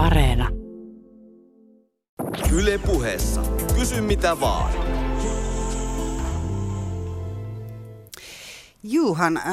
Areena. 0.00 0.48
Yle 2.52 2.78
puheessa. 2.78 3.42
Kysy 3.74 4.00
mitä 4.00 4.40
vaan. 4.40 4.72
Juhan, 8.82 9.36
äh, 9.36 9.44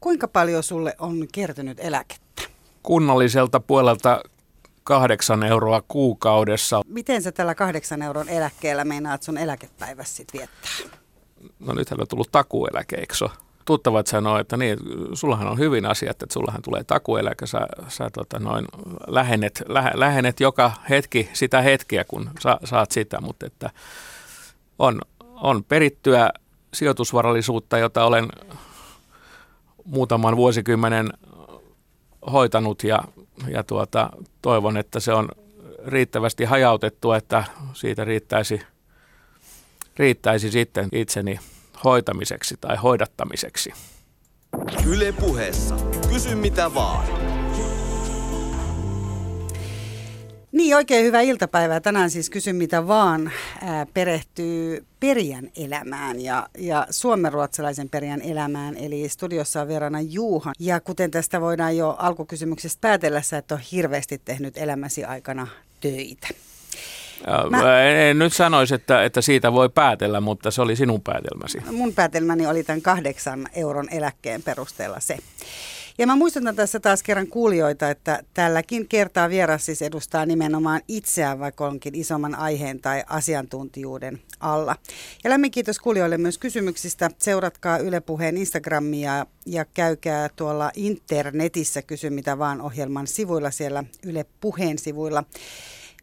kuinka 0.00 0.28
paljon 0.28 0.62
sulle 0.62 0.94
on 0.98 1.26
kertynyt 1.32 1.80
eläkettä? 1.80 2.42
Kunnalliselta 2.82 3.60
puolelta 3.60 4.20
kahdeksan 4.84 5.42
euroa 5.42 5.82
kuukaudessa. 5.88 6.82
Miten 6.86 7.22
sä 7.22 7.32
tällä 7.32 7.54
kahdeksan 7.54 8.02
euron 8.02 8.28
eläkkeellä 8.28 8.84
meinaat 8.84 9.22
sun 9.22 9.38
eläkepäivässä 9.38 10.16
sit 10.16 10.32
viettää? 10.32 10.70
No 11.58 11.72
nythän 11.72 12.00
on 12.00 12.08
tullut 12.08 12.32
takueläke, 12.32 12.96
eikö? 12.96 13.14
Tuttavat 13.64 14.06
sanoo, 14.06 14.38
että 14.38 14.56
niin, 14.56 14.78
sullahan 15.12 15.48
on 15.48 15.58
hyvin 15.58 15.86
asiat, 15.86 16.22
että 16.22 16.32
sullahan 16.32 16.62
tulee 16.62 16.84
takueläke, 16.84 17.46
sä, 17.46 17.66
sä 17.88 18.10
tota 18.10 18.38
noin, 18.38 18.64
lähennet, 19.06 19.62
lähe, 19.68 19.90
lähennet 19.94 20.40
joka 20.40 20.72
hetki 20.90 21.28
sitä 21.32 21.60
hetkeä, 21.60 22.04
kun 22.04 22.30
sa, 22.40 22.58
saat 22.64 22.90
sitä, 22.90 23.20
mutta 23.20 23.46
että 23.46 23.70
on, 24.78 25.00
on 25.20 25.64
perittyä 25.64 26.30
sijoitusvarallisuutta, 26.74 27.78
jota 27.78 28.04
olen 28.04 28.28
muutaman 29.84 30.36
vuosikymmenen 30.36 31.12
hoitanut 32.32 32.84
ja, 32.84 33.04
ja 33.48 33.62
tuota, 33.62 34.10
toivon, 34.42 34.76
että 34.76 35.00
se 35.00 35.12
on 35.12 35.28
riittävästi 35.86 36.44
hajautettu, 36.44 37.12
että 37.12 37.44
siitä 37.72 38.04
riittäisi, 38.04 38.60
riittäisi 39.96 40.50
sitten 40.50 40.88
itseni 40.92 41.38
hoitamiseksi 41.84 42.56
tai 42.60 42.76
hoidattamiseksi. 42.76 43.72
Yle 44.86 45.12
puheessa. 45.12 45.76
Kysy 46.08 46.34
mitä 46.34 46.74
vaan. 46.74 47.06
Niin, 50.52 50.76
oikein 50.76 51.04
hyvää 51.04 51.20
iltapäivää. 51.20 51.80
Tänään 51.80 52.10
siis 52.10 52.30
Kysy 52.30 52.52
mitä 52.52 52.86
vaan 52.86 53.32
ää, 53.62 53.86
perehtyy 53.94 54.84
perijän 55.00 55.50
elämään 55.56 56.20
ja, 56.20 56.48
ja 56.58 56.86
suomenruotsalaisen 56.90 57.88
perijän 57.88 58.22
elämään. 58.22 58.76
Eli 58.76 59.08
studiossa 59.08 59.60
on 59.60 59.68
verrana 59.68 60.00
Juuhan. 60.00 60.54
Ja 60.58 60.80
kuten 60.80 61.10
tästä 61.10 61.40
voidaan 61.40 61.76
jo 61.76 61.96
alkukysymyksestä 61.98 62.80
päätellä, 62.80 63.22
sä 63.22 63.38
et 63.38 63.52
ole 63.52 63.60
hirveästi 63.72 64.20
tehnyt 64.24 64.58
elämäsi 64.58 65.04
aikana 65.04 65.46
töitä. 65.80 66.28
Mä... 67.50 67.82
En, 67.82 67.96
en 67.96 68.18
nyt 68.18 68.32
sanoisi, 68.32 68.74
että, 68.74 69.04
että 69.04 69.20
siitä 69.20 69.52
voi 69.52 69.68
päätellä, 69.68 70.20
mutta 70.20 70.50
se 70.50 70.62
oli 70.62 70.76
sinun 70.76 71.02
päätelmäsi. 71.02 71.58
Mun 71.70 71.92
päätelmäni 71.92 72.46
oli 72.46 72.64
tämän 72.64 72.82
kahdeksan 72.82 73.48
euron 73.54 73.88
eläkkeen 73.90 74.42
perusteella 74.42 75.00
se. 75.00 75.16
Ja 75.98 76.06
mä 76.06 76.16
muistutan 76.16 76.56
tässä 76.56 76.80
taas 76.80 77.02
kerran 77.02 77.26
kuulijoita, 77.26 77.90
että 77.90 78.22
tälläkin 78.34 78.88
kertaa 78.88 79.28
vieras 79.28 79.66
siis 79.66 79.82
edustaa 79.82 80.26
nimenomaan 80.26 80.80
itseään, 80.88 81.38
vaikka 81.38 81.66
onkin 81.66 81.94
isomman 81.94 82.34
aiheen 82.34 82.80
tai 82.80 83.04
asiantuntijuuden 83.08 84.20
alla. 84.40 84.76
Ja 85.24 85.30
lämmin 85.30 85.50
kiitos 85.50 85.78
kuulijoille 85.78 86.18
myös 86.18 86.38
kysymyksistä. 86.38 87.10
Seuratkaa 87.18 87.78
Yle 87.78 88.00
Puheen 88.00 88.36
Instagramia 88.36 89.26
ja 89.46 89.64
käykää 89.64 90.28
tuolla 90.36 90.70
internetissä 90.76 91.82
Kysy 91.82 92.10
mitä 92.10 92.38
vaan 92.38 92.60
ohjelman 92.60 93.06
sivuilla 93.06 93.50
siellä 93.50 93.84
Yle 94.06 94.26
Puheen 94.40 94.78
sivuilla. 94.78 95.24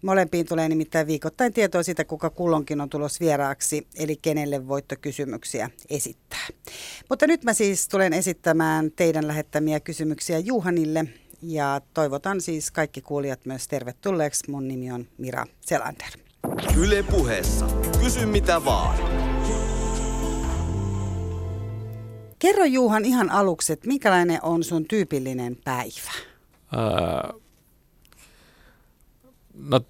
Molempiin 0.02 0.46
tulee 0.46 0.70
nimittäin 0.70 1.08
viikoittain 1.08 1.54
tietoa 1.54 1.84
siitä, 1.84 2.06
kuka 2.06 2.30
kullonkin 2.30 2.82
on 2.82 2.90
tulos 2.90 3.20
vieraaksi, 3.20 3.88
eli 3.96 4.16
kenelle 4.22 4.68
voittokysymyksiä 4.68 5.70
esittää. 5.90 6.48
Mutta 7.10 7.28
nyt 7.28 7.44
mä 7.44 7.54
siis 7.54 7.88
tulen 7.88 8.14
esittämään 8.14 8.92
teidän 8.92 9.28
lähettämiä 9.28 9.80
kysymyksiä 9.80 10.40
Juhanille, 10.40 11.06
ja 11.42 11.82
toivotan 11.94 12.42
siis 12.42 12.72
kaikki 12.72 13.02
kuulijat 13.02 13.46
myös 13.46 13.68
tervetulleeksi. 13.68 14.52
Mun 14.52 14.68
nimi 14.68 14.92
on 14.92 15.08
Mira 15.18 15.46
Selander. 15.62 16.10
Yle 16.78 17.04
puheessa. 17.04 17.68
Kysy 18.04 18.26
mitä 18.26 18.66
vaan. 18.66 18.98
Kerro 22.40 22.66
Juhan 22.66 23.06
ihan 23.06 23.30
aluksi, 23.30 23.74
että 23.74 23.88
minkälainen 23.88 24.40
on 24.42 24.64
sun 24.64 24.86
tyypillinen 24.86 25.58
päivä? 25.64 26.12
Öö, 26.74 27.42
No 29.54 29.82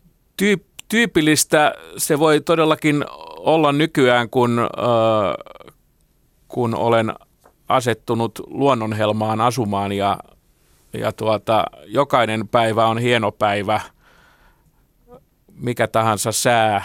tyyp, 0.42 0.64
tyypillistä 0.90 1.74
se 1.98 2.20
voi 2.20 2.42
todellakin 2.42 3.06
olla 3.38 3.72
nykyään, 3.72 4.30
kun, 4.30 4.70
kun 6.48 6.76
olen 6.76 7.14
asettunut 7.68 8.40
luonnonhelmaan 8.48 9.42
asumaan 9.42 9.92
ja, 9.92 10.18
ja 10.94 11.12
tuota, 11.12 11.64
jokainen 11.86 12.48
päivä 12.48 12.88
on 12.88 12.98
hieno 12.98 13.32
päivä, 13.32 13.82
mikä 15.56 15.88
tahansa 15.88 16.32
sää, 16.32 16.84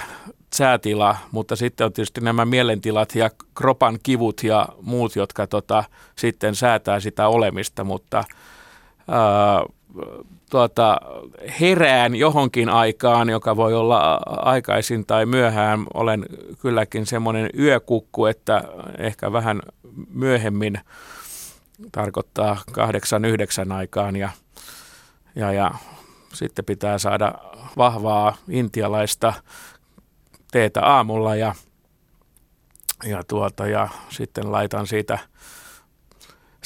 säätila, 0.54 1.16
mutta 1.32 1.56
sitten 1.56 1.84
on 1.84 1.92
tietysti 1.92 2.20
nämä 2.20 2.44
mielentilat 2.44 3.14
ja 3.14 3.30
kropan 3.54 3.98
kivut 4.02 4.42
ja 4.42 4.68
muut, 4.82 5.16
jotka 5.16 5.46
tota, 5.46 5.84
sitten 6.16 6.54
säätää 6.54 7.00
sitä 7.00 7.28
olemista, 7.28 7.84
mutta 7.84 8.24
ää, 9.08 9.62
tuota, 10.50 11.00
herään 11.60 12.14
johonkin 12.14 12.68
aikaan, 12.68 13.30
joka 13.30 13.56
voi 13.56 13.74
olla 13.74 14.20
aikaisin 14.26 15.06
tai 15.06 15.26
myöhään. 15.26 15.84
Olen 15.94 16.26
kylläkin 16.60 17.06
semmoinen 17.06 17.50
yökukku, 17.58 18.26
että 18.26 18.64
ehkä 18.98 19.32
vähän 19.32 19.62
myöhemmin 20.10 20.80
tarkoittaa 21.92 22.56
kahdeksan, 22.72 23.24
yhdeksän 23.24 23.72
aikaan 23.72 24.16
ja, 24.16 24.30
ja, 25.36 25.52
ja 25.52 25.70
sitten 26.34 26.64
pitää 26.64 26.98
saada 26.98 27.34
vahvaa 27.76 28.36
intialaista 28.48 29.32
teetä 30.52 30.82
aamulla 30.82 31.36
ja, 31.36 31.54
ja, 33.04 33.22
tuota, 33.24 33.66
ja 33.66 33.88
sitten 34.08 34.52
laitan 34.52 34.86
siitä– 34.86 35.18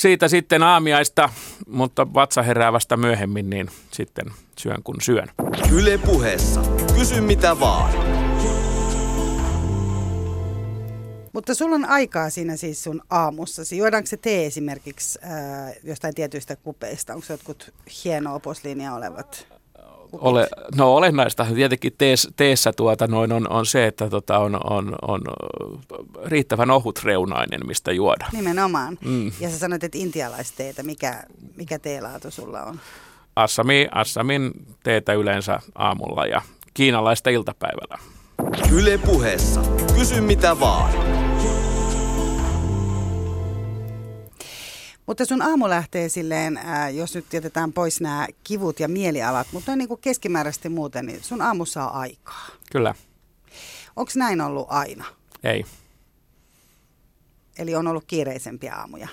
siitä 0.01 0.29
sitten 0.29 0.63
aamiaista, 0.63 1.29
mutta 1.67 2.15
vatsa 2.15 2.43
herää 2.43 2.73
vasta 2.73 2.97
myöhemmin, 2.97 3.51
niin 3.51 3.71
sitten 3.91 4.27
syön 4.59 4.83
kun 4.83 4.97
syön. 5.03 5.29
Yle 5.73 5.99
puheessa. 5.99 6.63
Kysy 6.99 7.21
mitä 7.21 7.61
vaan. 7.61 7.93
Mutta 11.33 11.55
sulla 11.55 11.75
on 11.75 11.85
aikaa 11.85 12.31
siinä 12.31 12.57
siis 12.57 12.85
sun 12.85 13.03
aamussasi. 13.11 13.77
Juodaanko 13.77 14.07
se 14.07 14.17
tee 14.17 14.47
esimerkiksi 14.47 15.19
äh, 15.25 15.75
jostain 15.85 16.15
tietyistä 16.15 16.57
kupeista? 16.57 17.15
Onko 17.15 17.27
se 17.27 17.33
jotkut 17.33 17.75
hienoa 18.05 18.41
posliinia 18.41 18.95
olevat? 18.95 19.60
Ole, 20.13 20.49
no 20.75 20.95
olennaista 20.95 21.47
tietenkin 21.55 21.93
tees, 21.99 22.29
teessä 22.37 22.73
tuota 22.73 23.07
noin 23.07 23.33
on, 23.33 23.51
on 23.51 23.67
se, 23.67 23.87
että 23.87 24.11
tota 24.11 24.39
on, 24.39 24.61
on, 24.71 24.95
on 25.03 25.21
riittävän 26.25 26.71
ohut 26.71 27.05
reunainen, 27.05 27.61
mistä 27.67 27.93
juoda. 27.93 28.27
Nimenomaan. 28.33 28.99
Mm. 29.05 29.33
Ja 29.41 29.51
sä 29.51 29.59
sanoit, 29.59 29.85
että 29.85 29.99
intialaisteetä, 29.99 30.83
mikä, 30.83 31.23
mikä 31.57 31.79
teelaatu 31.79 32.31
sulla 32.31 32.63
on? 32.63 32.81
Assami, 33.37 33.89
Assamin 33.93 34.51
teetä 34.83 35.13
yleensä 35.13 35.61
aamulla 35.75 36.27
ja 36.27 36.43
kiinalaista 36.75 37.31
iltapäivällä. 37.31 37.99
Yle 38.73 38.99
puheessa. 38.99 39.61
Kysy 39.95 40.21
mitä 40.21 40.61
vaan. 40.61 41.10
Mutta 45.11 45.25
sun 45.25 45.43
aamu 45.43 45.69
lähtee 45.69 46.09
silleen, 46.09 46.57
ää, 46.57 46.91
jos 46.91 47.15
nyt 47.15 47.33
jätetään 47.33 47.73
pois 47.73 48.01
nämä 48.01 48.27
kivut 48.45 48.81
ja 48.81 48.89
mielialat, 48.89 49.47
mutta 49.53 49.77
niin 49.77 49.89
kuin 49.89 50.01
keskimääräisesti 50.01 50.69
muuten, 50.69 51.07
niin 51.07 51.25
sun 51.25 51.43
aamussa 51.43 51.85
on 51.85 51.95
aikaa. 51.95 52.47
Kyllä. 52.73 52.95
Onko 53.97 54.13
näin 54.15 54.41
ollut 54.41 54.67
aina? 54.71 55.05
Ei. 55.45 55.65
Eli 57.59 57.75
on 57.75 57.87
ollut 57.87 58.05
kiireisempiä 58.07 58.75
aamuja? 58.75 59.09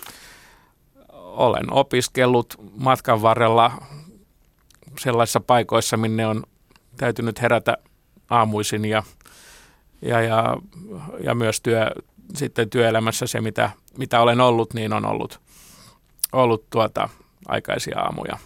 Olen 1.13 1.74
opiskellut 1.74 2.56
matkan 2.78 3.22
varrella 3.22 3.72
sellaisissa 5.00 5.40
paikoissa, 5.40 5.98
minne 5.98 6.27
on 6.27 6.44
täytynyt 6.98 7.42
herätä 7.42 7.77
aamuisin 8.30 8.86
ja, 8.86 9.04
ja, 10.01 10.22
ja, 10.22 10.57
ja 11.24 11.36
myös 11.36 11.62
työ, 11.62 11.92
sitten 12.36 12.69
työelämässä 12.69 13.27
se, 13.27 13.42
mitä, 13.42 13.72
mitä 13.98 14.22
olen 14.22 14.42
ollut, 14.42 14.74
niin 14.74 14.94
on 14.94 15.06
ollut 15.06 15.47
ollut 16.33 16.69
tuota 16.69 17.09
aikaisia 17.47 18.00
aamuja. 18.00 18.38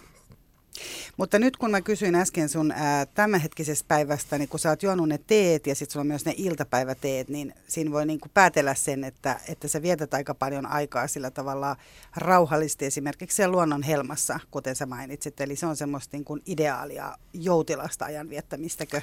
Mutta 1.16 1.38
nyt 1.38 1.56
kun 1.56 1.70
mä 1.70 1.80
kysyin 1.80 2.14
äsken 2.14 2.48
sun 2.48 2.70
ää, 2.70 3.06
tämänhetkisestä 3.06 3.88
päivästä, 3.88 4.38
niin 4.38 4.48
kun 4.48 4.60
sä 4.60 4.68
oot 4.68 4.82
juonut 4.82 5.08
ne 5.08 5.18
teet 5.26 5.66
ja 5.66 5.74
sitten 5.74 5.92
sulla 5.92 6.02
on 6.02 6.06
myös 6.06 6.24
ne 6.24 6.34
iltapäiväteet, 6.36 7.28
niin 7.28 7.54
siinä 7.68 7.90
voi 7.90 8.06
niin 8.06 8.20
kuin 8.20 8.30
päätellä 8.34 8.74
sen, 8.74 9.04
että, 9.04 9.40
että 9.48 9.68
sä 9.68 9.82
vietät 9.82 10.14
aika 10.14 10.34
paljon 10.34 10.66
aikaa 10.66 11.06
sillä 11.06 11.30
tavalla 11.30 11.76
rauhallisesti 12.16 12.86
esimerkiksi 12.86 13.36
siellä 13.36 13.52
luonnon 13.52 13.82
helmassa, 13.82 14.40
kuten 14.50 14.76
sä 14.76 14.86
mainitsit. 14.86 15.40
Eli 15.40 15.56
se 15.56 15.66
on 15.66 15.76
semmoista 15.76 16.16
niin 16.16 16.24
kuin 16.24 16.42
ideaalia 16.46 17.16
joutilasta 17.32 18.04
ajan 18.04 18.30
viettämistäkö? 18.30 19.00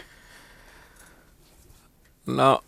No 2.27 2.63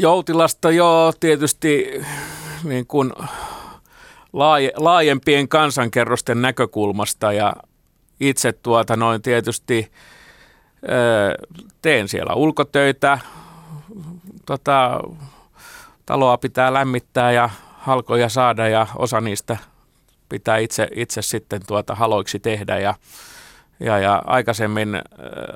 joutilasta 0.00 0.70
joo, 0.70 1.12
tietysti 1.20 1.86
niin 2.64 2.86
kuin 2.86 3.12
laajempien 4.76 5.48
kansankerrosten 5.48 6.42
näkökulmasta 6.42 7.32
ja, 7.32 7.52
itse 8.20 8.52
tuota 8.52 8.96
noin 8.96 9.22
tietysti 9.22 9.92
teen 11.82 12.08
siellä 12.08 12.34
ulkotöitä, 12.34 13.18
tota, 14.46 15.00
taloa 16.06 16.38
pitää 16.38 16.72
lämmittää 16.72 17.32
ja 17.32 17.50
halkoja 17.78 18.28
saada 18.28 18.68
ja 18.68 18.86
osa 18.96 19.20
niistä 19.20 19.56
pitää 20.28 20.58
itse, 20.58 20.88
itse 20.94 21.22
sitten 21.22 21.60
tuota 21.66 21.94
haloiksi 21.94 22.38
tehdä. 22.38 22.78
Ja, 22.78 22.94
ja, 23.80 23.98
ja 23.98 24.22
aikaisemmin, 24.26 25.02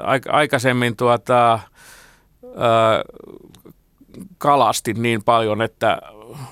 aik, 0.03 0.23
aikaisemmin 0.29 0.97
tuota, 0.97 1.59
ää, 2.57 3.03
kalastin 4.39 5.03
niin 5.03 5.25
paljon, 5.25 5.63
että 5.63 5.99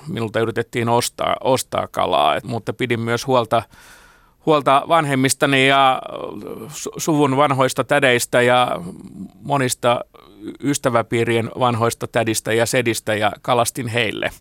minulta 0.07 0.39
yritettiin 0.39 0.89
ostaa, 0.89 1.35
ostaa 1.43 1.87
kalaa, 1.87 2.35
Et, 2.35 2.43
mutta 2.43 2.73
pidin 2.73 2.99
myös 2.99 3.27
huolta, 3.27 3.63
huolta 4.45 4.83
vanhemmistani 4.87 5.67
ja 5.67 6.01
suvun 6.97 7.37
vanhoista 7.37 7.83
tädeistä 7.83 8.41
ja 8.41 8.81
monista 9.41 9.99
ystäväpiirien 10.63 11.51
vanhoista 11.59 12.07
tädistä 12.07 12.53
ja 12.53 12.65
sedistä 12.65 13.15
ja 13.15 13.31
kalastin 13.41 13.87
heille. 13.87 14.31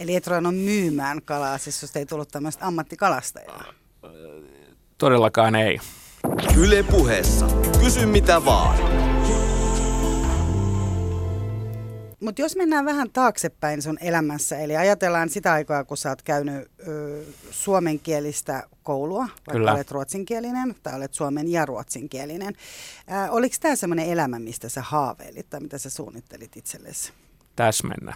Eli 0.00 0.16
et 0.16 0.26
ruvennut 0.26 0.54
myymään 0.54 1.22
kalaa, 1.22 1.58
siis 1.58 1.82
jos 1.82 1.96
ei 1.96 2.06
tullut 2.06 2.28
tämmöistä 2.28 2.66
ammattikalastajaa? 2.66 3.64
Todellakaan 4.98 5.54
ei. 5.54 5.78
Yle 6.56 6.82
puheessa. 6.82 7.46
Kysy 7.80 8.06
mitä 8.06 8.44
vaan. 8.44 8.95
Mutta 12.20 12.42
jos 12.42 12.56
mennään 12.56 12.84
vähän 12.84 13.10
taaksepäin 13.10 13.82
sun 13.82 13.98
elämässä, 14.00 14.58
eli 14.58 14.76
ajatellaan 14.76 15.28
sitä 15.28 15.52
aikaa, 15.52 15.84
kun 15.84 15.96
sä 15.96 16.08
oot 16.08 16.22
käynyt 16.22 16.70
ö, 16.88 17.24
suomenkielistä 17.50 18.62
koulua, 18.82 19.18
vaikka 19.18 19.52
Kyllä. 19.52 19.72
olet 19.72 19.90
ruotsinkielinen, 19.90 20.74
tai 20.82 20.94
olet 20.94 21.14
suomen 21.14 21.48
ja 21.48 21.66
ruotsinkielinen. 21.66 22.54
Ö, 23.28 23.30
oliko 23.30 23.56
tämä 23.60 23.76
semmoinen 23.76 24.06
elämä, 24.06 24.38
mistä 24.38 24.68
sä 24.68 24.82
haaveilit 24.82 25.50
tai 25.50 25.60
mitä 25.60 25.78
sä 25.78 25.90
suunnittelit 25.90 26.56
itsellesi? 26.56 27.12
Täsmennä. 27.56 28.14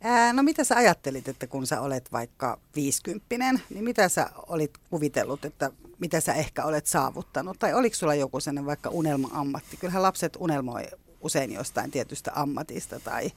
Ää, 0.00 0.32
no 0.32 0.42
mitä 0.42 0.64
sä 0.64 0.76
ajattelit, 0.76 1.28
että 1.28 1.46
kun 1.46 1.66
sä 1.66 1.80
olet 1.80 2.12
vaikka 2.12 2.58
viisikymppinen, 2.76 3.62
niin 3.70 3.84
mitä 3.84 4.08
sä 4.08 4.30
olit 4.46 4.70
kuvitellut, 4.90 5.44
että 5.44 5.70
mitä 5.98 6.20
sä 6.20 6.34
ehkä 6.34 6.64
olet 6.64 6.86
saavuttanut? 6.86 7.58
Tai 7.58 7.74
oliko 7.74 7.96
sulla 7.96 8.14
joku 8.14 8.40
sellainen 8.40 8.66
vaikka 8.66 8.90
unelma-ammatti? 8.90 9.76
Kyllähän 9.76 10.02
lapset 10.02 10.36
unelmoi 10.38 10.84
usein 11.26 11.52
jostain 11.52 11.90
tietystä 11.90 12.32
ammatista 12.34 13.00
tai 13.00 13.30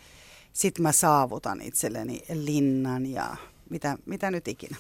sit 0.53 0.79
mä 0.79 0.91
saavutan 0.91 1.61
itselleni 1.61 2.21
linnan 2.33 3.05
ja 3.05 3.35
mitä, 3.69 3.97
mitä 4.05 4.31
nyt 4.31 4.47
ikinä. 4.47 4.77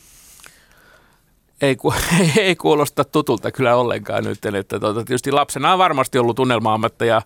Ei, 1.61 1.75
ku, 1.75 1.93
ei 2.37 2.55
kuulosta 2.55 3.03
tutulta 3.05 3.51
kyllä 3.51 3.75
ollenkaan 3.75 4.23
nyt. 4.23 4.45
Että 4.45 4.79
tuota, 4.79 5.03
tietysti 5.03 5.31
lapsena 5.31 5.73
on 5.73 5.79
varmasti 5.79 6.17
ollut 6.19 6.39
unelma-ammatteja 6.39 7.21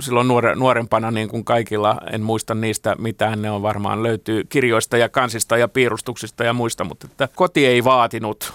silloin 0.00 0.28
nuore, 0.28 0.54
nuorempana 0.54 1.10
niin 1.10 1.28
kuin 1.28 1.44
kaikilla. 1.44 2.00
En 2.12 2.22
muista 2.22 2.54
niistä 2.54 2.96
mitään. 2.98 3.42
Ne 3.42 3.50
on 3.50 3.62
varmaan 3.62 4.02
löytyy 4.02 4.44
kirjoista 4.44 4.96
ja 4.96 5.08
kansista 5.08 5.56
ja 5.56 5.68
piirustuksista 5.68 6.44
ja 6.44 6.52
muista, 6.52 6.84
mutta 6.84 7.06
että 7.10 7.28
koti 7.34 7.66
ei 7.66 7.84
vaatinut 7.84 8.52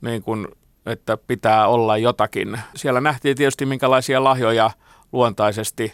niin 0.00 0.22
kuin, 0.22 0.48
että 0.86 1.16
pitää 1.16 1.68
olla 1.68 1.98
jotakin. 1.98 2.60
Siellä 2.76 3.00
nähtiin 3.00 3.36
tietysti 3.36 3.66
minkälaisia 3.66 4.24
lahjoja– 4.24 4.70
luontaisesti, 5.14 5.92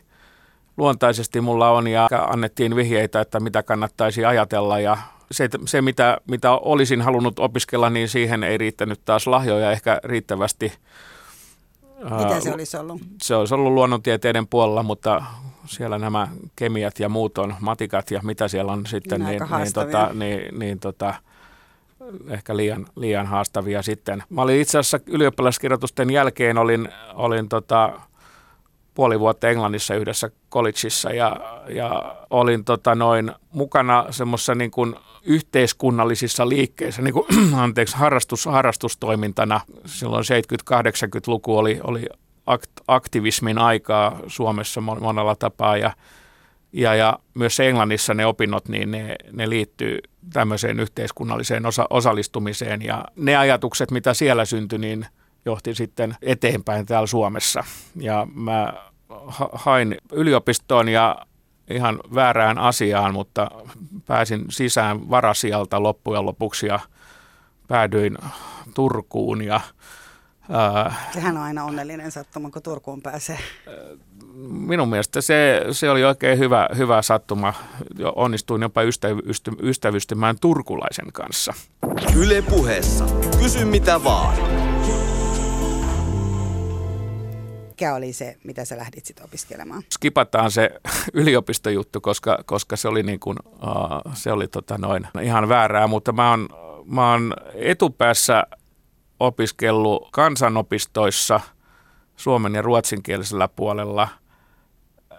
luontaisesti 0.77 1.41
mulla 1.41 1.71
on 1.71 1.89
ja 1.89 2.09
annettiin 2.29 2.77
vihjeitä, 2.77 3.21
että 3.21 3.41
mitä 3.41 3.63
kannattaisi 3.63 4.25
ajatella 4.25 4.81
ja 4.81 4.97
se, 5.31 5.49
se 5.67 5.83
mitä, 5.83 6.19
mitä 6.31 6.51
olisin 6.53 7.03
halunnut 7.03 7.39
opiskella, 7.39 7.91
niin 7.91 8.09
siihen 8.09 8.45
ei 8.45 8.59
riittänyt 8.59 9.01
taas 9.05 9.27
lahjoja 9.27 9.73
ehkä 9.73 10.01
riittävästi. 10.05 10.73
Mitä 12.19 12.41
se 12.41 12.53
olisi 12.55 12.77
ollut? 12.77 13.03
Se 13.23 13.35
olisi 13.35 13.55
ollut 13.55 13.73
luonnontieteiden 13.73 14.47
puolella, 14.47 14.83
mutta 14.83 15.23
siellä 15.67 15.99
nämä 15.99 16.29
kemiat 16.57 17.01
ja 17.01 17.09
muut 17.09 17.39
on, 17.39 17.55
matikat 17.61 18.11
ja 18.11 18.21
mitä 18.23 18.49
siellä 18.49 18.73
on 18.73 18.87
sitten, 18.87 19.21
niin, 19.21 19.43
niin, 19.43 19.63
niin, 19.63 19.73
tota, 19.73 20.11
niin, 20.15 20.59
niin 20.59 20.81
tota, 20.81 21.15
ehkä 22.29 22.57
liian, 22.57 22.87
liian 22.97 23.27
haastavia 23.27 23.83
sitten. 23.83 24.23
Mä 24.29 24.43
olin 24.43 24.61
itse 24.61 24.79
asiassa 24.79 25.01
ylioppilaskirjoitusten 25.07 26.11
jälkeen 26.11 26.59
olin, 26.59 26.89
olin 27.15 27.49
tota, 27.49 28.01
puoli 28.95 29.21
vuotta 29.21 29.49
Englannissa 29.49 29.95
yhdessä 29.95 30.31
collegeissa 30.51 31.11
ja, 31.11 31.37
ja 31.69 32.17
olin 32.31 32.65
tota 32.65 32.95
noin 32.95 33.33
mukana 33.53 34.07
semmoisessa 34.11 34.55
niin 34.55 34.71
kuin 34.71 34.95
yhteiskunnallisissa 35.23 36.49
liikkeissä, 36.49 37.03
niin 37.03 37.15
kuin, 37.15 37.27
anteeksi, 37.55 37.97
harrastus, 37.97 38.47
harrastustoimintana. 38.47 39.61
Silloin 39.85 40.25
70-80-luku 40.73 41.59
oli, 41.59 41.81
oli 41.85 42.07
akt, 42.47 42.71
aktivismin 42.89 43.59
aikaa 43.59 44.21
Suomessa 44.27 44.81
monella 44.81 45.37
tapaa 45.37 45.77
ja, 45.77 45.93
ja, 46.73 46.95
ja 46.95 47.19
myös 47.35 47.61
Englannissa 47.61 48.15
ne 48.15 48.27
opinnot, 48.27 48.69
niin 48.69 48.91
ne, 48.91 49.17
ne 49.33 49.49
liittyy 49.49 49.99
tämmöiseen 50.33 50.81
yhteiskunnalliseen 50.81 51.67
osa, 51.67 51.87
osallistumiseen 51.91 52.83
ja 52.83 53.05
ne 53.17 53.37
ajatukset, 53.37 53.91
mitä 53.91 54.15
siellä 54.15 54.45
syntyi, 54.45 54.79
niin– 54.79 55.07
johti 55.45 55.75
sitten 55.75 56.17
eteenpäin 56.23 56.87
täällä 56.87 57.07
Suomessa. 57.07 57.65
Ja 57.97 58.27
mä 58.35 58.73
hain 59.53 59.97
yliopistoon 60.13 60.89
ja 60.89 61.27
ihan 61.71 62.01
väärään 62.15 62.59
asiaan, 62.59 63.15
mutta 63.15 63.51
pääsin 64.07 64.45
sisään 64.49 65.11
varasijalta 65.11 65.83
loppujen 65.83 66.27
lopuksi 66.27 66.67
ja 66.67 66.81
päädyin 67.69 68.19
Turkuun 68.75 69.43
ja 69.43 69.61
Sehän 71.13 71.37
on 71.37 71.43
aina 71.43 71.65
onnellinen 71.65 72.13
sattuma, 72.13 72.51
kun 72.51 72.63
Turkuun 72.63 73.03
pääsee. 73.03 73.39
Minun 74.49 74.89
mielestä 74.89 75.21
se, 75.21 75.65
se 75.71 75.91
oli 75.91 76.05
oikein 76.05 76.39
hyvä, 76.39 76.69
hyvä 76.77 77.03
sattuma. 77.03 77.55
Onnistuin 78.17 78.63
jopa 78.63 78.83
ystävysty, 78.83 79.51
ystävystymään 79.63 80.37
turkulaisen 80.41 81.13
kanssa. 81.13 81.55
Yle 82.17 82.43
puheessa. 82.43 83.05
Kysy 83.39 83.65
mitä 83.65 84.05
vaan 84.05 84.60
mikä 87.81 87.95
oli 87.95 88.13
se, 88.13 88.37
mitä 88.45 88.65
sä 88.65 88.77
lähdit 88.77 89.07
sitten 89.07 89.25
opiskelemaan? 89.25 89.83
Skipataan 89.93 90.51
se 90.51 90.71
yliopistojuttu, 91.15 92.01
koska, 92.01 92.39
koska 92.45 92.77
se 92.77 92.89
oli, 92.89 93.03
niin 93.03 93.21
kuin, 93.21 93.37
uh, 93.47 94.15
se 94.15 94.33
oli 94.33 94.49
tota 94.49 94.79
noin 94.79 95.09
ihan 95.23 95.49
väärää, 95.49 95.87
mutta 95.87 96.13
mä 96.13 96.31
oon, 96.31 96.49
mä 96.85 97.11
oon 97.11 97.35
etupäässä 97.55 98.43
opiskellut 99.21 100.09
kansanopistoissa 100.13 101.41
suomen 102.17 102.55
ja 102.55 102.63
ruotsinkielisellä 102.63 103.49
puolella 103.49 104.09
uh, 105.13 105.19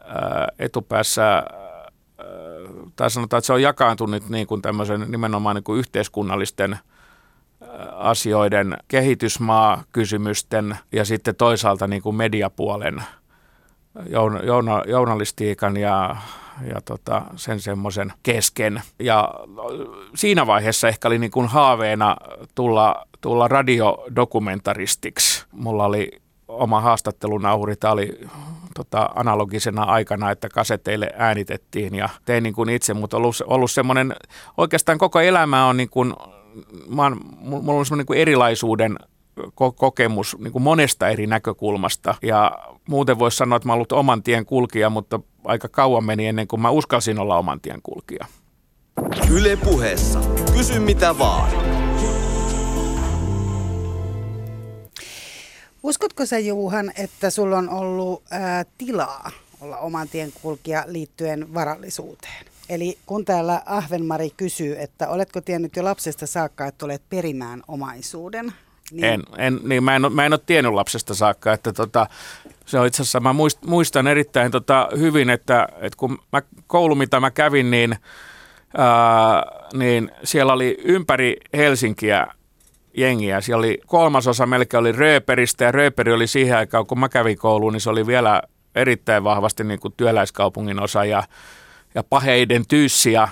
etupäässä 0.59 1.43
tai 2.95 3.12
sanotaan, 3.12 3.38
että 3.38 3.45
se 3.45 3.53
on 3.53 3.62
jakaantunut 3.62 4.29
niin 4.29 4.47
kuin 4.47 4.62
tämmöisen 4.62 5.05
nimenomaan 5.07 5.55
niin 5.55 5.63
kuin 5.63 5.79
yhteiskunnallisten– 5.79 6.77
asioiden 7.93 8.77
kehitysmaa 8.87 9.83
kysymysten 9.91 10.77
ja 10.91 11.05
sitten 11.05 11.35
toisaalta 11.35 11.87
niin 11.87 12.01
kuin 12.01 12.15
mediapuolen 12.15 13.03
jouna, 14.43 14.83
journalistiikan 14.87 15.77
ja, 15.77 16.15
ja 16.73 16.81
tota, 16.85 17.21
sen 17.35 17.59
semmoisen 17.59 18.13
kesken. 18.23 18.81
Ja 18.99 19.33
siinä 20.15 20.47
vaiheessa 20.47 20.87
ehkä 20.87 21.07
oli 21.07 21.19
niin 21.19 21.31
kuin 21.31 21.47
haaveena 21.47 22.17
tulla, 22.55 23.05
tulla 23.21 23.47
radiodokumentaristiksi. 23.47 25.45
Mulla 25.51 25.85
oli 25.85 26.21
oma 26.47 26.81
haastattelunauhuri, 26.81 27.75
tämä 27.75 27.93
oli 27.93 28.19
tota, 28.75 29.09
analogisena 29.15 29.83
aikana, 29.83 30.31
että 30.31 30.49
kaseteille 30.49 31.09
äänitettiin 31.17 31.95
ja 31.95 32.09
tein 32.25 32.43
niin 32.43 32.53
kuin 32.53 32.69
itse, 32.69 32.93
mutta 32.93 33.17
ollut, 33.17 33.35
ollut 33.45 33.71
semmoinen, 33.71 34.15
oikeastaan 34.57 34.97
koko 34.97 35.19
elämä 35.19 35.65
on 35.65 35.77
niin 35.77 35.89
kuin 35.89 36.13
mä 36.88 37.03
oon, 37.03 37.20
mulla 37.39 37.79
on 37.79 37.86
semmoinen 37.86 38.05
niin 38.10 38.22
erilaisuuden 38.22 38.98
kokemus 39.75 40.38
niin 40.39 40.51
kuin 40.51 40.62
monesta 40.62 41.10
eri 41.10 41.27
näkökulmasta. 41.27 42.15
Ja 42.22 42.51
muuten 42.88 43.20
voisi 43.20 43.38
sanoa, 43.38 43.55
että 43.55 43.67
mä 43.67 43.74
ollut 43.74 43.91
oman 43.91 44.24
tien 44.24 44.46
kulkija, 44.46 44.89
mutta 44.89 45.20
aika 45.46 45.67
kauan 45.67 46.05
meni 46.05 46.27
ennen 46.27 46.48
kuin 46.48 46.62
mä 46.62 46.70
uskalsin 46.70 47.20
olla 47.20 47.38
oman 47.38 47.62
tien 47.62 47.79
kulkija. 47.84 48.25
Yle 49.31 49.55
puheessa. 49.55 50.20
Kysy 50.53 50.79
mitä 50.79 51.17
vaan. 51.20 51.51
Uskotko 55.84 56.25
sä 56.25 56.39
Juuhan, 56.39 56.91
että 56.98 57.29
sulla 57.29 57.58
on 57.58 57.70
ollut 57.70 58.24
ää, 58.31 58.65
tilaa 58.77 59.31
olla 59.62 59.77
oman 59.77 60.10
tien 60.10 60.31
kulkija 60.41 60.84
liittyen 60.88 61.53
varallisuuteen? 61.53 62.50
Eli 62.71 62.97
kun 63.05 63.25
täällä 63.25 63.61
Ahvenmari 63.65 64.29
kysyy, 64.37 64.75
että 64.79 65.09
oletko 65.09 65.41
tiennyt 65.41 65.75
jo 65.75 65.83
lapsesta 65.83 66.27
saakka, 66.27 66.65
että 66.65 66.85
olet 66.85 67.01
perimään 67.09 67.63
omaisuuden? 67.67 68.53
Niin... 68.91 69.05
En, 69.05 69.23
en, 69.37 69.59
niin 69.63 69.83
mä, 69.83 69.95
en, 69.95 70.13
mä 70.13 70.25
en 70.25 70.33
ole 70.33 70.41
tiennyt 70.45 70.73
lapsesta 70.73 71.15
saakka, 71.15 71.53
että 71.53 71.73
tota, 71.73 72.07
se 72.65 72.79
on 72.79 72.87
itse 72.87 73.01
asiassa, 73.01 73.19
mä 73.19 73.35
muistan 73.65 74.07
erittäin 74.07 74.51
tota, 74.51 74.89
hyvin, 74.97 75.29
että, 75.29 75.67
että 75.79 75.97
kun 75.97 76.19
mä, 76.31 76.41
koulu, 76.67 76.95
mitä 76.95 77.19
mä 77.19 77.31
kävin, 77.31 77.71
niin, 77.71 77.95
ää, 78.77 79.43
niin 79.73 80.11
siellä 80.23 80.53
oli 80.53 80.77
ympäri 80.83 81.37
Helsinkiä 81.53 82.27
jengiä. 82.97 83.41
Siellä 83.41 83.59
oli 83.59 83.81
kolmasosa 83.85 84.45
melkein 84.45 84.79
oli 84.79 84.91
rööperistä 84.91 85.63
ja 85.63 85.71
rööperi 85.71 86.13
oli 86.13 86.27
siihen 86.27 86.57
aikaan, 86.57 86.85
kun 86.85 86.99
mä 86.99 87.09
kävin 87.09 87.37
kouluun, 87.37 87.73
niin 87.73 87.81
se 87.81 87.89
oli 87.89 88.07
vielä 88.07 88.41
erittäin 88.75 89.23
vahvasti 89.23 89.63
niin 89.63 89.79
kuin 89.79 89.93
työläiskaupungin 89.97 90.79
osa 90.79 91.05
ja, 91.05 91.23
ja 91.95 92.03
paheiden 92.03 92.67
tyyssiä. 92.67 93.27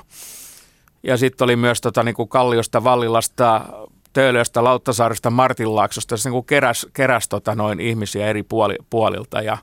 Ja 1.03 1.17
sitten 1.17 1.45
oli 1.45 1.55
myös 1.55 1.81
tota, 1.81 2.03
niin 2.03 2.15
kuin 2.15 2.29
Kalliosta, 2.29 2.83
Vallilasta, 2.83 3.65
Töölöstä, 4.13 4.63
Lauttasaaresta, 4.63 5.29
Martinlaaksosta, 5.29 6.17
se 6.17 6.29
niin 6.29 6.45
keräs, 6.45 6.87
keräs 6.93 7.29
tota, 7.29 7.55
noin 7.55 7.79
ihmisiä 7.79 8.27
eri 8.27 8.43
puoli, 8.43 8.75
puolilta. 8.89 9.41
Ja, 9.41 9.57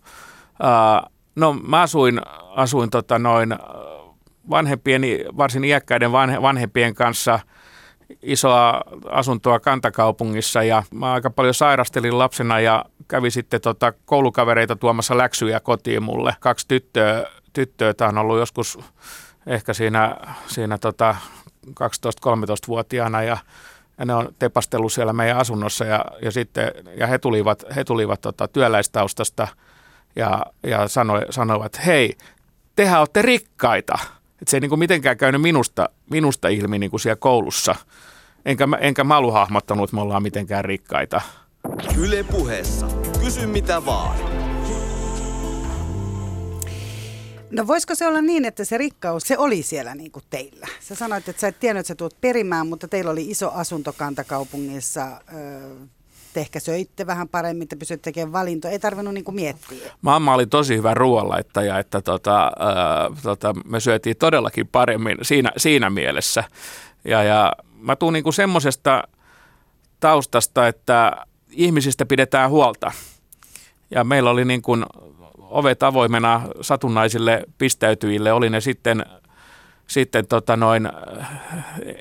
ää, 0.62 1.07
no 1.37 1.53
mä 1.53 1.83
asuin, 1.83 2.21
asuin 2.57 2.91
tota, 2.91 3.19
noin 3.19 3.57
vanhempien, 4.50 5.03
varsin 5.37 5.65
iäkkäiden 5.65 6.12
vanhe, 6.12 6.43
vanhempien 6.43 6.95
kanssa 6.95 7.41
isoa 8.23 8.81
asuntoa 9.11 9.61
kantakaupungissa 9.61 10.62
ja 10.62 10.83
mä 10.95 11.12
aika 11.12 11.31
paljon 11.31 11.55
sairastelin 11.55 12.19
lapsena 12.19 12.61
ja 12.61 12.85
kävi 13.09 13.31
sitten 13.31 13.61
tota 13.61 13.93
koulukavereita 14.05 14.76
tuomassa 14.76 15.19
läksyjä 15.19 15.61
kotiin 15.61 16.03
mulle. 16.03 16.37
Kaksi 16.41 16.69
tyttöä, 16.69 17.25
tyttöä 17.57 17.95
tämä 17.95 18.09
on 18.09 18.19
ollut 18.19 18.39
joskus 18.39 18.79
ehkä 19.47 19.75
siinä, 19.75 20.17
siinä 20.47 20.79
tota 20.79 21.17
12-13-vuotiaana 21.67 23.23
ja, 23.23 23.37
ja 23.99 24.05
ne 24.05 24.15
on 24.15 24.35
tepastellut 24.39 24.93
siellä 24.93 25.13
meidän 25.13 25.39
asunnossa 25.39 25.85
ja, 25.85 26.05
ja, 26.23 26.31
sitten, 26.31 26.73
ja 26.97 27.07
he 27.07 27.19
tulivat, 27.19 27.65
he 27.77 27.85
tulivat 27.85 28.21
tota 28.21 28.49
työläistaustasta 28.49 29.49
ja, 30.17 30.47
ja 30.63 30.89
sanoi, 30.89 31.27
sanoivat, 31.31 31.67
että 31.67 31.81
hei, 31.81 32.17
tehän 32.77 33.01
olette 33.01 33.23
rikkaita. 33.23 33.99
Että 34.33 34.51
se 34.51 34.57
ei 34.57 34.61
niin 34.61 34.69
kuin 34.69 34.79
mitenkään 34.79 35.17
käynyt 35.17 35.43
minusta, 35.43 35.89
minusta 36.11 36.49
ilmi 36.49 36.79
niin 36.79 36.91
kuin 36.91 37.01
siellä 37.01 37.17
koulussa. 37.17 37.75
Enkä, 38.45 38.69
enkä 38.81 39.05
mä 39.05 39.19
ollut 39.19 39.35
hahmottanut, 39.35 39.85
että 39.85 39.97
me 39.97 40.03
ollaan 40.03 40.23
mitenkään 40.23 40.65
rikkaita. 40.65 41.21
Yle 41.99 42.23
puheessa. 42.23 42.87
Kysy 43.21 43.47
mitä 43.47 43.87
vaan. 43.87 44.46
No 47.50 47.67
voisiko 47.67 47.95
se 47.95 48.07
olla 48.07 48.21
niin, 48.21 48.45
että 48.45 48.65
se 48.65 48.79
rikkaus, 48.79 49.23
se 49.23 49.38
oli 49.38 49.62
siellä 49.62 49.95
niin 49.95 50.11
kuin 50.11 50.25
teillä? 50.31 50.67
Sä 50.81 50.95
sanoit, 50.95 51.29
että 51.29 51.41
sä 51.41 51.49
et 51.49 51.61
tiennyt, 51.61 51.81
että 51.81 51.88
sä 51.88 51.95
tulet 51.95 52.21
perimään, 52.21 52.67
mutta 52.67 52.88
teillä 52.88 53.11
oli 53.11 53.31
iso 53.31 53.50
asuntokanta 53.55 54.25
kaupungissa. 54.25 55.07
Te 56.33 56.41
ehkä 56.41 56.61
söitte 56.61 57.07
vähän 57.07 57.29
paremmin, 57.29 57.69
te 57.69 57.76
pysytte 57.76 58.05
tekemään 58.05 58.33
valintoja, 58.33 58.73
ei 58.73 58.79
tarvinnut 58.79 59.15
niin 59.15 59.25
kuin 59.25 59.35
miettiä. 59.35 59.93
Mamma 60.03 60.35
oli 60.35 60.47
tosi 60.47 60.76
hyvä 60.76 60.95
ruoanlaittaja, 60.95 61.79
että 61.79 62.03
tota, 62.03 62.45
äh, 62.47 63.23
tota, 63.23 63.55
me 63.65 63.81
syötiin 63.81 64.17
todellakin 64.17 64.69
paremmin 64.69 65.19
siinä, 65.23 65.53
siinä 65.57 65.91
mielessä. 65.91 66.45
Ja, 67.05 67.23
ja 67.23 67.53
mä 67.75 67.97
tuun 67.97 68.12
niin 68.12 68.33
semmoisesta 68.33 69.03
taustasta, 70.00 70.69
että 70.69 71.26
ihmisistä 71.50 72.07
pidetään 72.07 72.50
huolta. 72.50 72.93
Ja 73.91 74.05
meillä 74.05 74.31
oli 74.31 74.45
niin 74.45 74.62
kuin 74.62 74.85
ovet 75.50 75.83
avoimena 75.83 76.43
satunnaisille 76.61 77.43
pistäytyjille, 77.59 78.33
oli 78.33 78.50
ne 78.50 78.61
sitten, 78.61 79.07
sitten 79.87 80.26
tota 80.26 80.57
noin 80.57 80.88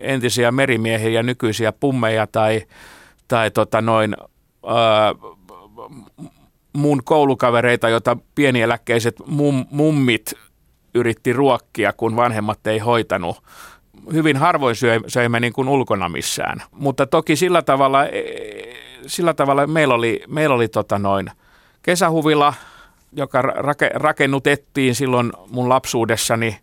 entisiä 0.01 0.51
merimiehiä 0.51 1.09
ja 1.09 1.23
nykyisiä 1.23 1.71
pummeja 1.71 2.27
tai, 2.27 2.61
tai 3.27 3.51
tota 3.51 3.81
noin, 3.81 4.15
ää, 4.67 5.15
mun 6.73 7.03
koulukavereita, 7.03 7.89
joita 7.89 8.17
pienieläkkeiset 8.35 9.15
mum, 9.27 9.65
mummit 9.71 10.33
yritti 10.95 11.33
ruokkia, 11.33 11.93
kun 11.93 12.15
vanhemmat 12.15 12.67
ei 12.67 12.79
hoitanut. 12.79 13.43
Hyvin 14.13 14.37
harvoin 14.37 14.75
söimme 15.07 15.39
niin 15.39 15.53
kuin 15.53 15.69
ulkona 15.69 16.09
missään. 16.09 16.61
Mutta 16.71 17.07
toki 17.07 17.35
sillä 17.35 17.61
tavalla, 17.61 18.05
e, 18.05 18.23
sillä 19.07 19.33
tavalla 19.33 19.67
meillä 19.67 19.93
oli, 19.93 20.23
meillä 20.27 20.55
oli 20.55 20.67
tota 20.67 20.99
noin 20.99 21.31
kesähuvila, 21.81 22.53
joka 23.15 23.41
rake, 23.41 23.89
rakennutettiin 23.93 24.95
silloin 24.95 25.33
mun 25.47 25.69
lapsuudessani. 25.69 26.59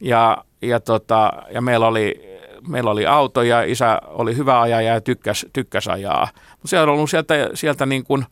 Ja, 0.00 0.44
ja, 0.62 0.80
tota, 0.80 1.32
ja 1.50 1.60
meillä 1.60 1.86
oli 1.86 2.34
meillä 2.68 2.90
oli 2.90 3.06
auto 3.06 3.42
ja 3.42 3.62
isä 3.62 4.00
oli 4.06 4.36
hyvä 4.36 4.60
ajaja 4.60 4.94
ja 4.94 5.00
tykkäs, 5.00 5.46
tykkäs 5.52 5.88
ajaa. 5.88 6.28
Mutta 6.50 6.68
se 6.68 6.80
on 6.80 6.88
ollut 6.88 7.10
sieltä, 7.10 7.34
sieltä 7.54 7.86
niin 7.86 8.04
kuin 8.04 8.24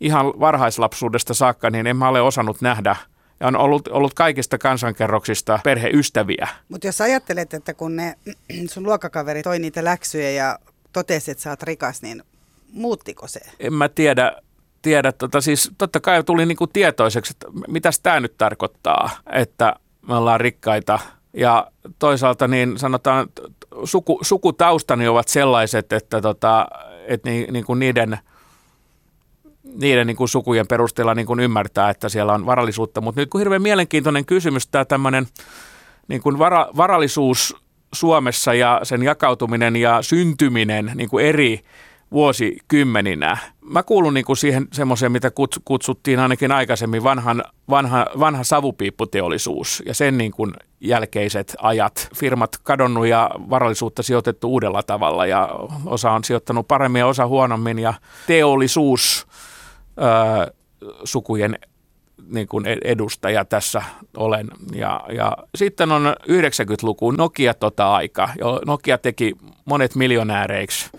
ihan 0.00 0.26
varhaislapsuudesta 0.26 1.34
saakka, 1.34 1.70
niin 1.70 1.86
en 1.86 1.96
mä 1.96 2.08
ole 2.08 2.20
osannut 2.20 2.60
nähdä 2.60 2.96
ja 3.40 3.46
on 3.46 3.56
ollut, 3.56 3.88
ollut 3.88 4.14
kaikista 4.14 4.58
kansankerroksista 4.58 5.58
perheystäviä. 5.64 6.48
Mutta 6.68 6.86
jos 6.86 7.00
ajattelet, 7.00 7.54
että 7.54 7.74
kun 7.74 7.96
ne 7.96 8.14
sun 8.72 8.82
luokkakaveri 8.82 9.42
toi 9.42 9.58
niitä 9.58 9.84
läksyjä 9.84 10.30
ja 10.30 10.58
totesi, 10.92 11.30
että 11.30 11.42
sä 11.42 11.50
oot 11.50 11.62
rikas, 11.62 12.02
niin 12.02 12.22
muuttiko 12.72 13.26
se? 13.26 13.40
En 13.60 13.72
mä 13.72 13.88
tiedä, 13.88 14.32
tiedä 14.86 15.12
tota, 15.12 15.40
siis 15.40 15.70
totta 15.78 16.00
kai 16.00 16.24
tuli 16.24 16.46
niinku 16.46 16.66
tietoiseksi, 16.66 17.32
että 17.32 17.46
mitä 17.68 17.90
tämä 18.02 18.20
nyt 18.20 18.34
tarkoittaa, 18.38 19.10
että 19.32 19.76
me 20.08 20.14
ollaan 20.14 20.40
rikkaita. 20.40 20.98
Ja 21.34 21.66
toisaalta 21.98 22.48
niin 22.48 22.78
sanotaan, 22.78 23.26
suku, 23.84 24.18
sukutaustani 24.22 25.08
ovat 25.08 25.28
sellaiset, 25.28 25.92
että, 25.92 26.20
tota, 26.20 26.66
että 27.06 27.30
ni, 27.30 27.46
niin 27.50 27.64
kuin 27.64 27.78
niiden, 27.78 28.18
niiden 29.62 30.06
niin 30.06 30.16
kuin 30.16 30.28
sukujen 30.28 30.66
perusteella 30.66 31.14
niin 31.14 31.26
kuin 31.26 31.40
ymmärtää, 31.40 31.90
että 31.90 32.08
siellä 32.08 32.32
on 32.32 32.46
varallisuutta. 32.46 33.00
Mutta 33.00 33.20
nyt 33.20 33.30
kun 33.30 33.40
hirveän 33.40 33.62
mielenkiintoinen 33.62 34.24
kysymys 34.24 34.68
tämä 34.68 34.84
tämmöinen 34.84 35.26
niin 36.08 36.22
kuin 36.22 36.38
vara, 36.38 36.68
varallisuus 36.76 37.56
Suomessa 37.94 38.54
ja 38.54 38.80
sen 38.82 39.02
jakautuminen 39.02 39.76
ja 39.76 40.02
syntyminen 40.02 40.92
niin 40.94 41.10
kuin 41.10 41.24
eri 41.24 41.60
vuosikymmeninä. 42.12 43.38
Mä 43.70 43.82
kuulun 43.82 44.14
niin 44.14 44.24
kuin 44.24 44.36
siihen 44.36 44.68
semmoiseen, 44.72 45.12
mitä 45.12 45.30
kutsuttiin 45.64 46.18
ainakin 46.18 46.52
aikaisemmin 46.52 47.02
vanhan, 47.02 47.44
vanha, 47.70 48.06
vanha 48.20 48.44
savupiipputeollisuus 48.44 49.82
ja 49.86 49.94
sen 49.94 50.18
niin 50.18 50.32
kuin 50.32 50.52
jälkeiset 50.80 51.56
ajat. 51.58 52.08
Firmat 52.16 52.56
kadonnut 52.62 53.06
ja 53.06 53.30
varallisuutta 53.50 54.02
sijoitettu 54.02 54.48
uudella 54.48 54.82
tavalla 54.82 55.26
ja 55.26 55.48
osa 55.86 56.10
on 56.10 56.24
sijoittanut 56.24 56.68
paremmin 56.68 57.00
ja 57.00 57.06
osa 57.06 57.26
huonommin 57.26 57.78
ja 57.78 57.94
teollisuus 58.26 59.26
ää, 59.96 60.50
sukujen 61.04 61.58
niin 62.28 62.48
kuin 62.48 62.66
edustaja 62.84 63.44
tässä 63.44 63.82
olen. 64.16 64.48
Ja, 64.74 65.00
ja 65.12 65.36
sitten 65.54 65.92
on 65.92 66.16
90-luku 66.28 67.10
Nokia 67.10 67.54
tota 67.54 67.94
aika. 67.94 68.28
Nokia 68.66 68.98
teki 68.98 69.36
monet 69.64 69.94
miljonääreiksi 69.94 70.90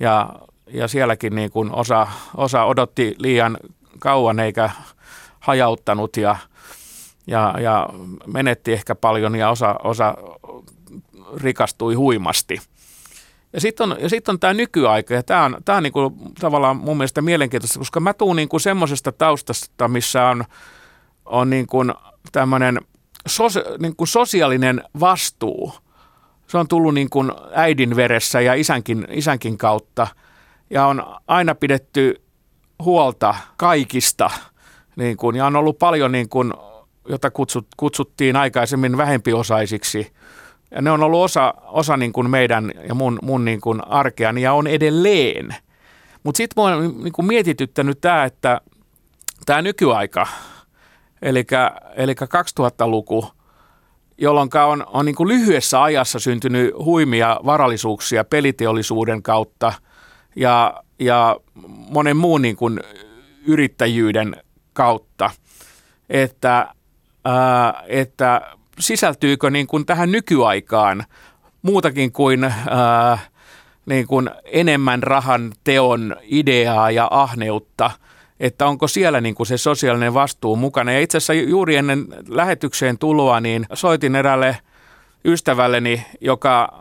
ja, 0.00 0.28
ja 0.70 0.88
sielläkin 0.88 1.34
niin 1.34 1.50
kuin 1.50 1.72
osa, 1.72 2.06
osa 2.36 2.64
odotti 2.64 3.14
liian 3.18 3.58
kauan 3.98 4.40
eikä 4.40 4.70
hajauttanut 5.40 6.16
ja, 6.16 6.36
ja, 7.26 7.54
ja 7.60 7.88
menetti 8.26 8.72
ehkä 8.72 8.94
paljon 8.94 9.36
ja 9.36 9.50
osa, 9.50 9.74
osa 9.84 10.14
rikastui 11.36 11.94
huimasti. 11.94 12.58
Ja 13.52 13.60
sitten 13.60 13.92
on, 13.92 13.96
ja 14.00 14.08
sit 14.08 14.28
on 14.28 14.40
tämä 14.40 14.54
nykyaika, 14.54 15.14
ja 15.14 15.22
tämä 15.22 15.44
on, 15.44 15.56
tää 15.64 15.76
on 15.76 15.82
niinku 15.82 16.12
tavallaan 16.40 16.76
mun 16.76 16.96
mielestä 16.96 17.22
mielenkiintoista, 17.22 17.78
koska 17.78 18.00
mä 18.00 18.14
tuun 18.14 18.36
niinku 18.36 18.58
semmoisesta 18.58 19.12
taustasta, 19.12 19.88
missä 19.88 20.24
on, 20.24 20.44
on 21.24 21.50
niinku 21.50 21.78
tämmöinen 22.32 22.80
sos, 23.26 23.58
niinku 23.78 24.06
sosiaalinen 24.06 24.82
vastuu– 25.00 25.72
se 26.48 26.58
on 26.58 26.68
tullut 26.68 26.94
niin 26.94 27.10
kuin 27.10 27.32
äidin 27.52 27.96
veressä 27.96 28.40
ja 28.40 28.54
isänkin, 28.54 29.06
isänkin 29.10 29.58
kautta. 29.58 30.06
Ja 30.70 30.86
on 30.86 31.16
aina 31.26 31.54
pidetty 31.54 32.22
huolta 32.82 33.34
kaikista. 33.56 34.30
Niin 34.96 35.16
kuin, 35.16 35.36
ja 35.36 35.46
on 35.46 35.56
ollut 35.56 35.78
paljon, 35.78 36.12
niin 36.12 36.28
kuin, 36.28 36.52
jota 37.08 37.30
kutsut, 37.30 37.66
kutsuttiin 37.76 38.36
aikaisemmin 38.36 38.96
vähempiosaisiksi. 38.96 40.12
Ja 40.70 40.82
ne 40.82 40.90
on 40.90 41.02
ollut 41.02 41.24
osa, 41.24 41.54
osa 41.66 41.96
niin 41.96 42.12
kuin 42.12 42.30
meidän 42.30 42.72
ja 42.88 42.94
mun, 42.94 43.18
mun 43.22 43.44
niin 43.44 43.60
kuin 43.60 43.86
arkeani 43.86 44.42
ja 44.42 44.52
on 44.52 44.66
edelleen. 44.66 45.54
Mutta 46.22 46.36
sitten 46.36 46.54
mua 46.56 46.68
on 46.68 47.04
niin 47.04 47.12
kuin 47.12 47.26
mietityttänyt 47.26 48.00
tämä, 48.00 48.24
että 48.24 48.60
tämä 49.46 49.62
nykyaika, 49.62 50.26
eli, 51.22 51.46
eli 51.96 52.12
2000-luku– 52.12 53.26
jolloin 54.18 54.50
on, 54.66 54.86
on 54.86 55.06
niin 55.06 55.14
kuin 55.14 55.28
lyhyessä 55.28 55.82
ajassa 55.82 56.18
syntynyt 56.18 56.74
huimia 56.84 57.40
varallisuuksia 57.44 58.24
peliteollisuuden 58.24 59.22
kautta 59.22 59.72
ja, 60.38 60.82
ja 60.98 61.36
monen 61.90 62.16
muun 62.16 62.42
niin 62.42 62.56
kuin 62.56 62.80
yrittäjyyden 63.46 64.36
kautta, 64.72 65.30
että, 66.10 66.74
ää, 67.24 67.82
että 67.86 68.40
sisältyykö 68.78 69.50
niin 69.50 69.66
kuin 69.66 69.86
tähän 69.86 70.12
nykyaikaan 70.12 71.04
muutakin 71.62 72.12
kuin, 72.12 72.44
ää, 72.44 73.18
niin 73.86 74.06
kuin 74.06 74.30
enemmän 74.44 75.02
rahan 75.02 75.52
teon 75.64 76.16
ideaa 76.22 76.90
ja 76.90 77.08
ahneutta– 77.10 77.90
että 78.40 78.66
onko 78.66 78.88
siellä 78.88 79.20
niin 79.20 79.34
kuin 79.34 79.46
se 79.46 79.58
sosiaalinen 79.58 80.14
vastuu 80.14 80.56
mukana. 80.56 80.92
Ja 80.92 81.00
itse 81.00 81.16
asiassa 81.16 81.34
juuri 81.34 81.76
ennen 81.76 82.06
lähetykseen 82.28 82.98
tuloa 82.98 83.40
niin 83.40 83.66
soitin 83.72 84.16
erälle 84.16 84.58
ystävälleni, 85.24 86.06
joka 86.20 86.72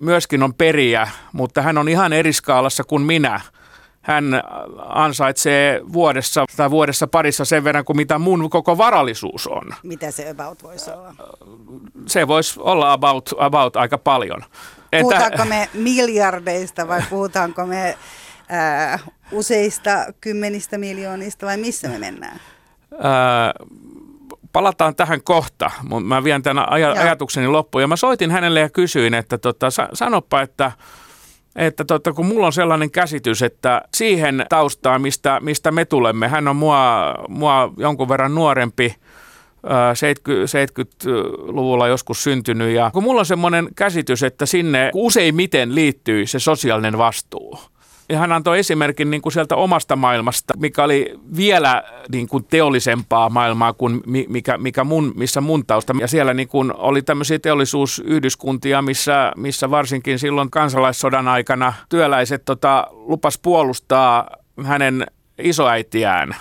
myöskin 0.00 0.42
on 0.42 0.54
periä, 0.54 1.08
mutta 1.32 1.62
hän 1.62 1.78
on 1.78 1.88
ihan 1.88 2.12
eri 2.12 2.32
skaalassa 2.32 2.84
kuin 2.84 3.02
minä. 3.02 3.40
Hän 4.02 4.24
ansaitsee 4.88 5.80
vuodessa 5.92 6.44
tai 6.56 6.70
vuodessa 6.70 7.06
parissa 7.06 7.44
sen 7.44 7.64
verran 7.64 7.84
kuin 7.84 7.96
mitä 7.96 8.18
mun 8.18 8.50
koko 8.50 8.78
varallisuus 8.78 9.46
on. 9.46 9.70
Mitä 9.82 10.10
se 10.10 10.30
about 10.30 10.62
voisi 10.62 10.90
olla? 10.90 11.14
Se 12.06 12.28
voisi 12.28 12.60
olla 12.60 12.92
about, 12.92 13.30
about 13.38 13.76
aika 13.76 13.98
paljon. 13.98 14.42
Puhutaanko 15.00 15.44
me 15.44 15.68
miljardeista 15.74 16.88
vai 16.88 17.02
puhutaanko 17.10 17.66
me 17.66 17.98
ää, 18.48 18.98
useista 19.32 20.06
kymmenistä 20.20 20.78
miljoonista 20.78 21.46
vai 21.46 21.56
missä 21.56 21.88
me 21.88 21.98
mennään? 21.98 22.40
Ää, 23.02 23.54
palataan 24.56 24.96
tähän 24.96 25.22
kohta, 25.22 25.70
mä 26.04 26.24
vien 26.24 26.42
tämän 26.42 26.64
aj- 26.64 27.00
ajatukseni 27.00 27.48
loppuun. 27.48 27.82
Ja 27.82 27.88
mä 27.88 27.96
soitin 27.96 28.30
hänelle 28.30 28.60
ja 28.60 28.70
kysyin, 28.70 29.14
että 29.14 29.38
tota, 29.38 29.66
sanoppa, 29.92 30.42
että 30.42 30.72
että 31.56 31.84
tota, 31.84 32.12
kun 32.12 32.26
mulla 32.26 32.46
on 32.46 32.52
sellainen 32.52 32.90
käsitys, 32.90 33.42
että 33.42 33.82
siihen 33.94 34.46
taustaan, 34.48 35.02
mistä, 35.02 35.40
mistä 35.40 35.70
me 35.70 35.84
tulemme, 35.84 36.28
hän 36.28 36.48
on 36.48 36.56
mua, 36.56 37.14
mua 37.28 37.72
jonkun 37.76 38.08
verran 38.08 38.34
nuorempi, 38.34 38.94
70-luvulla 39.66 41.88
joskus 41.88 42.24
syntynyt. 42.24 42.74
Ja 42.74 42.90
kun 42.90 43.02
mulla 43.02 43.20
on 43.20 43.26
semmoinen 43.26 43.68
käsitys, 43.74 44.22
että 44.22 44.46
sinne 44.46 44.90
useimmiten 44.94 45.74
liittyy 45.74 46.26
se 46.26 46.38
sosiaalinen 46.38 46.98
vastuu. 46.98 47.58
Hän 48.14 48.32
antoi 48.32 48.58
esimerkin 48.58 49.10
niin 49.10 49.22
kuin 49.22 49.32
sieltä 49.32 49.56
omasta 49.56 49.96
maailmasta, 49.96 50.54
mikä 50.56 50.84
oli 50.84 51.14
vielä 51.36 51.84
niin 52.12 52.28
kuin 52.28 52.44
teollisempaa 52.44 53.30
maailmaa 53.30 53.72
kuin 53.72 54.02
mikä, 54.28 54.58
mikä 54.58 54.84
mun, 54.84 55.12
missä 55.16 55.40
mun 55.40 55.66
tausta. 55.66 55.94
Ja 56.00 56.08
siellä 56.08 56.34
niin 56.34 56.48
kuin 56.48 56.72
oli 56.76 57.02
tämmöisiä 57.02 57.38
teollisuusyhdyskuntia, 57.38 58.82
missä, 58.82 59.32
missä 59.36 59.70
varsinkin 59.70 60.18
silloin 60.18 60.50
kansalaissodan 60.50 61.28
aikana 61.28 61.72
työläiset 61.88 62.44
tota, 62.44 62.86
lupas 62.90 63.38
puolustaa 63.38 64.30
hänen 64.64 65.06
isoäitiään, 65.38 66.36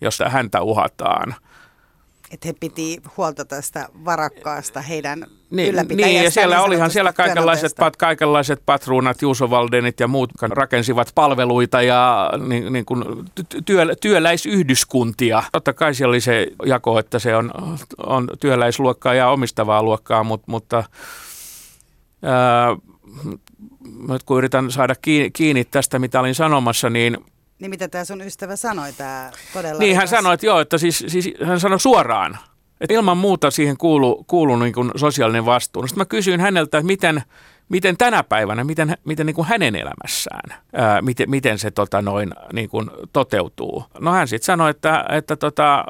josta 0.00 0.28
häntä 0.28 0.62
uhataan 0.62 1.34
että 2.34 2.48
he 2.48 2.54
piti 2.60 3.02
huolta 3.16 3.44
tästä 3.44 3.88
varakkaasta 4.04 4.80
heidän 4.80 5.26
niin, 5.50 5.74
niin, 5.96 6.24
ja 6.24 6.30
siellä 6.30 6.56
niin 6.56 6.64
olihan 6.64 6.90
siellä 6.90 7.12
kaikenlaiset, 7.12 7.72
pat, 7.78 7.96
kaikenlaiset 7.96 8.62
patruunat, 8.66 9.22
Juuso 9.22 9.50
Valdenit 9.50 10.00
ja 10.00 10.08
muut 10.08 10.30
rakensivat 10.50 11.12
palveluita 11.14 11.82
ja 11.82 12.30
niin, 12.48 12.72
niin 12.72 12.84
kuin 12.84 13.04
työ, 13.64 13.96
työläisyhdyskuntia. 14.00 15.42
Totta 15.52 15.72
kai 15.72 15.94
siellä 15.94 16.10
oli 16.10 16.20
se 16.20 16.46
jako, 16.66 16.98
että 16.98 17.18
se 17.18 17.36
on, 17.36 17.50
on 18.06 18.28
työläisluokkaa 18.40 19.14
ja 19.14 19.28
omistavaa 19.28 19.82
luokkaa, 19.82 20.24
mutta, 20.24 20.50
mutta 20.50 20.84
ää, 22.22 22.76
nyt 24.08 24.22
kun 24.22 24.38
yritän 24.38 24.70
saada 24.70 24.94
kiinni, 25.02 25.30
kiinni 25.30 25.64
tästä, 25.64 25.98
mitä 25.98 26.20
olin 26.20 26.34
sanomassa, 26.34 26.90
niin– 26.90 27.18
niin 27.64 27.70
mitä 27.70 27.88
tämä 27.88 28.04
sun 28.04 28.20
ystävä 28.20 28.56
sanoi, 28.56 28.92
tämä 28.92 29.30
todella... 29.52 29.78
Niin 29.78 29.96
hän 29.96 30.08
sanoi, 30.08 30.34
että 30.34 30.46
joo, 30.46 30.60
että 30.60 30.78
siis, 30.78 31.04
siis 31.08 31.30
hän 31.44 31.60
sanoi 31.60 31.80
suoraan, 31.80 32.38
että 32.80 32.94
ilman 32.94 33.16
muuta 33.16 33.50
siihen 33.50 33.76
kuuluu, 33.76 34.24
kuuluu 34.26 34.56
niin 34.56 34.72
kuin 34.72 34.90
sosiaalinen 34.96 35.46
vastuu. 35.46 35.82
No 35.82 35.88
sitten 35.88 36.00
mä 36.00 36.04
kysyin 36.04 36.40
häneltä, 36.40 36.78
että 36.78 36.86
miten, 36.86 37.22
miten 37.68 37.96
tänä 37.96 38.22
päivänä, 38.22 38.64
miten, 38.64 38.96
miten 39.04 39.26
niin 39.26 39.34
kuin 39.34 39.48
hänen 39.48 39.76
elämässään, 39.76 40.60
ää, 40.72 41.02
miten, 41.02 41.30
miten 41.30 41.58
se 41.58 41.70
tota 41.70 42.02
noin, 42.02 42.34
niin 42.52 42.68
kuin 42.68 42.90
toteutuu. 43.12 43.84
No 44.00 44.12
hän 44.12 44.28
sitten 44.28 44.46
sanoi, 44.46 44.70
että, 44.70 45.04
että 45.08 45.36
tota, 45.36 45.84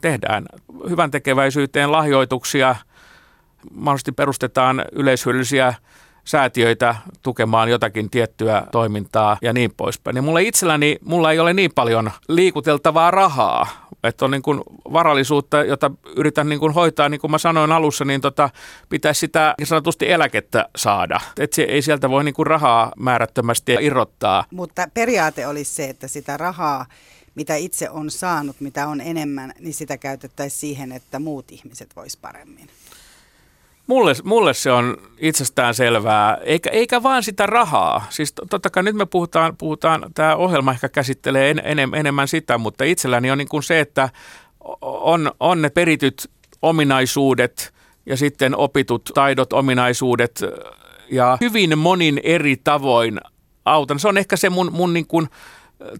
tehdään 0.00 0.46
hyvän 0.88 1.10
tekeväisyyteen 1.10 1.92
lahjoituksia, 1.92 2.76
mahdollisesti 3.74 4.12
perustetaan 4.12 4.84
yleishyödyllisiä 4.92 5.74
säätiöitä 6.28 6.94
tukemaan 7.22 7.68
jotakin 7.68 8.10
tiettyä 8.10 8.62
toimintaa 8.72 9.38
ja 9.42 9.52
niin 9.52 9.74
poispäin. 9.76 10.14
Niin 10.14 10.24
mulla 10.24 10.38
itselläni, 10.38 10.98
mulla 11.04 11.32
ei 11.32 11.38
ole 11.38 11.52
niin 11.52 11.70
paljon 11.74 12.10
liikuteltavaa 12.28 13.10
rahaa, 13.10 13.88
että 14.04 14.24
on 14.24 14.30
niin 14.30 14.42
kuin 14.42 14.60
varallisuutta, 14.92 15.64
jota 15.64 15.90
yritän 16.16 16.48
niin 16.48 16.58
kuin 16.58 16.74
hoitaa, 16.74 17.08
niin 17.08 17.20
kuin 17.20 17.30
mä 17.30 17.38
sanoin 17.38 17.72
alussa, 17.72 18.04
niin 18.04 18.20
tota, 18.20 18.50
pitäisi 18.88 19.18
sitä 19.18 19.54
niin 19.58 19.66
sanotusti 19.66 20.10
eläkettä 20.10 20.68
saada. 20.76 21.20
Että 21.38 21.54
se 21.56 21.62
ei 21.62 21.82
sieltä 21.82 22.10
voi 22.10 22.24
niin 22.24 22.34
kuin 22.34 22.46
rahaa 22.46 22.92
määrättömästi 22.96 23.76
irrottaa. 23.80 24.44
Mutta 24.50 24.88
periaate 24.94 25.46
olisi 25.46 25.74
se, 25.74 25.84
että 25.84 26.08
sitä 26.08 26.36
rahaa, 26.36 26.86
mitä 27.34 27.56
itse 27.56 27.90
on 27.90 28.10
saanut, 28.10 28.60
mitä 28.60 28.88
on 28.88 29.00
enemmän, 29.00 29.52
niin 29.58 29.74
sitä 29.74 29.96
käytettäisiin 29.96 30.60
siihen, 30.60 30.92
että 30.92 31.18
muut 31.18 31.52
ihmiset 31.52 31.96
vois 31.96 32.16
paremmin. 32.16 32.68
Mulle, 33.88 34.12
mulle 34.24 34.54
se 34.54 34.72
on 34.72 34.96
itsestään 35.18 35.74
selvää, 35.74 36.38
eikä, 36.44 36.70
eikä 36.70 37.02
vaan 37.02 37.22
sitä 37.22 37.46
rahaa. 37.46 38.06
Siis 38.10 38.34
totta 38.50 38.70
kai 38.70 38.82
nyt 38.82 38.96
me 38.96 39.06
puhutaan, 39.06 39.56
puhutaan 39.56 40.10
tämä 40.14 40.36
ohjelma 40.36 40.72
ehkä 40.72 40.88
käsittelee 40.88 41.50
en, 41.50 41.62
enem, 41.64 41.94
enemmän 41.94 42.28
sitä, 42.28 42.58
mutta 42.58 42.84
itselläni 42.84 43.30
on 43.30 43.38
niin 43.38 43.48
kuin 43.48 43.62
se, 43.62 43.80
että 43.80 44.08
on, 44.80 45.32
on 45.40 45.62
ne 45.62 45.70
perityt 45.70 46.30
ominaisuudet 46.62 47.74
ja 48.06 48.16
sitten 48.16 48.56
opitut 48.56 49.10
taidot, 49.14 49.52
ominaisuudet 49.52 50.40
ja 51.10 51.38
hyvin 51.40 51.78
monin 51.78 52.20
eri 52.22 52.56
tavoin 52.64 53.20
autan. 53.64 53.98
Se 53.98 54.08
on 54.08 54.18
ehkä 54.18 54.36
se 54.36 54.50
mun, 54.50 54.72
mun 54.72 54.94
niin 54.94 55.06
kuin, 55.06 55.28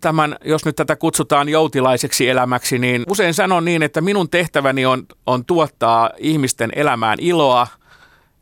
tämän, 0.00 0.36
jos 0.44 0.64
nyt 0.64 0.76
tätä 0.76 0.96
kutsutaan 0.96 1.48
joutilaiseksi 1.48 2.28
elämäksi, 2.28 2.78
niin 2.78 3.04
usein 3.08 3.34
sanon 3.34 3.64
niin, 3.64 3.82
että 3.82 4.00
minun 4.00 4.30
tehtäväni 4.30 4.86
on, 4.86 5.06
on 5.26 5.44
tuottaa 5.44 6.10
ihmisten 6.18 6.72
elämään 6.76 7.18
iloa 7.20 7.66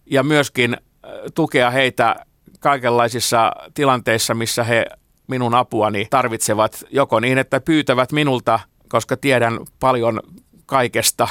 ja 0.07 0.23
myöskin 0.23 0.75
äh, 0.75 1.11
tukea 1.35 1.71
heitä 1.71 2.17
kaikenlaisissa 2.61 3.53
tilanteissa, 3.75 4.35
missä 4.35 4.65
he 4.65 4.87
minun 5.27 5.55
apuani 5.55 6.07
tarvitsevat, 6.11 6.85
joko 6.91 7.21
niin, 7.21 7.39
että 7.39 7.61
pyytävät 7.61 8.13
minulta, 8.13 8.61
koska 8.89 9.17
tiedän 9.17 9.59
paljon 9.81 10.21
kaikesta 10.67 11.29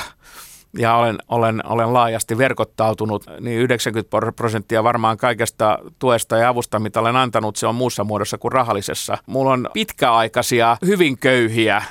ja 0.78 0.96
olen, 0.96 1.18
olen, 1.28 1.62
olen 1.66 1.94
laajasti 1.94 2.38
verkottautunut, 2.38 3.26
niin 3.40 3.60
90 3.60 4.32
prosenttia 4.36 4.84
varmaan 4.84 5.18
kaikesta 5.18 5.80
tuesta 6.00 6.38
ja 6.38 6.50
avusta, 6.50 6.80
mitä 6.80 7.00
olen 7.00 7.16
antanut, 7.16 7.56
se 7.56 7.68
on 7.68 7.76
muussa 7.76 8.04
muodossa 8.04 8.38
kuin 8.38 8.52
rahallisessa. 8.52 9.18
Mulla 9.26 9.52
on 9.52 9.70
pitkäaikaisia, 9.74 10.78
hyvin 10.86 11.18
köyhiä, 11.18 11.84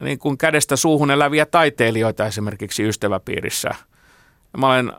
niin 0.00 0.18
kuin 0.18 0.38
kädestä 0.38 0.76
suuhun 0.76 1.10
eläviä 1.10 1.46
taiteilijoita 1.46 2.26
esimerkiksi 2.26 2.88
ystäväpiirissä. 2.88 3.70
Mä 4.56 4.66
olen 4.66 4.92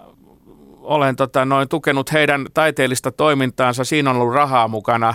olen 0.87 1.15
tota, 1.15 1.45
noin 1.45 1.69
tukenut 1.69 2.11
heidän 2.11 2.45
taiteellista 2.53 3.11
toimintaansa, 3.11 3.83
siinä 3.83 4.09
on 4.09 4.15
ollut 4.15 4.35
rahaa 4.35 4.67
mukana. 4.67 5.13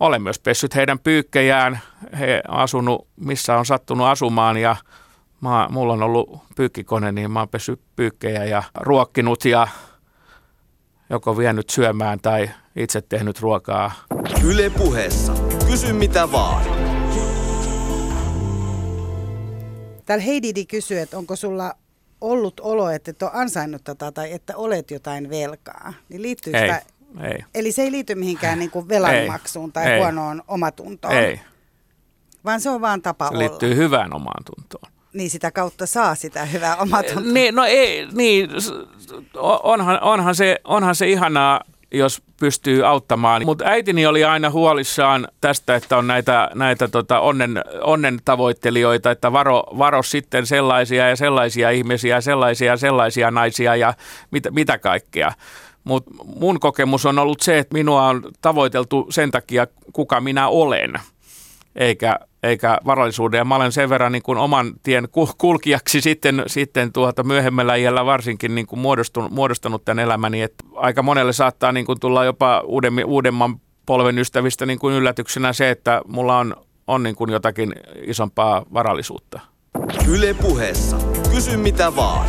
Olen 0.00 0.22
myös 0.22 0.38
pessyt 0.38 0.74
heidän 0.74 0.98
pyykkejään, 0.98 1.80
he 2.18 2.42
asunut 2.48 3.08
missä 3.16 3.56
on 3.56 3.66
sattunut 3.66 4.06
asumaan 4.06 4.56
ja 4.56 4.76
mä, 5.42 5.68
mulla 5.70 5.92
on 5.92 6.02
ollut 6.02 6.42
pyykkikone, 6.56 7.12
niin 7.12 7.30
mä 7.30 7.38
oon 7.38 7.48
pessyt 7.48 7.80
pyykkejä 7.96 8.44
ja 8.44 8.62
ruokkinut 8.80 9.44
ja 9.44 9.68
joko 11.10 11.38
vienyt 11.38 11.70
syömään 11.70 12.20
tai 12.20 12.50
itse 12.76 13.00
tehnyt 13.00 13.40
ruokaa. 13.40 13.92
Yle 14.44 14.70
puheessa. 14.70 15.32
Kysy 15.66 15.92
mitä 15.92 16.32
vaan. 16.32 16.64
Täällä 20.06 20.24
Heidi 20.24 20.64
kysyy, 20.64 20.98
että 20.98 21.18
onko 21.18 21.36
sulla 21.36 21.74
ollut 22.20 22.60
olo, 22.60 22.90
että 22.90 23.10
et 23.10 23.22
ole 23.22 23.30
ansainnut 23.34 23.84
tätä 23.84 24.12
tai 24.12 24.32
että 24.32 24.56
olet 24.56 24.90
jotain 24.90 25.30
velkaa, 25.30 25.92
niin 26.08 26.22
liittyy 26.22 26.52
ei, 26.54 26.60
sitä... 26.60 26.82
Ei. 27.20 27.44
Eli 27.54 27.72
se 27.72 27.82
ei 27.82 27.92
liity 27.92 28.14
mihinkään 28.14 28.58
niin 28.58 28.70
kuin 28.70 28.88
velanmaksuun 28.88 29.72
tai 29.72 29.86
ei. 29.86 29.98
huonoon 29.98 30.42
omatuntoon. 30.48 31.14
Ei. 31.14 31.40
Vaan 32.44 32.60
se 32.60 32.70
on 32.70 32.80
vaan 32.80 33.02
tapa 33.02 33.24
se 33.24 33.30
olla. 33.30 33.38
liittyy 33.38 33.76
hyvään 33.76 34.14
omaan 34.14 34.44
tuntoon. 34.44 34.91
Niin 35.14 35.30
sitä 35.30 35.50
kautta 35.50 35.86
saa 35.86 36.14
sitä 36.14 36.44
hyvää 36.44 36.76
omatuntoa. 36.76 37.32
Niin, 37.32 37.54
no 37.54 37.64
ei, 37.64 38.06
niin, 38.12 38.50
onhan, 39.62 40.02
onhan, 40.02 40.34
se, 40.34 40.60
onhan 40.64 40.94
se 40.94 41.08
ihanaa 41.08 41.60
jos 41.92 42.22
pystyy 42.40 42.86
auttamaan. 42.86 43.44
Mutta 43.44 43.64
äitini 43.64 44.06
oli 44.06 44.24
aina 44.24 44.50
huolissaan 44.50 45.28
tästä, 45.40 45.74
että 45.74 45.96
on 45.96 46.06
näitä, 46.06 46.50
näitä 46.54 46.88
tota 46.88 47.20
onnen, 47.20 47.64
onnen 47.80 48.18
tavoittelijoita, 48.24 49.10
että 49.10 49.32
varo, 49.32 49.64
varo 49.78 50.02
sitten 50.02 50.46
sellaisia 50.46 51.08
ja 51.08 51.16
sellaisia 51.16 51.70
ihmisiä, 51.70 52.20
sellaisia 52.20 52.72
ja 52.72 52.76
sellaisia 52.76 53.30
naisia 53.30 53.76
ja 53.76 53.94
mitä, 54.30 54.50
mitä 54.50 54.78
kaikkea. 54.78 55.32
Mutta 55.84 56.10
mun 56.24 56.60
kokemus 56.60 57.06
on 57.06 57.18
ollut 57.18 57.40
se, 57.40 57.58
että 57.58 57.74
minua 57.74 58.06
on 58.06 58.22
tavoiteltu 58.40 59.06
sen 59.10 59.30
takia, 59.30 59.66
kuka 59.92 60.20
minä 60.20 60.48
olen, 60.48 60.92
eikä 61.76 62.18
eikä 62.42 62.78
varallisuuden. 62.86 63.38
Ja 63.38 63.44
mä 63.44 63.56
olen 63.56 63.72
sen 63.72 63.88
verran 63.88 64.12
niin 64.12 64.22
kuin 64.22 64.38
oman 64.38 64.72
tien 64.82 65.08
kulkijaksi 65.38 66.00
sitten, 66.00 66.42
sitten 66.46 66.92
tuota 66.92 67.22
myöhemmällä 67.22 67.76
iällä 67.76 68.06
varsinkin 68.06 68.54
niin 68.54 68.66
kuin 68.66 68.80
muodostunut, 68.80 69.32
muodostanut 69.32 69.84
tämän 69.84 70.04
elämäni, 70.04 70.42
että 70.42 70.64
aika 70.74 71.02
monelle 71.02 71.32
saattaa 71.32 71.72
niin 71.72 71.86
kuin 71.86 72.00
tulla 72.00 72.24
jopa 72.24 72.60
uudemmin, 72.60 73.04
uudemman 73.04 73.60
polven 73.86 74.18
ystävistä 74.18 74.66
niin 74.66 74.78
kuin 74.78 74.94
yllätyksenä 74.94 75.52
se, 75.52 75.70
että 75.70 76.02
mulla 76.06 76.38
on, 76.38 76.56
on 76.86 77.02
niin 77.02 77.16
kuin 77.16 77.30
jotakin 77.30 77.74
isompaa 78.06 78.66
varallisuutta. 78.72 79.40
Yle 80.08 80.34
puheessa. 80.34 80.96
Kysy 81.34 81.56
mitä 81.56 81.96
vaan. 81.96 82.26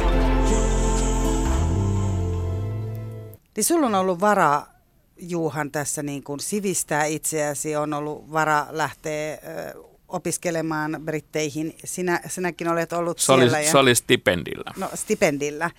Niin 3.56 3.64
sulla 3.64 3.88
on 3.88 3.96
ollut 3.96 4.22
varaa 4.22 4.74
Juuhan 5.18 5.72
tässä 5.72 6.04
niin 6.04 6.24
kuin 6.24 6.40
sivistää 6.40 7.06
itseäsi, 7.06 7.76
on 7.76 7.94
ollut 7.94 8.32
vara 8.32 8.66
lähteä 8.70 9.38
opiskelemaan 10.14 10.98
Britteihin. 11.06 11.76
Sinä, 11.86 12.22
sinäkin 12.28 12.68
olet 12.68 12.94
ollut 12.94 13.20
se 13.20 13.32
oli, 13.32 13.42
siellä. 13.42 13.60
Ja, 13.60 13.72
se 13.72 13.78
oli 13.78 13.96
stipendillä. 13.96 14.72
No 14.78 14.90
stipendillä. 14.96 15.70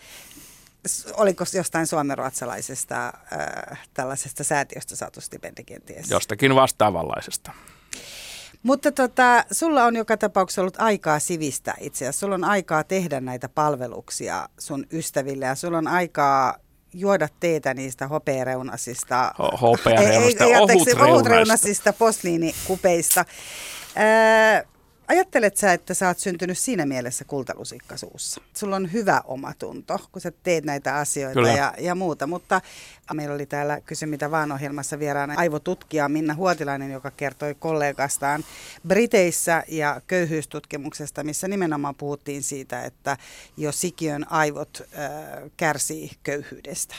Oliko 1.16 1.44
jostain 1.54 1.86
suomenruotsalaisesta 1.86 3.06
äh, 3.06 3.78
tällaisesta 3.94 4.44
säätiöstä 4.44 4.96
saatu 4.96 5.20
stipendi 5.20 5.64
kenties? 5.64 6.10
Jostakin 6.10 6.54
vastaavanlaisesta. 6.54 7.52
Mutta 8.62 8.92
tota, 8.92 9.44
sulla 9.50 9.84
on 9.84 9.96
joka 9.96 10.16
tapauksessa 10.16 10.60
ollut 10.62 10.80
aikaa 10.80 11.18
sivistää 11.18 11.74
itse 11.80 12.04
asiassa. 12.04 12.20
Sulla 12.20 12.34
on 12.34 12.44
aikaa 12.44 12.84
tehdä 12.84 13.20
näitä 13.20 13.48
palveluksia 13.48 14.48
sun 14.58 14.86
ystäville 14.92 15.46
ja 15.46 15.54
sulla 15.54 15.78
on 15.78 15.88
aikaa 15.88 16.54
juoda 16.94 17.28
teetä 17.40 17.74
niistä 17.74 18.08
hopeareunasista, 18.08 19.34
hopeareunasista, 19.60 21.04
ohutreunasista 21.04 21.92
posliinikupeista. 21.92 23.24
Ää, 23.96 24.64
Ajattelet 25.08 25.56
sä, 25.56 25.72
että 25.72 25.94
sä 25.94 26.08
oot 26.08 26.18
syntynyt 26.18 26.58
siinä 26.58 26.86
mielessä 26.86 27.24
kultalusikka 27.24 27.96
suussa? 27.96 28.40
Sulla 28.54 28.76
on 28.76 28.92
hyvä 28.92 29.22
omatunto, 29.24 29.98
kun 30.12 30.22
sä 30.22 30.32
teet 30.42 30.64
näitä 30.64 30.96
asioita 30.96 31.40
ja, 31.40 31.74
ja 31.78 31.94
muuta, 31.94 32.26
mutta 32.26 32.60
meillä 33.14 33.34
oli 33.34 33.46
täällä 33.46 33.80
Kysy 33.80 34.06
mitä 34.06 34.30
vaan 34.30 34.52
ohjelmassa 34.52 34.98
vieraana 34.98 35.34
aivotutkija 35.36 36.08
Minna 36.08 36.34
Huotilainen, 36.34 36.90
joka 36.90 37.10
kertoi 37.10 37.54
kollegastaan 37.58 38.44
Briteissä 38.88 39.64
ja 39.68 40.00
köyhyystutkimuksesta, 40.06 41.24
missä 41.24 41.48
nimenomaan 41.48 41.94
puhuttiin 41.94 42.42
siitä, 42.42 42.84
että 42.84 43.16
jo 43.56 43.72
sikiön 43.72 44.32
aivot 44.32 44.82
äh, 44.98 45.10
kärsii 45.56 46.10
köyhyydestä. 46.22 46.94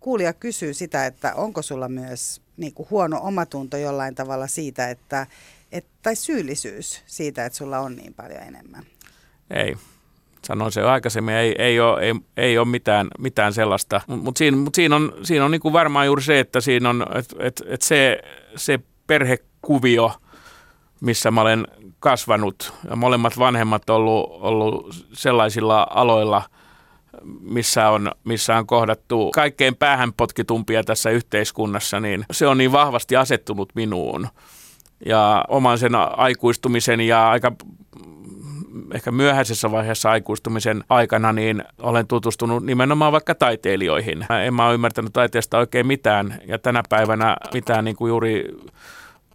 Kuulija 0.00 0.32
kysyy 0.32 0.74
sitä, 0.74 1.06
että 1.06 1.34
onko 1.34 1.62
sulla 1.62 1.88
myös 1.88 2.42
niin 2.56 2.74
kuin 2.74 2.90
huono 2.90 3.20
omatunto 3.22 3.76
jollain 3.76 4.14
tavalla 4.14 4.46
siitä, 4.46 4.90
että 4.90 5.26
et, 5.72 5.86
tai 6.02 6.16
syyllisyys 6.16 7.02
siitä, 7.06 7.44
että 7.44 7.56
sulla 7.56 7.78
on 7.78 7.96
niin 7.96 8.14
paljon 8.14 8.42
enemmän? 8.42 8.84
Ei. 9.50 9.76
Sanoin 10.44 10.72
se 10.72 10.82
aikaisemmin, 10.82 11.34
ei, 11.34 11.54
ei 11.58 11.80
ole, 11.80 12.00
ei, 12.00 12.14
ei 12.36 12.58
ole 12.58 12.68
mitään, 12.68 13.08
mitään 13.18 13.52
sellaista. 13.52 14.00
Mutta 14.06 14.24
mut 14.24 14.36
siinä, 14.36 14.56
mut 14.56 14.74
siinä 14.74 14.96
on, 14.96 15.12
siinä 15.22 15.44
on 15.44 15.50
niinku 15.50 15.72
varmaan 15.72 16.06
juuri 16.06 16.22
se, 16.22 16.40
että 16.40 16.60
siinä 16.60 16.90
on 16.90 17.06
et, 17.14 17.34
et, 17.38 17.62
et 17.66 17.82
se, 17.82 18.22
se 18.56 18.80
perhekuvio, 19.06 20.12
missä 21.00 21.30
mä 21.30 21.40
olen 21.40 21.66
kasvanut 21.98 22.72
ja 22.90 22.96
molemmat 22.96 23.38
vanhemmat 23.38 23.90
ollut, 23.90 24.30
ollut 24.30 25.06
sellaisilla 25.12 25.86
aloilla, 25.90 26.42
missä 27.40 27.88
on, 27.88 28.12
missä 28.24 28.56
on 28.56 28.66
kohdattu 28.66 29.30
kaikkein 29.34 29.76
päähänpotkitumpia 29.76 30.84
tässä 30.84 31.10
yhteiskunnassa, 31.10 32.00
niin 32.00 32.24
se 32.30 32.46
on 32.46 32.58
niin 32.58 32.72
vahvasti 32.72 33.16
asettunut 33.16 33.72
minuun 33.74 34.28
ja 35.06 35.44
oman 35.48 35.78
sen 35.78 35.92
aikuistumisen 36.16 37.00
ja 37.00 37.30
aika 37.30 37.52
ehkä 38.94 39.10
myöhäisessä 39.10 39.70
vaiheessa 39.70 40.10
aikuistumisen 40.10 40.84
aikana, 40.88 41.32
niin 41.32 41.64
olen 41.78 42.06
tutustunut 42.06 42.64
nimenomaan 42.64 43.12
vaikka 43.12 43.34
taiteilijoihin. 43.34 44.26
En 44.46 44.54
mä 44.54 44.66
ole 44.66 44.74
ymmärtänyt 44.74 45.12
taiteesta 45.12 45.58
oikein 45.58 45.86
mitään 45.86 46.40
ja 46.46 46.58
tänä 46.58 46.82
päivänä 46.88 47.36
mitään 47.54 47.84
niin 47.84 47.96
kuin 47.96 48.08
juuri 48.08 48.44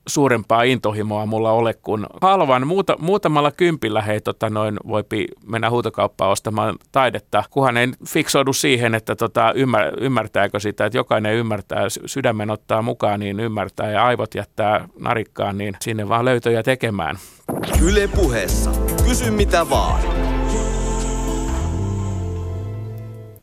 suurempaa 0.08 0.64
intohimoa 0.64 1.26
mulla 1.26 1.52
ole 1.52 1.74
kuin 1.74 2.06
halvan. 2.22 2.68
Muuta, 2.68 2.96
muutamalla 3.00 3.52
kympillä 3.52 4.02
hei, 4.02 4.22
tota, 4.22 4.50
noin 4.50 4.78
voipi 4.88 5.28
mennä 5.48 5.70
huutokauppaan 5.70 6.32
ostamaan 6.32 6.76
taidetta, 6.92 7.44
kunhan 7.50 7.78
ei 7.78 7.88
fiksoidu 8.08 8.54
siihen, 8.54 8.96
että 8.96 9.16
tota, 9.16 9.52
ymmär, 9.56 9.94
ymmärtääkö 10.00 10.60
sitä, 10.60 10.86
että 10.86 10.98
jokainen 10.98 11.36
ymmärtää, 11.36 11.82
sydämen 12.06 12.50
ottaa 12.50 12.82
mukaan, 12.82 13.20
niin 13.20 13.40
ymmärtää 13.40 13.92
ja 13.92 14.06
aivot 14.06 14.36
jättää 14.36 14.88
narikkaan, 15.00 15.58
niin 15.58 15.74
sinne 15.82 16.10
vaan 16.10 16.26
löytöjä 16.26 16.64
tekemään. 16.64 17.16
Yle 17.84 18.08
puheessa. 18.08 18.72
Kysy 19.08 19.32
mitä 19.32 19.70
vaan. 19.70 20.02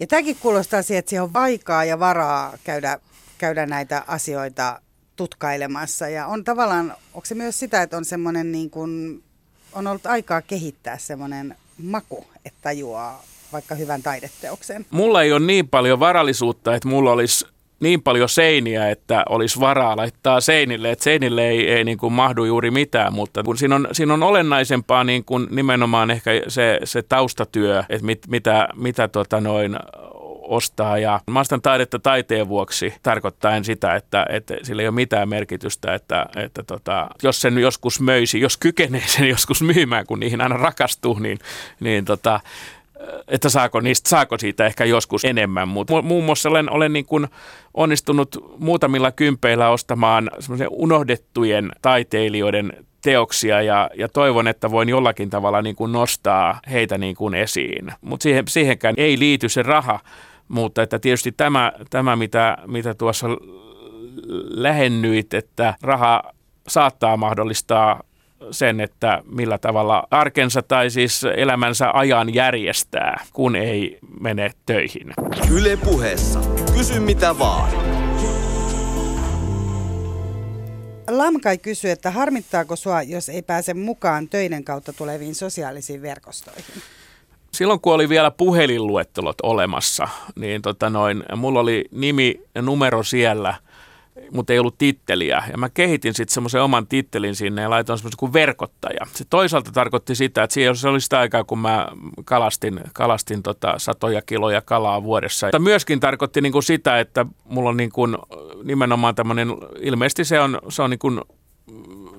Ja 0.00 0.06
tämäkin 0.06 0.36
kuulostaa 0.40 0.82
siihen, 0.82 0.98
että 0.98 1.10
siihen 1.10 1.22
on 1.22 1.30
aikaa 1.34 1.84
ja 1.84 1.98
varaa 1.98 2.52
käydä, 2.64 2.98
käydä 3.38 3.66
näitä 3.66 4.04
asioita 4.06 4.80
tutkailemassa. 5.16 6.08
Ja 6.08 6.26
on 6.26 6.44
tavallaan, 6.44 6.94
onko 7.14 7.24
se 7.24 7.34
myös 7.34 7.58
sitä, 7.58 7.82
että 7.82 7.96
on 7.96 8.04
semmoinen 8.04 8.52
niin 8.52 8.70
kuin, 8.70 9.22
on 9.72 9.86
ollut 9.86 10.06
aikaa 10.06 10.42
kehittää 10.42 10.98
semmoinen 10.98 11.56
maku, 11.82 12.26
että 12.44 12.58
tajuaa 12.62 13.22
vaikka 13.52 13.74
hyvän 13.74 14.02
taideteoksen? 14.02 14.86
Mulla 14.90 15.22
ei 15.22 15.32
ole 15.32 15.46
niin 15.46 15.68
paljon 15.68 16.00
varallisuutta, 16.00 16.74
että 16.74 16.88
mulla 16.88 17.12
olisi 17.12 17.46
niin 17.80 18.02
paljon 18.02 18.28
seiniä, 18.28 18.90
että 18.90 19.22
olisi 19.28 19.60
varaa 19.60 19.96
laittaa 19.96 20.40
seinille, 20.40 20.90
että 20.90 21.04
seinille 21.04 21.48
ei, 21.48 21.70
ei 21.70 21.84
niin 21.84 21.98
kuin 21.98 22.12
mahdu 22.12 22.44
juuri 22.44 22.70
mitään, 22.70 23.12
mutta 23.12 23.42
kun 23.42 23.58
siinä 23.58 23.74
on, 23.74 23.88
siinä 23.92 24.14
on 24.14 24.22
olennaisempaa 24.22 25.04
niin 25.04 25.24
kuin 25.24 25.46
nimenomaan 25.50 26.10
ehkä 26.10 26.30
se, 26.48 26.80
se 26.84 27.02
taustatyö, 27.02 27.84
että 27.88 28.06
mit, 28.06 28.18
mitä, 28.28 28.68
mitä 28.74 29.08
tota 29.08 29.40
noin 29.40 29.76
ostaa. 30.42 30.98
Ja 30.98 31.20
mä 31.30 31.40
ostan 31.40 31.62
taidetta 31.62 31.98
taiteen 31.98 32.48
vuoksi 32.48 32.94
tarkoittaen 33.02 33.64
sitä, 33.64 33.94
että, 33.94 34.26
että 34.28 34.54
sillä 34.62 34.82
ei 34.82 34.88
ole 34.88 34.94
mitään 34.94 35.28
merkitystä, 35.28 35.94
että, 35.94 36.26
että 36.36 36.62
tota, 36.62 37.08
jos 37.22 37.40
sen 37.40 37.58
joskus 37.58 38.00
möisi, 38.00 38.40
jos 38.40 38.56
kykenee 38.56 39.02
sen 39.06 39.28
joskus 39.28 39.62
myymään, 39.62 40.06
kun 40.06 40.20
niihin 40.20 40.40
aina 40.40 40.56
rakastuu, 40.56 41.18
niin, 41.18 41.38
niin 41.80 42.04
tota, 42.04 42.40
että 43.28 43.48
saako, 43.48 43.80
niistä, 43.80 44.08
saako 44.08 44.38
siitä 44.38 44.66
ehkä 44.66 44.84
joskus 44.84 45.24
enemmän. 45.24 45.68
Mutta 45.68 46.02
muun 46.02 46.24
muassa 46.24 46.48
olen, 46.48 46.70
olen 46.70 46.92
niin 46.92 47.06
kuin 47.06 47.28
onnistunut 47.74 48.54
muutamilla 48.58 49.12
kympeillä 49.12 49.68
ostamaan 49.68 50.30
unohdettujen 50.70 51.72
taiteilijoiden 51.82 52.72
teoksia 53.02 53.62
ja, 53.62 53.90
ja 53.94 54.08
toivon, 54.08 54.48
että 54.48 54.70
voin 54.70 54.88
jollakin 54.88 55.30
tavalla 55.30 55.62
niin 55.62 55.76
kuin 55.76 55.92
nostaa 55.92 56.60
heitä 56.70 56.98
niin 56.98 57.16
kuin 57.16 57.34
esiin. 57.34 57.92
Mutta 58.00 58.22
siihen, 58.22 58.44
siihenkään 58.48 58.94
ei 58.96 59.18
liity 59.18 59.48
se 59.48 59.62
raha, 59.62 60.00
mutta 60.52 60.82
että 60.82 60.98
tietysti 60.98 61.32
tämä, 61.32 61.72
tämä 61.90 62.16
mitä, 62.16 62.58
mitä 62.66 62.94
tuossa 62.94 63.26
lähennyit, 64.50 65.34
että 65.34 65.74
raha 65.82 66.22
saattaa 66.68 67.16
mahdollistaa 67.16 68.02
sen, 68.50 68.80
että 68.80 69.22
millä 69.24 69.58
tavalla 69.58 70.08
arkensa 70.10 70.62
tai 70.62 70.90
siis 70.90 71.24
elämänsä 71.36 71.90
ajan 71.92 72.34
järjestää, 72.34 73.24
kun 73.32 73.56
ei 73.56 73.98
mene 74.20 74.50
töihin. 74.66 75.12
Yle 75.52 75.76
puheessa. 75.76 76.40
Kysy 76.76 77.00
mitä 77.00 77.38
vaan. 77.38 77.70
Lamkai 81.10 81.58
kysyy, 81.58 81.90
että 81.90 82.10
harmittaako 82.10 82.76
sua, 82.76 83.02
jos 83.02 83.28
ei 83.28 83.42
pääse 83.42 83.74
mukaan 83.74 84.28
töiden 84.28 84.64
kautta 84.64 84.92
tuleviin 84.92 85.34
sosiaalisiin 85.34 86.02
verkostoihin? 86.02 86.82
Silloin 87.56 87.80
kun 87.80 87.94
oli 87.94 88.08
vielä 88.08 88.30
puhelinluettelot 88.30 89.36
olemassa, 89.42 90.08
niin 90.36 90.62
tota 90.62 90.90
noin, 90.90 91.24
mulla 91.36 91.60
oli 91.60 91.84
nimi 91.90 92.40
ja 92.54 92.62
numero 92.62 93.02
siellä, 93.02 93.54
mutta 94.32 94.52
ei 94.52 94.58
ollut 94.58 94.78
titteliä. 94.78 95.42
Ja 95.52 95.58
mä 95.58 95.68
kehitin 95.68 96.14
sitten 96.14 96.34
semmoisen 96.34 96.62
oman 96.62 96.86
tittelin 96.86 97.34
sinne 97.34 97.62
ja 97.62 97.70
laitoin 97.70 97.98
semmoisen 97.98 98.16
kuin 98.18 98.32
verkottaja. 98.32 99.06
Se 99.12 99.24
toisaalta 99.30 99.72
tarkoitti 99.72 100.14
sitä, 100.14 100.42
että 100.42 100.54
se 100.74 100.88
oli 100.88 101.00
sitä 101.00 101.18
aikaa, 101.18 101.44
kun 101.44 101.58
mä 101.58 101.88
kalastin, 102.24 102.80
kalastin 102.92 103.42
tota 103.42 103.74
satoja 103.76 104.22
kiloja 104.22 104.60
kalaa 104.60 105.02
vuodessa. 105.02 105.46
Mutta 105.46 105.58
myöskin 105.58 106.00
tarkoitti 106.00 106.40
niin 106.40 106.52
kuin 106.52 106.62
sitä, 106.62 107.00
että 107.00 107.26
mulla 107.44 107.70
on 107.70 107.76
niin 107.76 107.92
kuin 107.92 108.16
nimenomaan 108.64 109.14
tämmöinen, 109.14 109.48
ilmeisesti 109.80 110.24
se 110.24 110.40
on, 110.40 110.58
se 110.68 110.82
on 110.82 110.90
niin 110.90 110.98
kuin, 110.98 111.20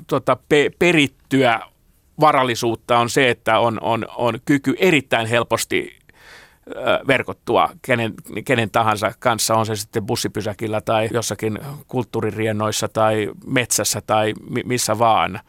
tota, 0.08 0.38
pe- 0.50 0.72
perittyä 0.80 1.60
varallisuutta 2.20 2.98
on 2.98 3.10
se, 3.10 3.30
että 3.30 3.60
on, 3.60 3.78
on, 3.82 4.06
on 4.16 4.40
kyky 4.46 4.76
erittäin 4.78 5.28
helposti 5.28 6.04
verkottua 7.08 7.70
kenen, 7.82 8.14
kenen 8.46 8.72
tahansa 8.72 9.12
kanssa, 9.20 9.56
on 9.56 9.66
se 9.66 9.76
sitten 9.76 10.06
bussipysäkillä 10.06 10.82
tai 10.82 11.10
jossakin 11.12 11.60
kulttuuririennoissa 11.88 12.88
tai 12.88 13.32
metsässä 13.46 14.02
tai 14.02 14.34
missä 14.66 15.00
vaan. 15.00 15.40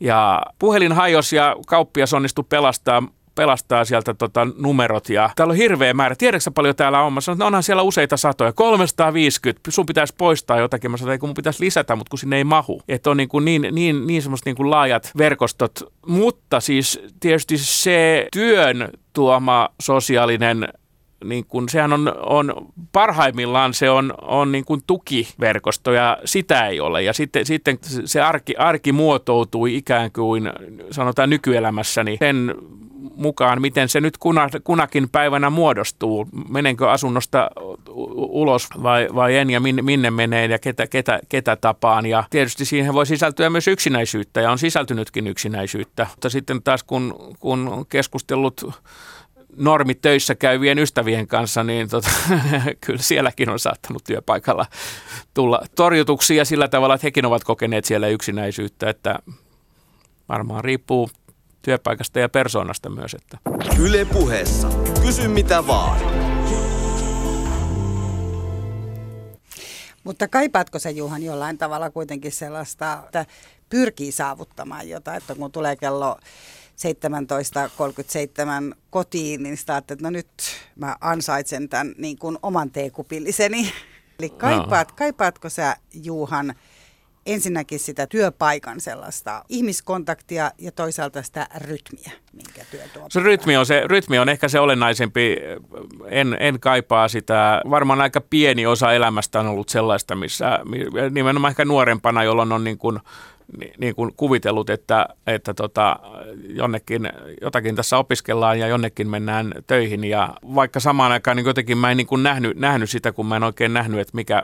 Ja 0.00 0.42
puhelin 0.58 0.92
hajosi 0.92 1.36
ja 1.36 1.56
kauppias 1.66 2.14
onnistui 2.14 2.44
pelastaa 2.48 3.02
pelastaa 3.38 3.84
sieltä 3.84 4.14
tota 4.14 4.46
numerot 4.56 5.08
ja 5.08 5.30
täällä 5.36 5.52
on 5.52 5.56
hirveä 5.56 5.94
määrä. 5.94 6.14
Tiedätkö 6.18 6.50
paljon 6.50 6.76
täällä 6.76 7.02
on? 7.02 7.12
Mä 7.12 7.20
sanoin, 7.20 7.36
että 7.36 7.46
onhan 7.46 7.62
siellä 7.62 7.82
useita 7.82 8.16
satoja. 8.16 8.52
350. 8.52 9.70
Sun 9.70 9.86
pitäisi 9.86 10.14
poistaa 10.18 10.58
jotakin. 10.58 10.90
Mä 10.90 10.96
sanoin, 10.96 11.14
että 11.14 11.26
mun 11.26 11.34
pitäisi 11.34 11.64
lisätä, 11.64 11.96
mutta 11.96 12.10
kun 12.10 12.18
sinne 12.18 12.36
ei 12.36 12.44
mahu. 12.44 12.82
Että 12.88 13.10
on 13.10 13.16
niin, 13.16 13.28
kuin 13.28 13.44
niin, 13.44 13.66
niin, 13.72 14.06
niin 14.06 14.22
semmoiset 14.22 14.46
niin 14.46 14.56
kuin 14.56 14.70
laajat 14.70 15.10
verkostot. 15.18 15.92
Mutta 16.06 16.60
siis 16.60 17.00
tietysti 17.20 17.58
se 17.58 18.28
työn 18.32 18.88
tuoma 19.12 19.68
sosiaalinen 19.82 20.68
niin 21.24 21.44
kun, 21.46 21.68
sehän 21.68 21.92
on, 21.92 22.12
on 22.26 22.54
parhaimmillaan 22.92 23.74
se 23.74 23.90
on, 23.90 24.14
on 24.22 24.52
niin 24.52 24.64
kuin 24.64 24.82
tukiverkosto 24.86 25.92
ja 25.92 26.18
sitä 26.24 26.66
ei 26.66 26.80
ole. 26.80 27.02
Ja 27.02 27.12
sitten, 27.12 27.46
sitten 27.46 27.78
se 28.04 28.20
arki, 28.20 28.56
arki 28.56 28.92
muotoutui 28.92 29.76
ikään 29.76 30.12
kuin 30.12 30.52
sanotaan 30.90 31.30
nykyelämässä 31.30 32.04
niin 32.04 32.18
sen 32.18 32.54
mukaan, 33.16 33.60
miten 33.60 33.88
se 33.88 34.00
nyt 34.00 34.18
kuna, 34.18 34.48
kunakin 34.64 35.08
päivänä 35.08 35.50
muodostuu. 35.50 36.28
Menenkö 36.48 36.90
asunnosta 36.90 37.50
ulos 38.14 38.68
vai, 38.82 39.08
vai 39.14 39.36
en 39.36 39.50
ja 39.50 39.60
minne, 39.60 39.82
minne 39.82 40.10
menee 40.10 40.46
ja 40.46 40.58
ketä, 40.58 40.86
ketä, 40.86 41.20
ketä 41.28 41.56
tapaan. 41.56 42.06
Ja 42.06 42.24
tietysti 42.30 42.64
siihen 42.64 42.94
voi 42.94 43.06
sisältyä 43.06 43.50
myös 43.50 43.68
yksinäisyyttä 43.68 44.40
ja 44.40 44.50
on 44.50 44.58
sisältynytkin 44.58 45.26
yksinäisyyttä. 45.26 46.06
Mutta 46.10 46.30
sitten 46.30 46.62
taas 46.62 46.82
kun, 46.82 47.34
kun 47.38 47.86
keskustellut 47.88 48.70
normitöissä 49.58 50.34
käyvien 50.34 50.78
ystävien 50.78 51.26
kanssa, 51.26 51.64
niin 51.64 51.88
tota, 51.88 52.10
kyllä 52.86 53.02
sielläkin 53.02 53.50
on 53.50 53.58
saattanut 53.58 54.04
työpaikalla 54.04 54.66
tulla 55.34 55.62
torjutuksia 55.74 56.44
sillä 56.44 56.68
tavalla, 56.68 56.94
että 56.94 57.06
hekin 57.06 57.26
ovat 57.26 57.44
kokeneet 57.44 57.84
siellä 57.84 58.08
yksinäisyyttä, 58.08 58.90
että 58.90 59.18
varmaan 60.28 60.64
riippuu 60.64 61.10
työpaikasta 61.62 62.18
ja 62.18 62.28
persoonasta 62.28 62.90
myös. 62.90 63.14
Että. 63.14 63.38
Yle 63.78 64.04
puheessa. 64.04 64.68
Kysy 65.02 65.28
mitä 65.28 65.66
vaan. 65.66 66.00
Mutta 70.04 70.28
kaipaatko 70.28 70.78
se 70.78 70.90
Juhan 70.90 71.22
jollain 71.22 71.58
tavalla 71.58 71.90
kuitenkin 71.90 72.32
sellaista, 72.32 73.02
että 73.04 73.26
pyrkii 73.70 74.12
saavuttamaan 74.12 74.88
jotain, 74.88 75.16
että 75.16 75.34
kun 75.34 75.52
tulee 75.52 75.76
kello 75.76 76.18
17.37 76.78 78.76
kotiin, 78.90 79.42
niin 79.42 79.56
sitä 79.56 79.76
että 79.76 79.96
no 80.00 80.10
nyt 80.10 80.28
mä 80.76 80.96
ansaitsen 81.00 81.68
tämän 81.68 81.94
niin 81.98 82.18
kuin 82.18 82.38
oman 82.42 82.70
teekupilliseni. 82.70 83.72
Eli 84.18 84.30
kaipaat, 84.30 84.92
kaipaatko 84.92 85.48
sä 85.48 85.76
Juhan 86.02 86.54
ensinnäkin 87.28 87.78
sitä 87.78 88.06
työpaikan 88.06 88.80
sellaista 88.80 89.44
ihmiskontaktia 89.48 90.50
ja 90.58 90.72
toisaalta 90.72 91.22
sitä 91.22 91.46
rytmiä, 91.56 92.12
minkä 92.32 92.64
työ 92.70 92.80
tuo. 92.94 93.06
Se 93.10 93.20
rytmi 93.20 93.56
on, 93.56 93.66
se, 93.66 93.82
rytmi 93.86 94.18
on 94.18 94.28
ehkä 94.28 94.48
se 94.48 94.60
olennaisempi. 94.60 95.36
En, 96.06 96.36
en 96.40 96.60
kaipaa 96.60 97.08
sitä. 97.08 97.62
Varmaan 97.70 98.00
aika 98.00 98.20
pieni 98.20 98.66
osa 98.66 98.92
elämästä 98.92 99.40
on 99.40 99.46
ollut 99.46 99.68
sellaista, 99.68 100.14
missä 100.14 100.58
nimenomaan 101.10 101.50
ehkä 101.50 101.64
nuorempana, 101.64 102.24
jolloin 102.24 102.52
on 102.52 102.64
niin 102.64 102.78
kuin 102.78 102.98
niin 103.78 103.94
kuin 103.94 104.14
kuvitellut, 104.16 104.70
että, 104.70 105.08
että 105.26 105.54
tota, 105.54 105.96
jonnekin, 106.48 107.10
jotakin 107.40 107.76
tässä 107.76 107.98
opiskellaan 107.98 108.58
ja 108.58 108.66
jonnekin 108.66 109.08
mennään 109.08 109.52
töihin. 109.66 110.04
Ja 110.04 110.34
vaikka 110.54 110.80
samaan 110.80 111.12
aikaan 111.12 111.36
niin 111.36 111.46
jotenkin 111.46 111.78
mä 111.78 111.90
en 111.90 111.96
niin 111.96 112.06
kuin 112.06 112.22
nähnyt, 112.22 112.56
nähnyt 112.56 112.90
sitä, 112.90 113.12
kun 113.12 113.26
mä 113.26 113.36
en 113.36 113.42
oikein 113.42 113.74
nähnyt, 113.74 114.00
että 114.00 114.14
mikä, 114.14 114.42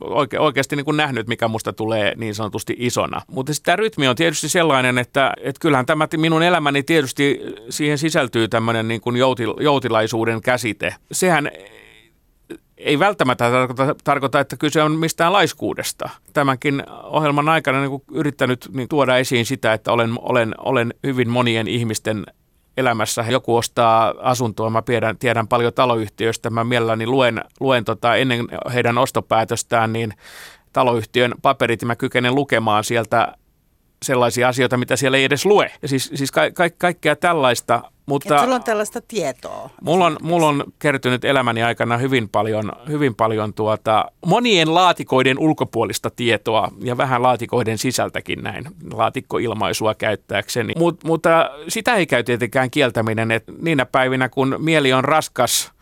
oike, 0.00 0.38
oikeasti 0.38 0.76
niin 0.76 0.84
kuin 0.84 0.96
nähnyt, 0.96 1.28
mikä 1.28 1.48
musta 1.48 1.72
tulee 1.72 2.14
niin 2.16 2.34
sanotusti 2.34 2.76
isona. 2.78 3.22
Mutta 3.30 3.52
tämä 3.62 3.76
rytmi 3.76 4.08
on 4.08 4.16
tietysti 4.16 4.48
sellainen, 4.48 4.98
että, 4.98 5.32
että 5.40 5.60
kyllähän 5.60 5.86
tämä 5.86 6.08
minun 6.16 6.42
elämäni 6.42 6.82
tietysti 6.82 7.40
siihen 7.70 7.98
sisältyy 7.98 8.48
tämmöinen 8.48 8.88
niin 8.88 9.00
kuin 9.00 9.16
joutil, 9.16 9.54
joutilaisuuden 9.60 10.40
käsite. 10.40 10.94
Sehän 11.12 11.50
ei 12.84 12.98
välttämättä 12.98 13.50
tarkoita, 13.50 13.94
tarkoita, 14.04 14.40
että 14.40 14.56
kyse 14.56 14.82
on 14.82 14.92
mistään 14.92 15.32
laiskuudesta. 15.32 16.10
Tämänkin 16.32 16.82
ohjelman 17.02 17.48
aikana 17.48 17.80
niin 17.80 18.02
yrittänyt 18.12 18.68
niin 18.72 18.88
tuoda 18.88 19.16
esiin 19.16 19.46
sitä, 19.46 19.72
että 19.72 19.92
olen, 19.92 20.10
olen, 20.18 20.54
olen 20.58 20.94
hyvin 21.04 21.28
monien 21.28 21.68
ihmisten 21.68 22.26
elämässä. 22.76 23.24
Joku 23.28 23.56
ostaa 23.56 24.14
asuntoa, 24.22 24.70
mä 24.70 24.82
tiedän, 24.82 25.18
tiedän 25.18 25.48
paljon 25.48 25.72
taloyhtiöistä, 25.72 26.50
mä 26.50 26.64
mielelläni 26.64 27.06
luen, 27.06 27.44
luen 27.60 27.84
tota, 27.84 28.16
ennen 28.16 28.48
heidän 28.72 28.98
ostopäätöstään, 28.98 29.92
niin 29.92 30.14
taloyhtiön 30.72 31.34
paperit 31.42 31.84
mä 31.84 31.96
kykenen 31.96 32.34
lukemaan 32.34 32.84
sieltä 32.84 33.34
sellaisia 34.04 34.48
asioita, 34.48 34.76
mitä 34.76 34.96
siellä 34.96 35.18
ei 35.18 35.24
edes 35.24 35.46
lue. 35.46 35.72
Ja 35.82 35.88
siis, 35.88 36.10
siis 36.14 36.32
ka- 36.32 36.50
ka- 36.50 36.70
kaikkea 36.78 37.16
tällaista. 37.16 37.82
Mutta 38.06 38.34
Et 38.34 38.40
sulla 38.42 38.54
on 38.54 38.62
tällaista 38.64 39.00
tietoa. 39.08 39.70
Mulla 39.82 40.06
on, 40.06 40.16
mulla 40.22 40.46
on 40.46 40.64
kertynyt 40.78 41.24
elämäni 41.24 41.62
aikana 41.62 41.96
hyvin 41.96 42.28
paljon, 42.28 42.72
hyvin 42.88 43.14
paljon 43.14 43.54
tuota, 43.54 44.04
monien 44.26 44.74
laatikoiden 44.74 45.38
ulkopuolista 45.38 46.10
tietoa 46.10 46.68
ja 46.80 46.96
vähän 46.96 47.22
laatikoiden 47.22 47.78
sisältäkin 47.78 48.42
näin 48.42 48.64
laatikkoilmaisua 48.92 49.94
käyttääkseni. 49.94 50.72
Mut, 50.76 51.04
mutta 51.04 51.50
sitä 51.68 51.94
ei 51.94 52.06
käy 52.06 52.22
tietenkään 52.24 52.70
kieltäminen, 52.70 53.30
että 53.30 53.52
niinä 53.62 53.86
päivinä 53.86 54.28
kun 54.28 54.56
mieli 54.58 54.92
on 54.92 55.04
raskas 55.04 55.72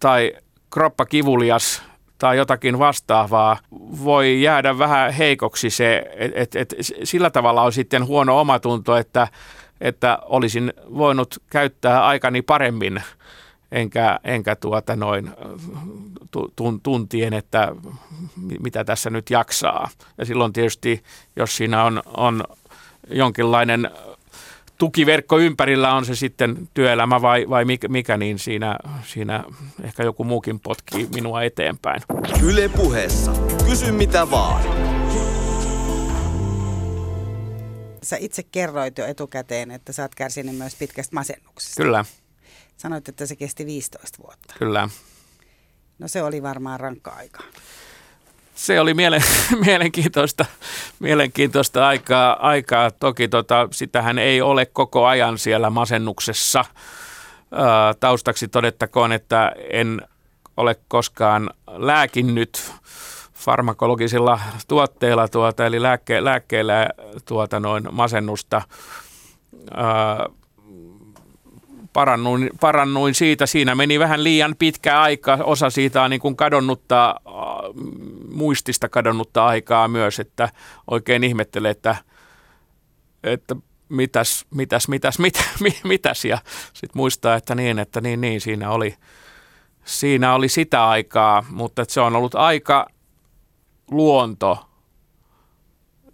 tai 0.00 0.32
kroppa 0.70 1.06
kivulias 1.06 1.82
tai 2.22 2.36
jotakin 2.36 2.78
vastaavaa, 2.78 3.58
voi 4.04 4.42
jäädä 4.42 4.78
vähän 4.78 5.12
heikoksi 5.12 5.70
se, 5.70 6.04
että 6.34 6.60
et, 6.60 6.72
et 6.72 6.86
sillä 7.04 7.30
tavalla 7.30 7.62
on 7.62 7.72
sitten 7.72 8.06
huono 8.06 8.40
omatunto, 8.40 8.96
että, 8.96 9.28
että 9.80 10.18
olisin 10.22 10.72
voinut 10.94 11.42
käyttää 11.50 12.06
aikani 12.06 12.42
paremmin 12.42 13.02
enkä, 13.72 14.18
enkä 14.24 14.56
tuota 14.56 14.96
noin 14.96 15.30
tuntien, 16.82 17.32
että 17.32 17.72
mitä 18.60 18.84
tässä 18.84 19.10
nyt 19.10 19.30
jaksaa. 19.30 19.88
Ja 20.18 20.24
silloin 20.24 20.52
tietysti, 20.52 21.02
jos 21.36 21.56
siinä 21.56 21.84
on, 21.84 22.02
on 22.16 22.44
jonkinlainen 23.10 23.90
tukiverkko 24.82 25.38
ympärillä, 25.38 25.94
on 25.94 26.04
se 26.04 26.14
sitten 26.14 26.68
työelämä 26.74 27.22
vai, 27.22 27.46
vai 27.48 27.64
mikä, 27.64 27.88
mikä, 27.88 28.16
niin 28.16 28.38
siinä, 28.38 28.78
siinä 29.06 29.44
ehkä 29.82 30.02
joku 30.02 30.24
muukin 30.24 30.60
potkii 30.60 31.08
minua 31.14 31.42
eteenpäin. 31.42 32.02
Yle 32.42 32.68
puheessa. 32.68 33.32
Kysy 33.68 33.92
mitä 33.92 34.30
vaan. 34.30 34.62
Sä 38.02 38.16
itse 38.20 38.42
kerroit 38.42 38.98
jo 38.98 39.06
etukäteen, 39.06 39.70
että 39.70 39.92
sä 39.92 40.02
oot 40.02 40.14
kärsinyt 40.14 40.56
myös 40.56 40.74
pitkästä 40.74 41.14
masennuksesta. 41.14 41.82
Kyllä. 41.82 42.04
Sanoit, 42.76 43.08
että 43.08 43.26
se 43.26 43.36
kesti 43.36 43.66
15 43.66 44.18
vuotta. 44.22 44.54
Kyllä. 44.58 44.88
No 45.98 46.08
se 46.08 46.22
oli 46.22 46.42
varmaan 46.42 46.80
rankka 46.80 47.10
aika 47.10 47.42
se 48.54 48.80
oli 48.80 48.94
mielen, 48.94 49.22
mielenkiintoista, 49.66 50.44
mielenkiintoista 50.98 51.86
aikaa. 51.86 52.48
aikaa. 52.48 52.90
Toki 52.90 53.28
tota, 53.28 53.68
sitähän 53.70 54.18
ei 54.18 54.42
ole 54.42 54.66
koko 54.66 55.06
ajan 55.06 55.38
siellä 55.38 55.70
masennuksessa. 55.70 56.64
Taustaksi 58.00 58.48
todettakoon, 58.48 59.12
että 59.12 59.52
en 59.70 60.02
ole 60.56 60.76
koskaan 60.88 61.50
lääkinnyt 61.68 62.72
farmakologisilla 63.34 64.40
tuotteilla, 64.68 65.28
tuota, 65.28 65.66
eli 65.66 65.82
lääkke, 65.82 66.24
lääkkeillä 66.24 66.88
tuota, 67.24 67.60
noin 67.60 67.88
masennusta. 67.90 68.62
Parannuin, 71.92 72.50
parannuin 72.60 73.14
siitä. 73.14 73.46
Siinä 73.46 73.74
meni 73.74 73.98
vähän 73.98 74.24
liian 74.24 74.54
pitkä 74.58 75.00
aika. 75.00 75.38
Osa 75.44 75.70
siitä 75.70 76.02
on 76.02 76.10
niin 76.10 76.20
kuin 76.20 76.36
kadonnutta, 76.36 77.10
äh, 77.10 77.34
muistista 78.34 78.88
kadonnutta 78.88 79.46
aikaa 79.46 79.88
myös, 79.88 80.20
että 80.20 80.48
oikein 80.90 81.24
ihmettelee, 81.24 81.70
että, 81.70 81.96
että 83.22 83.56
mitäs, 83.88 84.46
mitäs, 84.54 84.88
mitäs, 84.88 85.18
mitä, 85.18 85.44
mitäs. 85.84 86.24
Ja 86.24 86.38
sitten 86.72 87.00
muistaa, 87.00 87.36
että 87.36 87.54
niin, 87.54 87.78
että 87.78 88.00
niin, 88.00 88.20
niin, 88.20 88.40
siinä 88.40 88.70
oli, 88.70 88.94
siinä 89.84 90.34
oli 90.34 90.48
sitä 90.48 90.88
aikaa, 90.88 91.44
mutta 91.50 91.84
se 91.88 92.00
on 92.00 92.16
ollut 92.16 92.34
aika 92.34 92.86
luonto, 93.90 94.68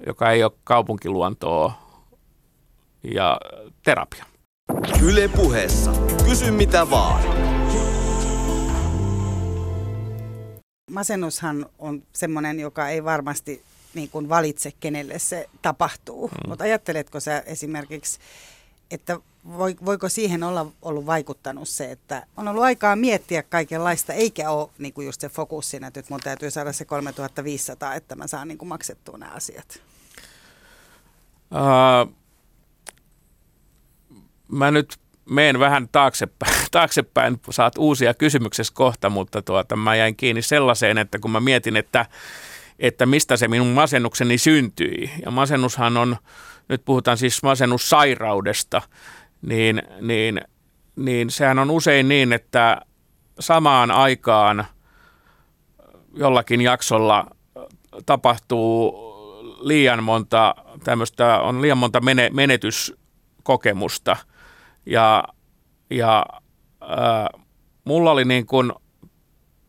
joka 0.07 0.31
ei 0.31 0.45
ole 0.45 0.53
kaupunkiluontoa 0.65 1.73
ja 3.03 3.41
terapia. 3.83 4.25
Yle 5.03 5.29
puheessa. 5.29 5.93
Kysy 6.25 6.51
mitä 6.51 6.91
vaan. 6.91 7.23
Masennushan 10.91 11.67
on 11.79 12.03
semmoinen, 12.13 12.61
joka 12.61 12.89
ei 12.89 13.05
varmasti 13.05 13.63
niin 13.95 14.11
kuin 14.11 14.29
valitse, 14.29 14.73
kenelle 14.81 15.19
se 15.19 15.49
tapahtuu. 15.63 16.29
Mm. 16.29 16.49
Mutta 16.49 16.65
ajatteletko 16.65 17.21
sä 17.21 17.43
esimerkiksi, 17.47 18.19
että 18.91 19.19
voiko 19.85 20.09
siihen 20.09 20.43
olla 20.43 20.67
ollut 20.83 21.07
vaikuttanut 21.07 21.69
se, 21.69 21.91
että 21.91 22.27
on 22.37 22.49
ollut 22.49 22.65
aikaa 22.65 22.97
miettiä 22.97 23.43
kaikenlaista, 23.43 24.13
eikä 24.13 24.51
ole 24.51 24.71
niin 24.79 24.93
kuin 24.93 25.07
just 25.07 25.21
se 25.21 25.29
fokus 25.29 25.71
siinä, 25.71 25.87
että 25.87 26.01
nyt 26.01 26.11
mun 26.11 26.21
täytyy 26.21 26.51
saada 26.51 26.73
se 26.73 26.85
3500, 26.85 27.95
että 27.95 28.17
mä 28.17 28.27
saan 28.27 28.49
niin 28.49 28.59
kuin 28.59 28.69
maksettua 28.69 29.19
nämä 29.19 29.33
asiat? 29.33 29.81
Uh, 31.51 32.13
mä 34.49 34.71
nyt 34.71 34.99
meen 35.31 35.59
vähän 35.59 35.89
taaksepäin, 35.93 36.55
taaksepäin, 36.71 37.41
saat 37.51 37.79
uusia 37.79 38.15
kysymyksiä 38.15 38.65
kohta, 38.73 39.11
mutta 39.11 39.43
tuota, 39.43 39.77
mä 39.77 39.97
jäin 39.97 40.17
kiinni 40.17 40.43
sellaiseen, 40.43 40.99
että 40.99 41.19
kun 41.19 41.31
mä 41.31 41.41
mietin, 41.41 41.77
että, 41.77 42.07
että 42.79 43.07
mistä 43.07 43.37
se 43.37 43.49
minun 43.49 43.69
masennukseni 43.69 44.39
syntyi, 44.39 45.11
ja 45.25 45.31
masennushan 45.31 45.97
on, 45.97 46.17
nyt 46.69 46.85
puhutaan 46.85 47.19
siis 47.19 47.43
masennussairaudesta, 47.43 48.83
niin, 49.43 49.83
niin, 50.01 50.41
niin 50.97 51.31
sehän 51.31 51.59
on 51.59 51.71
usein 51.71 52.09
niin, 52.09 52.33
että 52.33 52.81
samaan 53.41 53.91
aikaan 53.91 54.67
jollakin 56.15 56.61
jaksolla 56.61 57.27
tapahtuu 58.07 59.09
liian 59.61 60.05
monta 60.05 60.55
tämmöistä, 60.85 61.41
on 61.41 61.63
liian 61.63 61.79
monta 61.79 62.01
menetyskokemusta– 62.31 64.17
Ja, 64.87 65.25
ja 65.91 66.27
äh, 66.83 67.45
mulla 67.85 68.11
oli 68.11 68.25
niin 68.25 68.47
kuin 68.47 68.73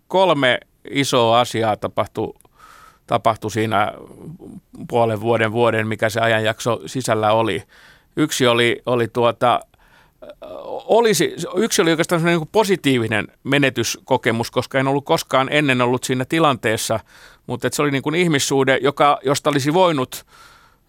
kolme 0.08 0.60
isoa 0.90 1.40
asiaa 1.40 1.78
tapahtui 1.78 2.34
tapahtui 3.10 3.52
siinä 3.52 3.94
puolen 4.90 5.22
vuoden 5.22 5.52
vuoden, 5.52 5.88
mikä 5.88 6.10
se 6.10 6.20
ajanjakso 6.20 6.82
sisällä 6.86 7.32
oli. 7.32 7.64
Yksi 8.16 8.48
oli, 8.48 8.82
oli 8.86 9.08
tuota, 9.08 9.60
olisi, 10.86 11.36
yksi 11.56 11.82
oli 11.82 11.90
oikeastaan 11.90 12.24
niin 12.24 12.40
kuin 12.40 12.50
positiivinen 12.52 13.28
menetyskokemus, 13.44 14.52
koska 14.52 14.80
en 14.80 14.88
ollut 14.88 15.06
koskaan 15.06 15.48
ennen 15.52 15.82
ollut 15.82 16.04
siinä 16.04 16.26
tilanteessa, 16.26 17.00
mutta 17.48 17.70
se 17.72 17.82
oli 17.82 17.92
niin 17.92 18.04
kuin 18.04 18.16
ihmissuhde, 18.16 18.78
joka, 18.82 19.20
josta 19.26 19.50
olisi 19.50 19.74
voinut 19.74 20.26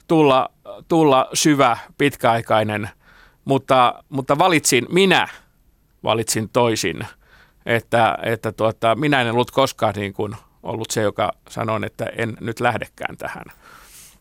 tulla, 0.08 0.50
tulla 0.88 1.28
syvä, 1.34 1.76
pitkäaikainen, 1.98 2.90
mutta, 3.50 4.04
mutta 4.08 4.38
valitsin, 4.38 4.86
minä 4.90 5.28
valitsin 6.04 6.48
toisin, 6.48 7.06
että, 7.66 8.18
että 8.22 8.52
tuota, 8.52 8.94
minä 8.94 9.20
en 9.20 9.30
ollut 9.30 9.50
koskaan 9.50 9.94
niin 9.96 10.12
kuin 10.12 10.36
ollut 10.62 10.90
se, 10.90 11.00
joka 11.02 11.32
sanoi, 11.48 11.80
että 11.86 12.04
en 12.16 12.36
nyt 12.40 12.60
lähdekään 12.60 13.16
tähän. 13.16 13.44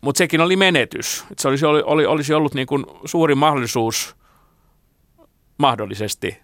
Mutta 0.02 0.18
sekin 0.18 0.42
oli 0.42 0.56
menetys. 0.56 1.26
Et 1.32 1.39
se 1.39 1.48
olisi, 1.48 1.65
oli, 1.65 2.06
olisi 2.06 2.34
ollut 2.34 2.54
niin 2.54 2.68
kuin 2.68 2.86
suuri 3.06 3.36
mahdollisuus 3.36 4.15
mahdollisesti, 5.58 6.38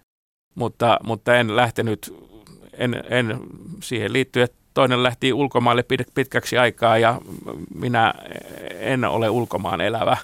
mutta, 0.54 0.98
mutta 1.04 1.36
en 1.36 1.56
lähtenyt, 1.56 2.14
en, 2.72 3.04
en 3.10 3.40
siihen 3.82 4.12
liittyen. 4.12 4.48
Toinen 4.74 5.02
lähti 5.02 5.32
ulkomaille 5.32 5.84
pitkäksi 6.14 6.58
aikaa 6.58 6.98
ja 6.98 7.20
minä 7.74 8.14
en 8.70 9.04
ole 9.04 9.30
ulkomaan 9.30 9.80
elävä. 9.80 10.16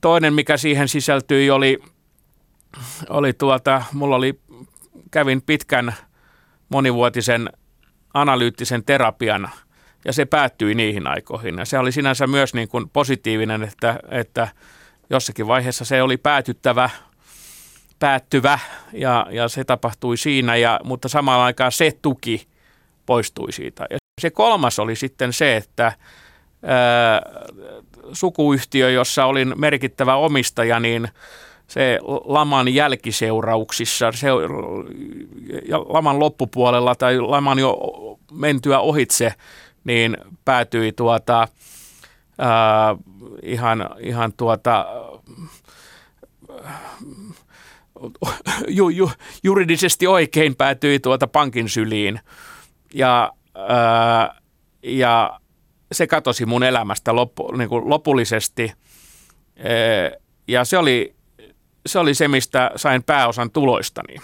Toinen, 0.00 0.34
mikä 0.34 0.56
siihen 0.56 0.88
sisältyi, 0.88 1.50
oli, 1.50 1.78
oli 3.08 3.32
tuota, 3.32 3.82
mulla 3.92 4.16
oli, 4.16 4.40
kävin 5.10 5.42
pitkän 5.42 5.94
monivuotisen 6.68 7.50
analyyttisen 8.14 8.84
terapian 8.84 9.50
ja 10.04 10.12
se 10.12 10.24
päättyi 10.24 10.74
niihin 10.74 11.06
aikoihin. 11.06 11.58
Ja 11.58 11.64
se 11.64 11.78
oli 11.78 11.92
sinänsä 11.92 12.26
myös 12.26 12.54
niin 12.54 12.68
kuin 12.68 12.88
positiivinen, 12.88 13.62
että, 13.62 14.00
että 14.08 14.48
jossakin 15.10 15.46
vaiheessa 15.46 15.84
se 15.84 16.02
oli 16.02 16.16
päätyttävä, 16.16 16.90
päättyvä 17.98 18.58
ja, 18.92 19.26
ja 19.30 19.48
se 19.48 19.64
tapahtui 19.64 20.16
siinä, 20.16 20.56
ja, 20.56 20.80
mutta 20.84 21.08
samaan 21.08 21.40
aikaan 21.40 21.72
se 21.72 21.98
tuki 22.02 22.48
poistui 23.06 23.52
siitä. 23.52 23.86
Ja 23.90 23.96
se 24.20 24.30
kolmas 24.30 24.78
oli 24.78 24.96
sitten 24.96 25.32
se, 25.32 25.56
että 25.56 25.92
sukuyhtiö, 28.12 28.90
jossa 28.90 29.24
olin 29.24 29.52
merkittävä 29.56 30.16
omistaja, 30.16 30.80
niin 30.80 31.08
se 31.66 31.98
laman 32.24 32.74
jälkiseurauksissa, 32.74 34.12
se, 34.12 34.28
laman 35.88 36.18
loppupuolella 36.18 36.94
tai 36.94 37.20
laman 37.20 37.58
jo 37.58 37.78
mentyä 38.32 38.80
ohitse, 38.80 39.34
niin 39.84 40.16
päätyi 40.44 40.92
tuota, 40.92 41.48
ää, 42.38 42.96
ihan, 43.42 43.90
ihan 44.00 44.32
tuota, 44.36 44.86
ju, 48.68 48.88
ju, 48.88 49.10
juridisesti 49.42 50.06
oikein 50.06 50.56
päätyi 50.56 51.00
tuota 51.00 51.26
pankin 51.26 51.68
syliin. 51.68 52.20
Ja, 52.94 53.32
ää, 53.54 54.40
ja 54.82 55.40
se 55.92 56.06
katosi 56.06 56.46
mun 56.46 56.62
elämästä 56.62 57.16
loppu, 57.16 57.52
niin 57.52 57.68
kuin 57.68 57.88
lopullisesti. 57.90 58.72
Ja 60.48 60.64
se 60.64 60.78
oli, 60.78 61.14
se 61.86 61.98
oli 61.98 62.14
se, 62.14 62.28
mistä 62.28 62.70
sain 62.76 63.02
pääosan 63.02 63.50
tuloistani. 63.50 64.16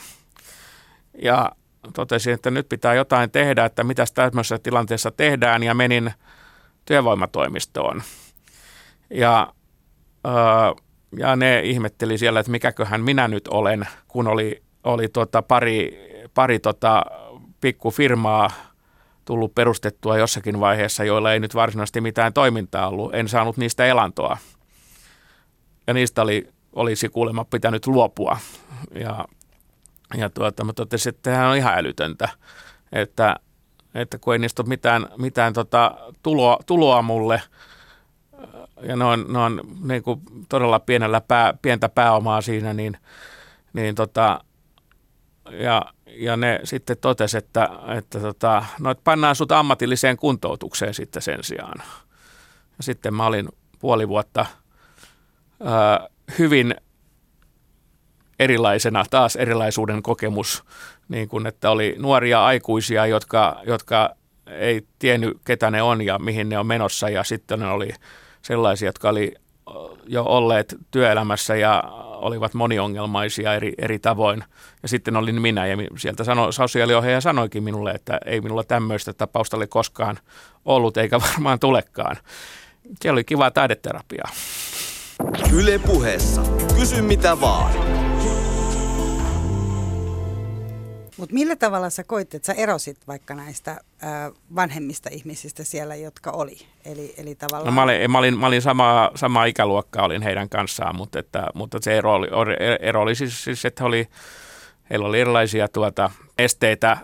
Ja 1.22 1.52
totesin, 1.94 2.35
että 2.35 2.50
nyt 2.50 2.68
pitää 2.68 2.94
jotain 2.94 3.31
tehdä, 3.31 3.64
että 3.64 3.85
mitä 3.85 4.04
tämmöisessä 4.14 4.59
tilanteessa 4.59 5.11
tehdään 5.11 5.62
ja 5.62 5.74
menin 5.74 6.12
työvoimatoimistoon. 6.85 8.02
Ja, 9.11 9.52
ja 11.18 11.37
ne 11.37 11.61
ihmetteli 11.61 12.18
siellä, 12.18 12.40
että 12.40 12.52
mikäköhän 12.52 13.00
minä 13.00 13.28
nyt 13.28 13.48
olen, 13.48 13.88
kun 14.09 14.28
oli, 14.28 14.62
oli 14.85 15.09
tota 15.09 15.42
pari, 15.42 15.98
pari 16.35 16.59
tota 16.59 17.04
pikkufirmaa 17.61 18.50
tullut 19.28 19.54
perustettua 19.54 20.18
jossakin 20.18 20.60
vaiheessa, 20.60 21.04
joilla 21.04 21.32
ei 21.32 21.40
nyt 21.40 21.54
varsinaisesti 21.54 22.00
mitään 22.00 22.32
toimintaa 22.32 22.88
ollut. 22.88 23.14
En 23.14 23.28
saanut 23.28 23.56
niistä 23.56 23.86
elantoa. 23.86 24.38
Ja 25.86 25.94
niistä 25.94 26.22
oli, 26.22 26.48
olisi 26.72 27.08
kuulemma 27.08 27.44
pitänyt 27.44 27.86
luopua. 27.86 28.38
Ja 28.94 29.24
ja 30.16 30.30
tuota, 30.30 30.64
mä 30.64 30.72
totesin, 30.72 31.10
että 31.10 31.30
tämä 31.30 31.50
on 31.50 31.56
ihan 31.56 31.78
älytöntä, 31.78 32.28
että, 32.92 33.36
että 33.94 34.18
kun 34.18 34.32
ei 34.32 34.38
niistä 34.38 34.62
ole 34.62 34.68
mitään, 34.68 35.06
mitään 35.18 35.52
tota 35.52 35.94
tuloa, 36.22 36.58
tuloa 36.66 37.02
mulle, 37.02 37.42
ja 38.82 38.96
ne 38.96 39.04
on, 39.04 39.24
ne 39.28 39.38
on 39.38 39.60
niin 39.82 40.02
kuin 40.02 40.20
todella 40.48 40.80
pienellä 40.80 41.20
pää, 41.20 41.54
pientä 41.62 41.88
pääomaa 41.88 42.40
siinä, 42.40 42.74
niin, 42.74 42.96
niin 43.72 43.94
tota, 43.94 44.40
ja, 45.50 45.82
ja 46.10 46.36
ne 46.36 46.60
sitten 46.64 46.96
totesi, 47.00 47.38
että, 47.38 47.68
että 47.96 48.20
tota, 48.20 48.64
no, 48.80 48.90
että 48.90 49.04
pannaan 49.04 49.36
sut 49.36 49.52
ammatilliseen 49.52 50.16
kuntoutukseen 50.16 50.94
sitten 50.94 51.22
sen 51.22 51.44
sijaan. 51.44 51.82
Ja 52.76 52.82
sitten 52.82 53.14
mä 53.14 53.26
olin 53.26 53.48
puoli 53.78 54.08
vuotta 54.08 54.46
ää, 55.64 56.08
hyvin 56.38 56.74
erilaisena, 58.38 59.04
taas 59.10 59.36
erilaisuuden 59.36 60.02
kokemus, 60.02 60.64
niin 61.08 61.28
kuin 61.28 61.46
että 61.46 61.70
oli 61.70 61.94
nuoria 61.98 62.44
aikuisia, 62.44 63.06
jotka, 63.06 63.60
jotka 63.66 64.14
ei 64.46 64.86
tiennyt, 64.98 65.38
ketä 65.44 65.70
ne 65.70 65.82
on 65.82 66.02
ja 66.02 66.18
mihin 66.18 66.48
ne 66.48 66.58
on 66.58 66.66
menossa, 66.66 67.08
ja 67.08 67.24
sitten 67.24 67.60
ne 67.60 67.66
oli 67.66 67.90
sellaisia, 68.42 68.88
jotka 68.88 69.08
oli 69.08 69.34
jo 70.07 70.24
olleet 70.24 70.76
työelämässä 70.90 71.57
ja 71.57 71.85
olivat 72.20 72.54
moniongelmaisia 72.54 73.54
eri, 73.54 73.72
eri 73.78 73.98
tavoin. 73.98 74.44
Ja 74.83 74.88
sitten 74.88 75.16
olin 75.16 75.42
minä 75.42 75.66
ja 75.66 75.76
sieltä 75.98 76.24
sano, 76.24 76.52
sosiaaliohjaaja 76.52 77.20
sanoikin 77.20 77.62
minulle, 77.62 77.90
että 77.90 78.18
ei 78.26 78.40
minulla 78.40 78.64
tämmöistä 78.64 79.12
tapausta 79.12 79.57
ole 79.57 79.66
koskaan 79.66 80.18
ollut 80.64 80.96
eikä 80.96 81.20
varmaan 81.31 81.59
tulekaan. 81.59 82.16
Siellä 83.02 83.16
oli 83.16 83.24
kiva 83.24 83.50
taideterapiaa. 83.50 84.31
Yle 85.52 85.78
puheessa. 85.78 86.42
Kysy 86.78 87.02
mitä 87.02 87.40
vaan. 87.40 87.97
Mutta 91.18 91.35
millä 91.35 91.57
tavalla 91.57 91.90
sä 91.90 92.04
koit, 92.04 92.35
että 92.35 92.46
sä 92.46 92.52
erosit 92.52 93.07
vaikka 93.07 93.35
näistä 93.35 93.81
ää, 94.02 94.31
vanhemmista 94.54 95.09
ihmisistä 95.12 95.64
siellä, 95.64 95.94
jotka 95.94 96.31
oli? 96.31 96.59
Eli, 96.85 97.14
eli 97.16 97.35
tavallaan... 97.35 97.66
no, 97.66 97.72
mä 97.72 97.83
olin, 97.83 98.11
mä 98.11 98.18
olin, 98.18 98.38
mä 98.38 98.46
olin 98.46 98.62
sama, 98.62 99.11
sama 99.14 99.44
ikäluokka 99.44 100.02
olin 100.02 100.22
heidän 100.22 100.48
kanssaan, 100.48 100.96
mutta, 100.96 101.18
että, 101.18 101.46
mutta 101.54 101.78
se 101.83 101.98
ero 101.98 102.14
oli, 102.14 102.28
ero 102.81 103.02
oli 103.02 103.14
siis, 103.14 103.44
siis 103.44 103.64
että 103.64 103.85
oli, 103.85 104.09
heillä 104.90 105.07
oli 105.07 105.20
erilaisia 105.20 105.68
tuota, 105.68 106.11
esteitä 106.38 106.96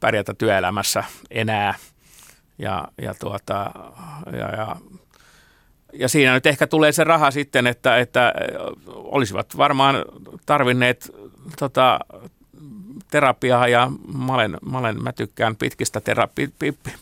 pärjätä 0.00 0.34
työelämässä 0.34 1.04
enää. 1.30 1.74
Ja, 2.58 2.88
ja, 3.02 3.14
tuota, 3.14 3.70
ja, 4.32 4.56
ja 4.56 4.76
ja 5.92 6.08
siinä 6.08 6.34
nyt 6.34 6.46
ehkä 6.46 6.66
tulee 6.66 6.92
se 6.92 7.04
raha 7.04 7.30
sitten, 7.30 7.66
että, 7.66 7.98
että 7.98 8.32
olisivat 8.86 9.56
varmaan 9.56 9.96
tarvinneet 10.46 11.10
tota, 11.58 11.98
terapiaa 13.16 13.68
ja 13.68 13.90
mä, 14.26 14.34
olen, 14.34 14.58
mä, 14.70 14.78
olen, 14.78 15.02
mä 15.02 15.12
tykkään 15.12 15.56
pitkistä 15.56 16.00
terapi, 16.00 16.48
pi, 16.58 16.72
pi, 16.72 16.92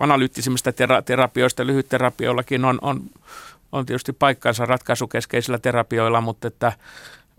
analyyttisimmistä 0.00 0.72
tera, 0.72 1.02
terapioista. 1.02 1.66
Lyhytterapioillakin 1.66 2.64
on, 2.64 2.78
on, 2.82 3.02
on 3.72 3.86
tietysti 3.86 4.12
paikkansa 4.12 4.66
ratkaisukeskeisillä 4.66 5.58
terapioilla, 5.58 6.20
mutta 6.20 6.48
että, 6.48 6.72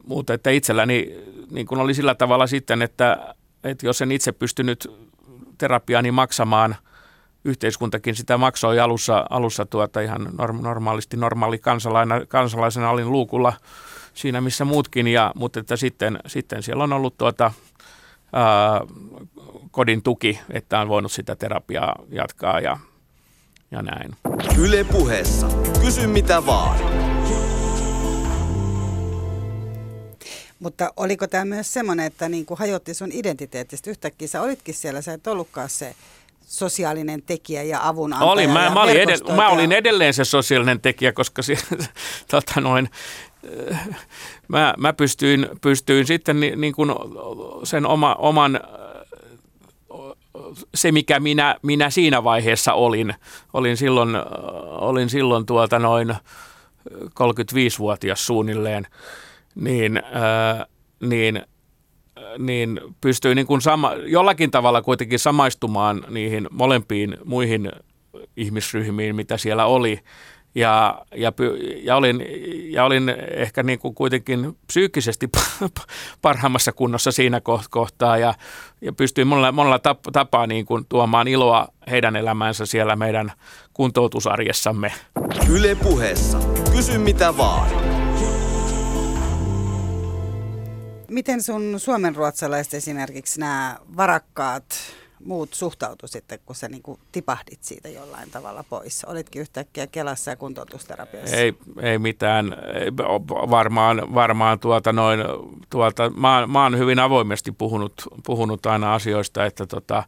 mutta 0.07 0.33
että 0.33 0.49
itselläni 0.49 1.15
niin 1.51 1.67
kun 1.67 1.79
oli 1.79 1.93
sillä 1.93 2.15
tavalla 2.15 2.47
sitten, 2.47 2.81
että, 2.81 3.35
että 3.63 3.85
jos 3.85 4.01
en 4.01 4.11
itse 4.11 4.31
pystynyt 4.31 4.91
terapiaani 5.57 6.11
maksamaan, 6.11 6.75
yhteiskuntakin 7.45 8.15
sitä 8.15 8.37
maksoi 8.37 8.79
alussa, 8.79 9.25
alussa 9.29 9.65
tuota 9.65 10.01
ihan 10.01 10.29
normaalisti 10.61 11.17
normaali 11.17 11.59
kansalaisena, 11.59 12.25
kansalaisena 12.25 12.89
olin 12.89 13.11
luukulla 13.11 13.53
siinä 14.13 14.41
missä 14.41 14.65
muutkin, 14.65 15.07
ja, 15.07 15.31
mutta 15.35 15.59
että 15.59 15.75
sitten, 15.75 16.19
sitten 16.27 16.63
siellä 16.63 16.83
on 16.83 16.93
ollut 16.93 17.17
tuota, 17.17 17.51
ää, 18.33 18.81
kodin 19.71 20.03
tuki, 20.03 20.39
että 20.49 20.79
on 20.79 20.87
voinut 20.89 21.11
sitä 21.11 21.35
terapiaa 21.35 21.95
jatkaa 22.09 22.59
ja, 22.59 22.77
ja 23.71 23.81
näin. 23.81 24.15
Yle 24.57 24.83
puheessa. 24.83 25.47
Kysy 25.81 26.07
mitä 26.07 26.45
vaan. 26.45 26.79
Mutta 30.59 30.93
oliko 30.97 31.27
tämä 31.27 31.45
myös 31.45 31.73
semmoinen, 31.73 32.05
että 32.05 32.29
niin 32.29 32.45
kuin 32.45 32.57
hajotti 32.57 32.93
sun 32.93 33.09
identiteetistä? 33.11 33.89
Yhtäkkiä 33.89 34.27
sä 34.27 34.41
olitkin 34.41 34.75
siellä, 34.75 35.01
sä 35.01 35.13
et 35.13 35.27
ollutkaan 35.27 35.69
se 35.69 35.95
sosiaalinen 36.47 37.21
tekijä 37.21 37.63
ja 37.63 37.87
avunantaja. 37.87 38.31
Olin, 38.31 38.49
mä, 38.49 38.63
ja 38.63 38.69
mä, 38.69 38.83
olin 38.83 38.95
edell- 38.95 39.07
verkostoitaja. 39.07 39.35
mä 39.35 39.49
olin 39.49 39.71
edelleen 39.71 40.13
se 40.13 40.25
sosiaalinen 40.25 40.81
tekijä, 40.81 41.11
koska 41.11 41.41
se, 41.41 41.57
tota 42.31 42.61
noin, 42.61 42.89
mä, 44.47 44.73
mä 44.77 44.93
pystyin, 44.93 45.49
pystyin 45.61 46.07
sitten 46.07 46.39
ni, 46.39 46.55
niin 46.55 46.73
kuin 46.73 46.89
sen 47.63 47.85
oma, 47.85 48.15
oman, 48.15 48.55
äh, 48.55 48.61
se 50.75 50.91
mikä 50.91 51.19
minä, 51.19 51.55
minä 51.61 51.89
siinä 51.89 52.23
vaiheessa 52.23 52.73
olin, 52.73 53.13
olin 53.53 53.77
silloin, 53.77 54.15
äh, 54.15 54.21
olin 54.71 55.09
silloin 55.09 55.45
tuota 55.45 55.79
noin 55.79 56.15
35-vuotias 56.89 58.25
suunnilleen, 58.25 58.87
niin, 59.55 60.03
ää, 60.11 60.65
niin, 60.99 61.41
niin 62.37 62.79
pystyi 63.01 63.35
niin 63.35 63.47
kuin 63.47 63.61
sama, 63.61 63.93
jollakin 63.93 64.51
tavalla 64.51 64.81
kuitenkin 64.81 65.19
samaistumaan 65.19 66.05
niihin 66.09 66.47
molempiin 66.51 67.17
muihin 67.25 67.71
ihmisryhmiin, 68.37 69.15
mitä 69.15 69.37
siellä 69.37 69.65
oli. 69.65 69.99
Ja, 70.55 71.05
ja, 71.15 71.33
ja, 71.83 71.95
olin, 71.95 72.25
ja 72.71 72.85
olin 72.85 73.09
ehkä 73.31 73.63
niin 73.63 73.79
kuin 73.79 73.95
kuitenkin 73.95 74.57
psyykkisesti 74.67 75.29
parhaimmassa 76.21 76.71
kunnossa 76.71 77.11
siinä 77.11 77.39
koht- 77.39 77.67
kohtaa 77.69 78.17
ja, 78.17 78.33
ja 78.81 78.93
pystyin 78.93 79.27
monella, 79.27 79.51
monella 79.51 79.77
tap- 79.77 80.11
tapaa 80.11 80.47
niin 80.47 80.65
kuin 80.65 80.85
tuomaan 80.89 81.27
iloa 81.27 81.67
heidän 81.91 82.15
elämäänsä 82.15 82.65
siellä 82.65 82.95
meidän 82.95 83.31
kuntoutusarjessamme. 83.73 84.91
Yle 85.49 85.75
puheessa. 85.75 86.39
Kysy 86.71 86.97
mitä 86.97 87.37
vaan. 87.37 87.69
Miten 91.09 91.43
sun 91.43 91.75
suomenruotsalaiset 91.77 92.73
esimerkiksi 92.73 93.39
nämä 93.39 93.77
varakkaat 93.97 94.65
muut 95.25 95.53
suhtautu 95.53 96.07
sitten, 96.07 96.39
kun 96.45 96.55
sä 96.55 96.67
niin 96.67 96.83
tipahdit 97.11 97.63
siitä 97.63 97.89
jollain 97.89 98.31
tavalla 98.31 98.63
pois? 98.69 99.05
Olitkin 99.05 99.39
yhtäkkiä 99.41 99.87
Kelassa 99.87 100.31
ja 100.31 100.35
kuntoutusterapiassa? 100.35 101.35
Ei, 101.35 101.53
ei 101.81 101.99
mitään. 101.99 102.55
Ei, 102.73 102.91
varmaan, 103.49 104.13
varmaan 104.13 104.59
tuota 104.59 104.93
noin, 104.93 105.19
tuolta, 105.69 106.09
mä, 106.09 106.47
mä 106.47 106.63
oon 106.63 106.77
hyvin 106.77 106.99
avoimesti 106.99 107.51
puhunut, 107.51 107.93
puhunut 108.25 108.65
aina 108.65 108.93
asioista, 108.93 109.45
että 109.45 109.65
tota, 109.65 110.03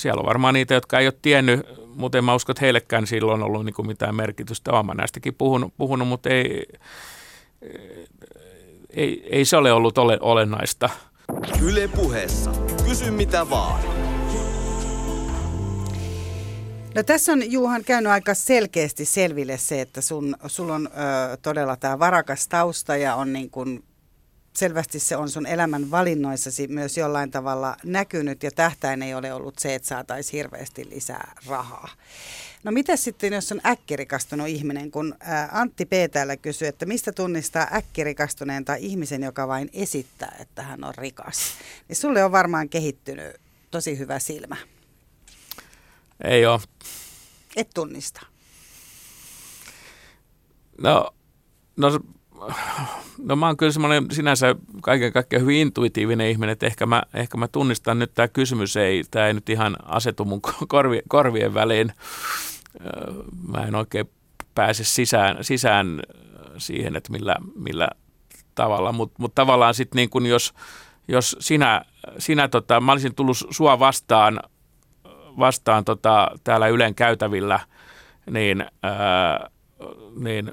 siellä 0.00 0.20
on 0.20 0.26
varmaan 0.26 0.54
niitä, 0.54 0.74
jotka 0.74 0.98
ei 0.98 1.06
ole 1.06 1.14
tiennyt, 1.22 1.66
mutta 1.94 2.18
en 2.18 2.24
mä 2.24 2.34
usko, 2.34 2.52
että 2.52 2.60
heillekään 2.60 3.06
silloin 3.06 3.42
ollut 3.42 3.64
niin 3.64 3.74
kuin 3.74 3.86
mitään 3.86 4.14
merkitystä. 4.14 4.72
Olen 4.72 4.86
mä 4.86 4.94
näistäkin 4.94 5.34
puhunut, 5.34 5.74
puhunut 5.76 6.08
mutta 6.08 6.28
ei, 6.28 6.66
ei, 8.90 9.28
ei 9.30 9.44
se 9.44 9.56
ole 9.56 9.72
ollut 9.72 9.98
ole, 9.98 10.18
olennaista. 10.20 10.90
Yle 11.62 11.88
puheessa. 11.88 12.50
Kysy 12.88 13.10
mitä 13.10 13.50
vaan. 13.50 14.05
No 16.96 17.02
tässä 17.02 17.32
on 17.32 17.52
Juhan 17.52 17.84
käynyt 17.84 18.12
aika 18.12 18.34
selkeästi 18.34 19.04
selville 19.04 19.58
se, 19.58 19.80
että 19.80 20.00
sun, 20.00 20.36
sulla 20.46 20.74
on 20.74 20.86
ö, 20.86 21.36
todella 21.36 21.76
tämä 21.76 21.98
varakas 21.98 22.48
tausta 22.48 22.96
ja 22.96 23.14
on 23.14 23.32
niin 23.32 23.50
kuin, 23.50 23.84
selvästi 24.56 24.98
se 24.98 25.16
on 25.16 25.30
sun 25.30 25.46
elämän 25.46 25.90
valinnoissasi 25.90 26.68
myös 26.68 26.96
jollain 26.96 27.30
tavalla 27.30 27.76
näkynyt 27.84 28.42
ja 28.42 28.50
tähtäin 28.50 29.02
ei 29.02 29.14
ole 29.14 29.32
ollut 29.32 29.58
se, 29.58 29.74
että 29.74 29.88
saataisiin 29.88 30.38
hirveästi 30.38 30.90
lisää 30.90 31.34
rahaa. 31.46 31.88
No 32.64 32.72
mitä 32.72 32.96
sitten, 32.96 33.32
jos 33.32 33.52
on 33.52 33.60
äkkirikastunut 33.66 34.48
ihminen, 34.48 34.90
kun 34.90 35.14
Antti 35.52 35.84
P. 35.84 35.90
täällä 36.12 36.36
kysyy, 36.36 36.68
että 36.68 36.86
mistä 36.86 37.12
tunnistaa 37.12 37.68
äkkirikastuneen 37.72 38.64
tai 38.64 38.78
ihmisen, 38.80 39.22
joka 39.22 39.48
vain 39.48 39.70
esittää, 39.72 40.36
että 40.40 40.62
hän 40.62 40.84
on 40.84 40.94
rikas. 40.94 41.38
Niin 41.88 41.96
sulle 41.96 42.24
on 42.24 42.32
varmaan 42.32 42.68
kehittynyt 42.68 43.36
tosi 43.70 43.98
hyvä 43.98 44.18
silmä. 44.18 44.56
Ei 46.24 46.46
ole. 46.46 46.60
Et 47.56 47.70
tunnista. 47.74 48.26
No, 50.80 51.14
no, 51.76 52.00
no 53.18 53.36
mä 53.36 53.46
oon 53.46 53.56
kyllä 53.56 53.72
semmoinen 53.72 54.06
sinänsä 54.10 54.54
kaiken 54.82 55.12
kaikkiaan 55.12 55.42
hyvin 55.42 55.56
intuitiivinen 55.56 56.30
ihminen, 56.30 56.52
että 56.52 56.66
ehkä 56.66 56.86
mä, 56.86 57.02
ehkä 57.14 57.36
mä 57.36 57.48
tunnistan 57.48 57.98
nyt 57.98 58.14
tämä 58.14 58.28
kysymys, 58.28 58.76
ei, 58.76 59.04
tämä 59.10 59.26
ei 59.26 59.34
nyt 59.34 59.48
ihan 59.48 59.76
asetu 59.84 60.24
mun 60.24 60.40
korvi, 60.68 61.02
korvien 61.08 61.54
väliin. 61.54 61.92
Mä 63.48 63.66
en 63.66 63.74
oikein 63.74 64.10
pääse 64.54 64.84
sisään, 64.84 65.44
sisään 65.44 66.02
siihen, 66.58 66.96
että 66.96 67.12
millä, 67.12 67.36
millä 67.54 67.88
tavalla, 68.54 68.92
mutta 68.92 69.14
mut 69.18 69.34
tavallaan 69.34 69.74
sitten 69.74 69.96
niin 69.96 70.10
kun 70.10 70.26
jos, 70.26 70.54
jos 71.08 71.36
sinä, 71.40 71.84
sinä 72.18 72.48
tota, 72.48 72.80
mä 72.80 72.92
olisin 72.92 73.14
tullut 73.14 73.36
sua 73.50 73.78
vastaan, 73.78 74.40
vastaan 75.38 75.84
tota, 75.84 76.30
täällä 76.44 76.68
Ylen 76.68 76.94
käytävillä, 76.94 77.60
niin, 78.30 78.66
ää, 78.82 79.50
niin 80.18 80.52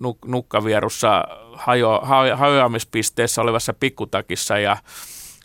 nuk, 0.00 0.18
nukkavierussa 0.26 1.24
hajo, 1.52 2.00
hajoamispisteessä 2.34 3.42
olevassa 3.42 3.74
pikkutakissa 3.74 4.58
ja, 4.58 4.76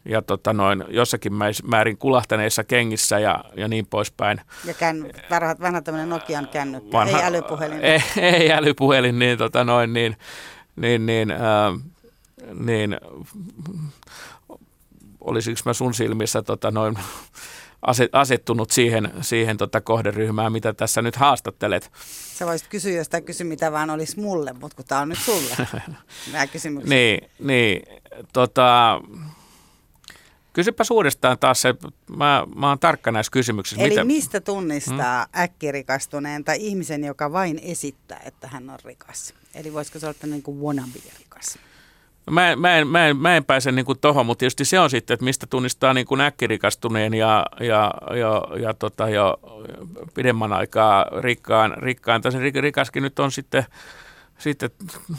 ja 0.05 0.21
tota 0.21 0.53
noin, 0.53 0.83
jossakin 0.87 1.33
määrin 1.63 1.97
kulahtaneissa 1.97 2.63
kengissä 2.63 3.19
ja, 3.19 3.43
ja 3.57 3.67
niin 3.67 3.85
poispäin. 3.85 4.41
Ja 4.65 4.73
känny, 4.73 5.09
vanha, 5.29 5.55
vanha 5.61 5.81
tämmöinen 5.81 6.09
Nokian 6.09 6.47
kännykkä, 6.47 6.91
vanha, 6.91 7.19
ei 7.19 7.25
älypuhelin. 7.25 7.81
Ei, 7.85 8.01
ei 8.17 8.51
älypuhelin, 8.51 9.19
niin, 9.19 9.37
tota 9.37 9.63
noin, 9.63 9.93
niin, 9.93 10.17
niin, 10.75 11.05
niin, 11.05 11.31
äh, 11.31 11.39
niin 12.53 12.97
olisiko 15.21 15.59
mä 15.65 15.73
sun 15.73 15.93
silmissä 15.93 16.41
tota 16.41 16.71
noin, 16.71 16.97
asettunut 18.11 18.71
siihen, 18.71 19.11
siihen 19.21 19.57
tota 19.57 19.81
kohderyhmään, 19.81 20.51
mitä 20.51 20.73
tässä 20.73 21.01
nyt 21.01 21.15
haastattelet. 21.15 21.91
Sä 22.33 22.45
voisit 22.45 22.67
kysyä, 22.67 22.91
jos 22.91 23.09
tämä 23.09 23.21
kysy 23.21 23.43
mitä 23.43 23.71
vaan 23.71 23.89
olisi 23.89 24.19
mulle, 24.19 24.53
mutta 24.53 24.75
kun 24.75 24.85
tämä 24.85 25.01
on 25.01 25.09
nyt 25.09 25.19
sulle, 25.19 25.67
nämä 26.31 26.47
kysymykset. 26.47 26.89
niin, 26.89 27.29
niin, 27.39 27.81
tota, 28.33 29.01
Kysypä 30.55 30.83
uudestaan 30.91 31.39
taas 31.39 31.61
se, 31.61 31.75
mä, 32.15 32.47
mä 32.55 32.69
oon 32.69 32.79
tarkka 32.79 33.11
näissä 33.11 33.31
kysymyksissä. 33.31 33.83
Eli 33.83 33.89
Mitä? 33.89 34.03
mistä 34.03 34.41
tunnistaa 34.41 35.27
hmm? 35.33 35.43
äkkirikastuneen 35.43 36.43
tai 36.43 36.57
ihmisen, 36.59 37.03
joka 37.03 37.31
vain 37.31 37.59
esittää, 37.63 38.21
että 38.25 38.47
hän 38.47 38.69
on 38.69 38.79
rikas? 38.85 39.33
Eli 39.55 39.73
voisiko 39.73 39.99
se 39.99 40.07
olla 40.07 40.17
niin 40.25 40.43
kuin 40.43 40.61
wannabe-rikas? 40.61 41.59
Mä, 42.31 42.55
mä, 42.55 42.77
en, 42.77 42.87
mä, 42.87 43.07
en, 43.07 43.17
mä 43.17 43.35
en 43.35 43.45
pääse 43.45 43.71
niin 43.71 43.85
kuin 43.85 43.99
tohon, 43.99 44.25
mutta 44.25 44.39
tietysti 44.39 44.65
se 44.65 44.79
on 44.79 44.89
sitten, 44.89 45.13
että 45.13 45.23
mistä 45.23 45.47
tunnistaa 45.47 45.93
niin 45.93 46.05
kuin 46.05 46.21
äkkirikastuneen 46.21 47.13
ja, 47.13 47.45
ja, 47.59 47.91
ja, 48.19 48.59
ja 48.59 48.73
tota, 48.73 49.09
jo 49.09 49.39
pidemmän 50.13 50.53
aikaa 50.53 51.05
rikkaan. 51.19 51.73
rikkaan. 51.77 52.21
Tai 52.21 52.31
se 52.31 52.39
rikaskin 52.39 53.03
nyt 53.03 53.19
on 53.19 53.31
sitten, 53.31 53.65
sitten 54.37 54.69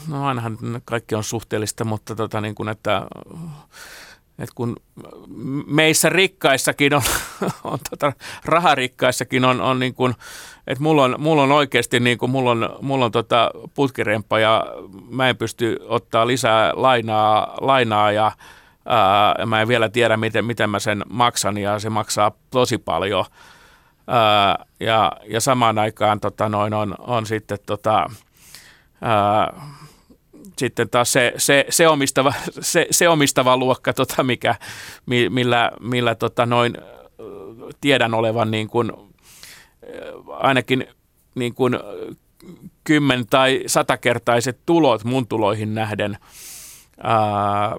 no 0.07 0.27
ainahan 0.27 0.57
kaikki 0.85 1.15
on 1.15 1.23
suhteellista, 1.23 1.85
mutta 1.85 2.15
tota, 2.15 2.41
niin 2.41 2.55
kuin, 2.55 2.69
että 2.69 3.01
että 4.39 4.55
kun 4.55 4.75
meissä 5.67 6.09
rikkaissakin 6.09 6.93
on, 6.93 7.01
on 7.63 7.79
tota, 7.89 8.13
raharikkaissakin 8.45 9.45
on, 9.45 9.61
on 9.61 9.79
niin 9.79 9.93
kuin, 9.93 10.15
että 10.67 10.83
mulla 10.83 11.03
on, 11.03 11.15
mulla 11.17 11.43
on 11.43 11.51
oikeasti 11.51 11.99
niin 11.99 12.17
kuin, 12.17 12.31
mulla 12.31 12.51
on, 12.51 12.69
mulla 12.81 13.05
on 13.05 13.11
tota 13.11 13.51
putkirempa 13.73 14.39
ja 14.39 14.65
mä 15.09 15.29
en 15.29 15.37
pysty 15.37 15.77
ottaa 15.81 16.27
lisää 16.27 16.71
lainaa, 16.75 17.57
lainaa 17.61 18.11
ja 18.11 18.31
ää, 18.85 19.45
mä 19.45 19.61
en 19.61 19.67
vielä 19.67 19.89
tiedä, 19.89 20.17
miten, 20.17 20.45
miten 20.45 20.69
mä 20.69 20.79
sen 20.79 21.03
maksan 21.09 21.57
ja 21.57 21.79
se 21.79 21.89
maksaa 21.89 22.31
tosi 22.49 22.77
paljon. 22.77 23.25
Ää, 24.07 24.65
ja, 24.79 25.11
ja 25.29 25.41
samaan 25.41 25.79
aikaan 25.79 26.19
tota, 26.19 26.49
noin 26.49 26.73
on, 26.73 26.95
on 26.99 27.25
sitten 27.25 27.57
tota, 27.65 28.09
ää, 29.01 29.53
sitten 30.59 30.89
taas 30.89 31.11
se, 31.13 31.33
se, 31.37 31.65
se, 31.69 31.87
omistava, 31.87 32.33
se, 32.61 32.87
se 32.91 33.09
omistava 33.09 33.57
luokka, 33.57 33.93
tota, 33.93 34.23
mikä, 34.23 34.55
millä, 35.29 35.71
millä 35.81 36.15
tota, 36.15 36.45
noin, 36.45 36.77
tiedän 37.81 38.13
olevan 38.13 38.51
niin 38.51 38.67
kuin, 38.67 38.91
ainakin 40.27 40.87
niin 41.35 41.53
kuin 41.53 41.79
kymmen- 42.83 43.27
tai 43.29 43.63
satakertaiset 43.67 44.59
tulot 44.65 45.03
mun 45.03 45.27
tuloihin 45.27 45.75
nähden. 45.75 46.17
Ää, 47.03 47.77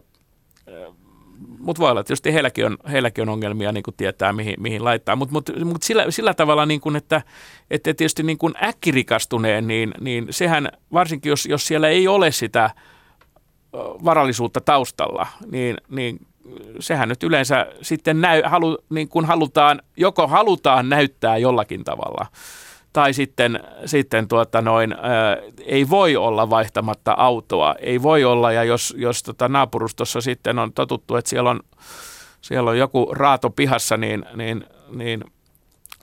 mutta 1.58 1.80
voi 1.80 1.90
olla, 1.90 2.00
että 2.00 2.08
tietysti 2.08 2.34
heilläkin 2.34 2.66
on, 2.66 2.76
heilläkin 2.92 3.22
on 3.22 3.28
ongelmia 3.28 3.72
niin 3.72 3.82
kuin 3.82 3.94
tietää, 3.96 4.32
mihin, 4.32 4.54
mihin 4.58 4.84
laittaa. 4.84 5.16
Mutta 5.16 5.32
mut, 5.32 5.50
mut 5.64 5.82
sillä, 5.82 6.10
sillä 6.10 6.34
tavalla, 6.34 6.66
niin 6.66 6.80
kuin, 6.80 6.96
että, 6.96 7.22
että 7.70 7.94
tietysti 7.94 8.22
niin 8.22 8.38
kuin 8.38 8.54
äkkirikastuneen, 8.62 9.68
niin, 9.68 9.94
niin 10.00 10.26
sehän 10.30 10.68
varsinkin, 10.92 11.30
jos, 11.30 11.46
jos 11.46 11.66
siellä 11.66 11.88
ei 11.88 12.08
ole 12.08 12.30
sitä 12.30 12.70
varallisuutta 14.04 14.60
taustalla, 14.60 15.26
niin, 15.50 15.76
niin 15.88 16.26
sehän 16.80 17.08
nyt 17.08 17.22
yleensä 17.22 17.66
sitten 17.82 18.20
näy, 18.20 18.42
halu, 18.44 18.78
niin 18.90 19.08
kuin 19.08 19.24
halutaan, 19.24 19.82
joko 19.96 20.26
halutaan 20.26 20.88
näyttää 20.88 21.38
jollakin 21.38 21.84
tavalla– 21.84 22.26
tai 22.92 23.12
sitten, 23.12 23.60
sitten 23.86 24.28
tuota 24.28 24.62
noin, 24.62 24.92
ää, 24.92 25.36
ei 25.66 25.88
voi 25.88 26.16
olla 26.16 26.50
vaihtamatta 26.50 27.14
autoa, 27.18 27.74
ei 27.78 28.02
voi 28.02 28.24
olla, 28.24 28.52
ja 28.52 28.64
jos, 28.64 28.94
jos 28.98 29.22
tota 29.22 29.48
naapurustossa 29.48 30.20
sitten 30.20 30.58
on 30.58 30.72
totuttu, 30.72 31.16
että 31.16 31.28
siellä 31.30 31.50
on, 31.50 31.60
siellä 32.40 32.70
on 32.70 32.78
joku 32.78 33.08
raato 33.12 33.50
pihassa, 33.50 33.96
niin, 33.96 34.24
niin, 34.34 34.64
niin 34.90 35.24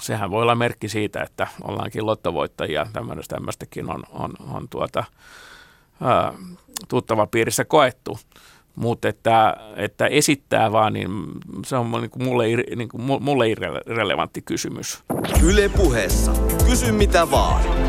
sehän 0.02 0.32
voi 0.32 0.42
olla 0.42 0.56
merkki 0.56 0.90
siitä, 0.90 1.22
että 1.22 1.48
ollaankin 1.64 2.06
lottovoittajia. 2.06 2.88
Tämmöistäkin 3.28 3.90
on, 3.92 4.04
on, 4.10 4.34
on 4.52 4.70
tuota, 4.70 5.04
ää, 6.02 6.34
tuttava 6.88 7.28
piirissä 7.28 7.66
koettu. 7.66 8.20
Mutta 8.76 9.08
että, 9.08 9.58
että 9.76 10.08
esittää 10.08 10.72
vaan, 10.72 10.94
niin 10.94 11.10
se 11.66 11.76
on 11.76 11.92
niin 11.92 12.10
kuin 12.10 12.24
mulle, 12.24 12.46
niin 12.76 12.90
kuin 12.90 13.02
mulle 13.24 13.50
irrelevantti 13.50 14.42
kysymys. 14.42 15.04
Yle 15.44 15.70
puheessa. 15.70 16.32
Kysy 16.66 16.92
mitä 16.92 17.32
vaan. 17.32 17.85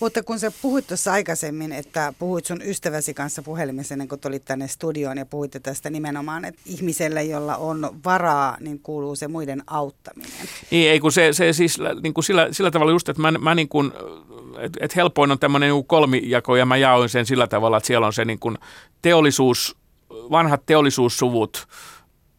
Mutta 0.00 0.22
kun 0.22 0.38
sä 0.38 0.52
puhuit 0.62 0.86
tuossa 0.86 1.12
aikaisemmin, 1.12 1.72
että 1.72 2.12
puhuit 2.18 2.44
sun 2.44 2.62
ystäväsi 2.64 3.14
kanssa 3.14 3.42
puhelimessa 3.42 3.94
ennen 3.94 4.08
kuin 4.08 4.20
tulit 4.20 4.44
tänne 4.44 4.68
studioon 4.68 5.18
ja 5.18 5.26
puhuitte 5.26 5.60
tästä 5.60 5.90
nimenomaan, 5.90 6.44
että 6.44 6.60
ihmiselle, 6.66 7.24
jolla 7.24 7.56
on 7.56 7.90
varaa, 8.04 8.56
niin 8.60 8.80
kuuluu 8.82 9.16
se 9.16 9.28
muiden 9.28 9.62
auttaminen. 9.66 10.48
Niin, 10.70 10.90
ei 10.90 11.00
kun 11.00 11.12
se, 11.12 11.32
se 11.32 11.52
siis 11.52 11.78
niin 12.02 12.14
kuin 12.14 12.24
sillä, 12.24 12.48
sillä 12.50 12.70
tavalla 12.70 12.92
just, 12.92 13.08
että 13.08 13.22
mä, 13.22 13.30
mä 13.30 13.54
niin 13.54 13.68
kuin, 13.68 13.92
että 14.58 14.78
et 14.82 14.96
helpoin 14.96 15.30
on 15.30 15.38
tämmöinen 15.38 15.70
niin 15.70 15.86
kolmijako 15.86 16.56
ja 16.56 16.66
mä 16.66 16.76
jaoin 16.76 17.08
sen 17.08 17.26
sillä 17.26 17.46
tavalla, 17.46 17.76
että 17.76 17.86
siellä 17.86 18.06
on 18.06 18.12
se 18.12 18.24
niin 18.24 18.38
kuin 18.38 18.58
teollisuus, 19.02 19.76
vanhat 20.10 20.66
teollisuussuvut, 20.66 21.68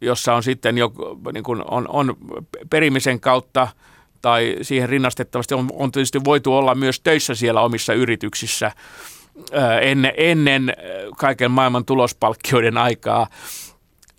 jossa 0.01 0.33
on 0.33 0.43
sitten 0.43 0.77
jo 0.77 0.93
niin 1.33 1.43
kuin 1.43 1.63
on, 1.71 1.87
on 1.89 2.17
perimisen 2.69 3.19
kautta– 3.19 3.67
tai 4.21 4.55
siihen 4.61 4.89
rinnastettavasti 4.89 5.53
on, 5.53 5.69
on 5.73 5.91
tietysti 5.91 6.23
voitu 6.23 6.53
olla 6.53 6.75
myös 6.75 6.99
töissä 6.99 7.35
siellä 7.35 7.61
omissa 7.61 7.93
yrityksissä 7.93 8.71
ennen, 9.81 10.13
ennen 10.17 10.73
kaiken 11.17 11.51
maailman 11.51 11.85
tulospalkkioiden 11.85 12.77
aikaa. 12.77 13.27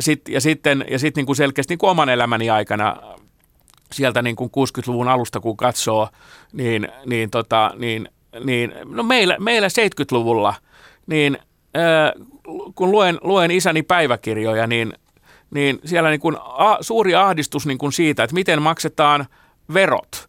Sitt, 0.01 0.29
ja 0.29 0.41
sitten, 0.41 0.85
ja 0.91 0.99
sitten 0.99 1.21
niin 1.21 1.27
kuin 1.27 1.37
selkeästi 1.37 1.73
niin 1.73 1.79
kuin 1.79 1.91
oman 1.91 2.09
elämäni 2.09 2.51
aikana 2.51 2.97
sieltä 3.93 4.23
niin 4.23 4.37
kuin 4.37 4.51
60-luvun 4.51 5.09
alusta 5.09 5.41
kun 5.41 5.57
katsoo, 5.57 6.09
niin, 6.53 6.89
niin, 7.07 7.31
tota, 7.31 7.71
niin, 7.77 8.09
niin 8.45 8.73
no 8.85 9.03
meillä, 9.03 9.37
meillä 9.41 9.69
70-luvulla, 9.69 10.55
niin 11.07 11.39
kun 12.75 12.91
luen, 12.91 13.19
luen 13.23 13.51
isäni 13.51 13.83
päiväkirjoja, 13.83 14.67
niin, 14.67 14.93
niin 15.55 15.79
siellä 15.85 16.11
niin 16.11 16.21
kuin 16.21 16.37
a, 16.41 16.79
suuri 16.81 17.15
ahdistus 17.15 17.67
niin 17.67 17.79
kuin 17.79 17.93
siitä, 17.93 18.25
että 18.25 18.35
miten 18.35 18.63
maksetaan– 18.63 19.27
verot, 19.75 20.29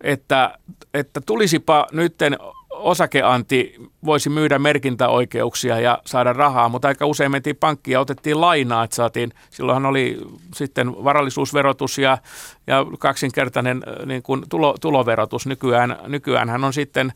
että, 0.00 0.58
että 0.94 1.20
tulisipa 1.20 1.86
nytten 1.92 2.36
osakeanti 2.70 3.74
voisi 4.04 4.30
myydä 4.30 4.58
merkintäoikeuksia 4.58 5.80
ja 5.80 5.98
saada 6.06 6.32
rahaa, 6.32 6.68
mutta 6.68 6.88
aika 6.88 7.06
usein 7.06 7.30
mentiin 7.30 7.56
pankkiin 7.56 7.92
ja 7.92 8.00
otettiin 8.00 8.40
lainaa, 8.40 8.84
että 8.84 8.96
saatiin, 8.96 9.32
silloinhan 9.50 9.86
oli 9.86 10.18
sitten 10.54 11.04
varallisuusverotus 11.04 11.98
ja, 11.98 12.18
ja 12.66 12.86
kaksinkertainen 12.98 13.82
äh, 13.88 14.06
niin 14.06 14.22
kuin 14.22 14.42
tulo, 14.48 14.74
tuloverotus. 14.80 15.46
Nykyään, 15.46 15.98
nykyäänhän 16.06 16.64
on 16.64 16.72
sitten, 16.72 17.12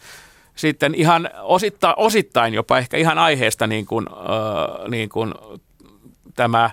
sitten 0.54 0.94
ihan 0.94 1.30
osittain, 1.42 1.94
osittain 1.96 2.54
jopa 2.54 2.78
ehkä 2.78 2.96
ihan 2.96 3.18
aiheesta 3.18 3.66
niin 3.66 3.86
kuin, 3.86 4.06
äh, 4.08 4.90
niin 4.90 5.08
kuin 5.08 5.34
tämä 6.34 6.70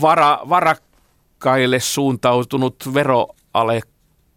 vara, 0.00 0.38
varakkaille 0.48 1.80
suuntautunut 1.80 2.76
vero 2.94 3.28
ale 3.54 3.80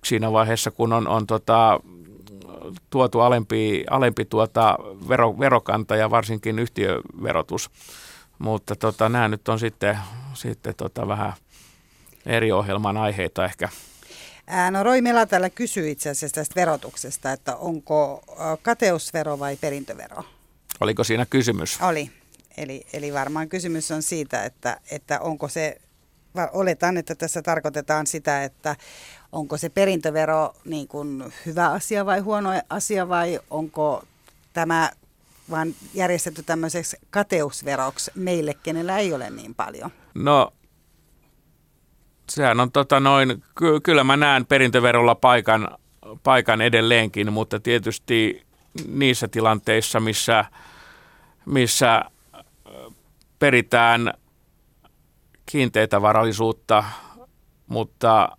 siinä 0.06 0.32
vaiheessa, 0.32 0.72
kun 0.72 0.94
on, 0.94 1.08
on 1.08 1.28
tota, 1.28 1.80
tuotu 2.90 3.20
alempi, 3.20 3.84
alempi 3.90 4.26
tuota 4.26 4.78
vero, 5.10 5.40
verokanta 5.40 5.96
ja 5.96 6.10
varsinkin 6.10 6.60
yhtiöverotus. 6.60 7.70
Mutta 8.40 8.76
tota, 8.76 9.10
nämä 9.10 9.28
nyt 9.28 9.48
on 9.48 9.60
sitten, 9.60 9.98
sitten 10.34 10.76
tota 10.76 11.08
vähän 11.08 11.34
eri 12.26 12.52
ohjelman 12.52 12.98
aiheita 12.98 13.46
ehkä. 13.46 13.70
No 14.72 14.84
Roy 14.84 15.02
Mela 15.02 15.26
täällä 15.26 15.50
kysyy 15.50 15.92
itse 15.92 16.10
asiassa 16.10 16.36
tästä 16.36 16.56
verotuksesta, 16.56 17.32
että 17.32 17.56
onko 17.56 18.22
kateusvero 18.62 19.40
vai 19.40 19.56
perintövero? 19.56 20.24
Oliko 20.80 21.04
siinä 21.04 21.26
kysymys? 21.26 21.82
Oli. 21.82 22.12
Eli, 22.58 22.88
eli 22.94 23.14
varmaan 23.14 23.50
kysymys 23.50 23.92
on 23.92 24.02
siitä, 24.02 24.44
että, 24.44 24.78
että 24.92 25.20
onko 25.20 25.48
se 25.48 25.78
oletan, 26.54 26.98
että 26.98 27.16
tässä 27.16 27.42
tarkoitetaan 27.42 28.08
sitä, 28.08 28.44
että 28.44 28.76
onko 29.32 29.58
se 29.58 29.70
perintövero 29.70 30.54
niin 30.66 30.88
kuin 30.88 31.34
hyvä 31.46 31.72
asia 31.72 32.06
vai 32.06 32.20
huono 32.20 32.50
asia 32.70 33.10
vai 33.10 33.40
onko 33.50 34.04
tämä 34.54 34.90
vaan 35.50 35.74
järjestetty 35.94 36.44
tämmöiseksi 36.44 36.98
kateusveroksi 37.10 38.12
meille, 38.16 38.54
kenellä 38.54 38.98
ei 38.98 39.14
ole 39.14 39.30
niin 39.30 39.56
paljon? 39.56 39.92
No 40.14 40.54
sehän 42.30 42.60
on 42.60 42.72
tota 42.72 43.00
noin, 43.00 43.44
ky- 43.56 43.80
kyllä 43.80 44.04
mä 44.04 44.18
näen 44.18 44.46
perintöverolla 44.46 45.16
paikan, 45.16 45.78
paikan 46.24 46.62
edelleenkin, 46.62 47.34
mutta 47.34 47.60
tietysti 47.60 48.46
niissä 48.88 49.28
tilanteissa, 49.28 50.00
missä, 50.00 50.46
missä 51.46 52.02
peritään– 53.40 54.14
kiinteitä 55.52 56.02
varallisuutta, 56.02 56.84
mutta 57.68 58.38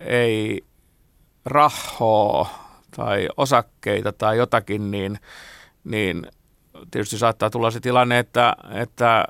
ei 0.00 0.64
rahoa 1.44 2.48
tai 2.96 3.28
osakkeita 3.36 4.12
tai 4.12 4.36
jotakin, 4.38 4.90
niin, 4.90 5.18
niin 5.84 6.26
tietysti 6.90 7.18
saattaa 7.18 7.50
tulla 7.50 7.70
se 7.70 7.80
tilanne, 7.80 8.18
että, 8.18 8.56
että 8.74 9.24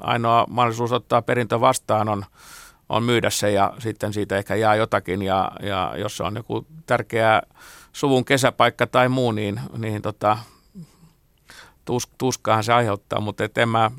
ainoa 0.00 0.46
mahdollisuus 0.50 0.92
ottaa 0.92 1.22
perintö 1.22 1.60
vastaan 1.60 2.08
on, 2.08 2.24
on 2.88 3.02
myydä 3.02 3.30
se 3.30 3.50
ja 3.50 3.72
sitten 3.78 4.12
siitä 4.12 4.36
ehkä 4.36 4.54
jää 4.54 4.74
jotakin. 4.74 5.22
Ja, 5.22 5.52
ja 5.62 5.94
jos 5.96 6.20
on 6.20 6.36
joku 6.36 6.66
tärkeä 6.86 7.42
suvun 7.92 8.24
kesäpaikka 8.24 8.86
tai 8.86 9.08
muu, 9.08 9.32
niin, 9.32 9.60
niin 9.78 10.02
tota, 10.02 10.38
tus, 11.84 12.08
tuskaahan 12.18 12.64
se 12.64 12.72
aiheuttaa, 12.72 13.20
mutta 13.20 13.44
et 13.44 13.58
en 13.58 13.68
mä 13.68 13.90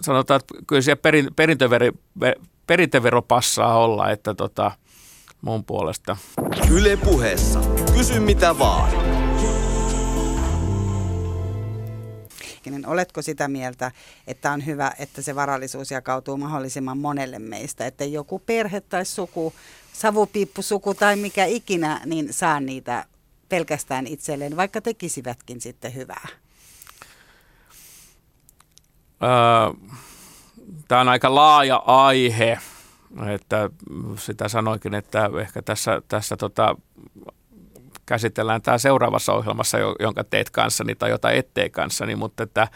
sanotaan, 0.00 0.40
että 0.40 0.54
kyllä 0.66 0.82
siellä 0.82 1.00
perin, 1.02 1.28
perintöveri, 1.36 1.92
perintövero 2.66 3.22
passaa 3.22 3.78
olla, 3.78 4.10
että 4.10 4.34
tota, 4.34 4.70
mun 5.40 5.64
puolesta. 5.64 6.16
Yle 6.70 6.96
puheessa. 6.96 7.60
Kysy 7.96 8.20
mitä 8.20 8.58
vaan. 8.58 9.14
Oletko 12.86 13.22
sitä 13.22 13.48
mieltä, 13.48 13.90
että 14.26 14.52
on 14.52 14.66
hyvä, 14.66 14.92
että 14.98 15.22
se 15.22 15.34
varallisuus 15.34 15.90
jakautuu 15.90 16.36
mahdollisimman 16.36 16.98
monelle 16.98 17.38
meistä, 17.38 17.86
että 17.86 18.04
joku 18.04 18.38
perhe 18.38 18.80
tai 18.80 19.04
suku, 19.04 19.54
savupiippusuku 19.92 20.94
tai 20.94 21.16
mikä 21.16 21.44
ikinä, 21.44 22.00
niin 22.04 22.32
saa 22.32 22.60
niitä 22.60 23.04
pelkästään 23.48 24.06
itselleen, 24.06 24.56
vaikka 24.56 24.80
tekisivätkin 24.80 25.60
sitten 25.60 25.94
hyvää? 25.94 26.28
Tämä 30.88 31.00
on 31.00 31.08
aika 31.08 31.34
laaja 31.34 31.76
aihe, 31.76 32.58
että 33.34 33.70
sitä 34.16 34.48
sanoikin, 34.48 34.94
että 34.94 35.30
ehkä 35.40 35.62
tässä, 35.62 36.02
tässä 36.08 36.36
tota, 36.36 36.76
käsitellään 38.06 38.62
tämä 38.62 38.78
seuraavassa 38.78 39.32
ohjelmassa, 39.32 39.78
jonka 40.00 40.24
teet 40.24 40.50
kanssani 40.50 40.94
tai 40.94 41.10
jota 41.10 41.30
ettei 41.30 41.70
kanssani, 41.70 42.16
mutta, 42.16 42.42
että, 42.42 42.68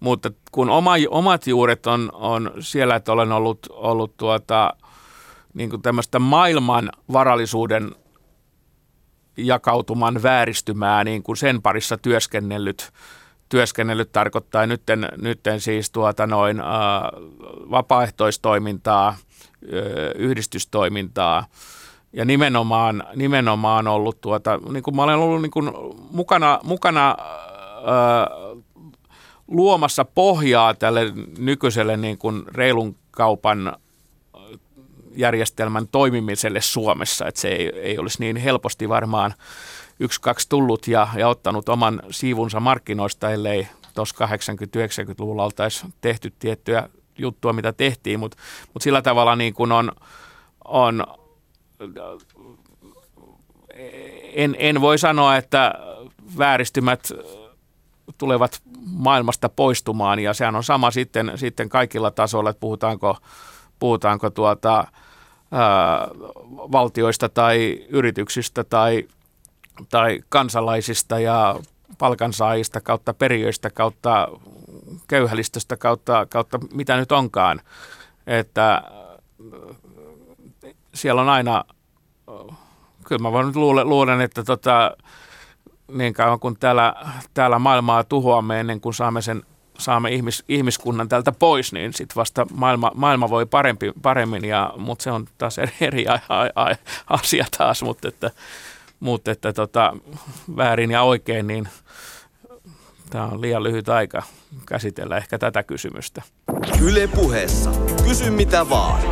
mutta 0.00 0.30
kun 0.52 0.70
oma, 0.70 0.92
omat 1.10 1.46
juuret 1.46 1.86
on, 1.86 2.10
on 2.14 2.50
siellä, 2.60 2.96
että 2.96 3.12
olen 3.12 3.32
ollut, 3.32 3.66
ollut 3.70 4.16
tuota, 4.16 4.74
niin 5.54 5.70
kuin 5.70 5.82
tämmöistä 5.82 6.18
maailman 6.18 6.90
varallisuuden 7.12 7.94
jakautuman 9.36 10.22
vääristymää 10.22 11.04
niin 11.04 11.22
kuin 11.22 11.36
sen 11.36 11.62
parissa 11.62 11.98
työskennellyt 11.98 12.92
työskennellyt 13.50 14.12
tarkoittaa 14.12 14.66
nytten, 14.66 15.08
nytten 15.22 15.60
siis 15.60 15.90
tuota 15.90 16.26
noin, 16.26 16.60
ä, 16.60 16.64
vapaaehtoistoimintaa, 17.70 19.08
ä, 19.08 19.16
yhdistystoimintaa. 20.14 21.46
Ja 22.12 22.24
nimenomaan, 22.24 23.04
nimenomaan 23.16 23.88
ollut 23.88 24.20
tuota, 24.20 24.60
niin 24.72 24.82
kuin 24.82 24.96
mä 24.96 25.02
olen 25.02 25.16
ollut 25.16 25.42
niin 25.42 25.50
kuin 25.50 25.70
mukana, 26.10 26.60
mukana 26.62 27.10
ä, 27.10 27.16
luomassa 29.48 30.04
pohjaa 30.04 30.74
tälle 30.74 31.12
nykyiselle 31.38 31.96
niin 31.96 32.18
kuin 32.18 32.42
reilun 32.48 32.96
kaupan 33.10 33.76
järjestelmän 35.16 35.88
toimimiselle 35.88 36.60
Suomessa, 36.60 37.26
että 37.26 37.40
se 37.40 37.48
ei, 37.48 37.72
ei 37.80 37.98
olisi 37.98 38.20
niin 38.20 38.36
helposti 38.36 38.88
varmaan 38.88 39.34
yksi, 40.00 40.20
kaksi 40.20 40.48
tullut 40.48 40.88
ja, 40.88 41.08
ja 41.16 41.28
ottanut 41.28 41.68
oman 41.68 42.02
siivunsa 42.10 42.60
markkinoista, 42.60 43.30
ellei 43.30 43.68
tuossa 43.94 44.26
80-90-luvulla 44.26 45.44
oltaisi 45.44 45.86
tehty 46.00 46.32
tiettyjä 46.38 46.88
juttua, 47.18 47.52
mitä 47.52 47.72
tehtiin, 47.72 48.20
mutta 48.20 48.38
mut 48.74 48.82
sillä 48.82 49.02
tavalla 49.02 49.36
niin 49.36 49.54
kuin 49.54 49.72
on, 49.72 49.92
on 50.64 51.06
en, 54.34 54.56
en 54.58 54.80
voi 54.80 54.98
sanoa, 54.98 55.36
että 55.36 55.74
vääristymät 56.38 57.12
tulevat 58.18 58.62
maailmasta 58.86 59.48
poistumaan 59.48 60.18
ja 60.18 60.34
sehän 60.34 60.56
on 60.56 60.64
sama 60.64 60.90
sitten, 60.90 61.32
sitten 61.34 61.68
kaikilla 61.68 62.10
tasoilla, 62.10 62.50
että 62.50 62.60
puhutaanko, 62.60 63.16
puhutaanko 63.78 64.30
tuota, 64.30 64.84
ää, 65.52 66.08
valtioista 66.48 67.28
tai 67.28 67.86
yrityksistä 67.88 68.64
tai, 68.64 69.08
tai 69.88 70.20
kansalaisista 70.28 71.20
ja 71.20 71.56
palkansaajista 71.98 72.80
kautta 72.80 73.14
perijöistä 73.14 73.70
kautta 73.70 74.28
köyhälistöstä 75.08 75.76
kautta, 75.76 76.26
kautta 76.26 76.58
mitä 76.72 76.96
nyt 76.96 77.12
onkaan. 77.12 77.60
Että 78.26 78.82
siellä 80.94 81.22
on 81.22 81.28
aina, 81.28 81.64
kyllä 83.08 83.22
mä 83.22 83.32
vaan 83.32 83.52
luulen, 83.54 83.88
luulen 83.88 84.20
että 84.20 84.44
tota, 84.44 84.96
niin 85.92 86.14
kauan 86.14 86.40
kun 86.40 86.56
täällä, 86.56 86.94
täällä 87.34 87.58
maailmaa 87.58 88.04
tuhoamme 88.04 88.60
ennen 88.60 88.80
kuin 88.80 88.94
saamme 88.94 89.22
sen 89.22 89.42
saamme 89.80 90.10
ihmis, 90.10 90.44
ihmiskunnan 90.48 91.08
tältä 91.08 91.32
pois, 91.32 91.72
niin 91.72 91.92
sitten 91.92 92.16
vasta 92.16 92.46
maailma, 92.52 92.92
maailma 92.94 93.30
voi 93.30 93.46
parempi, 93.46 93.92
paremmin, 94.02 94.44
ja, 94.44 94.74
mutta 94.76 95.02
se 95.02 95.10
on 95.10 95.26
taas 95.38 95.58
eri, 95.58 95.72
eri 95.80 96.04
asia 97.06 97.46
taas, 97.58 97.82
mutta 97.82 98.08
että, 98.08 98.30
mutta 99.00 99.30
että 99.30 99.52
tota, 99.52 99.96
väärin 100.56 100.90
ja 100.90 101.02
oikein, 101.02 101.46
niin 101.46 101.68
tämä 103.10 103.26
on 103.26 103.40
liian 103.40 103.62
lyhyt 103.62 103.88
aika 103.88 104.22
käsitellä 104.66 105.16
ehkä 105.16 105.38
tätä 105.38 105.62
kysymystä. 105.62 106.22
Yle 106.82 107.06
puheessa. 107.06 107.70
Kysy 108.08 108.30
mitä 108.30 108.70
vaan. 108.70 109.02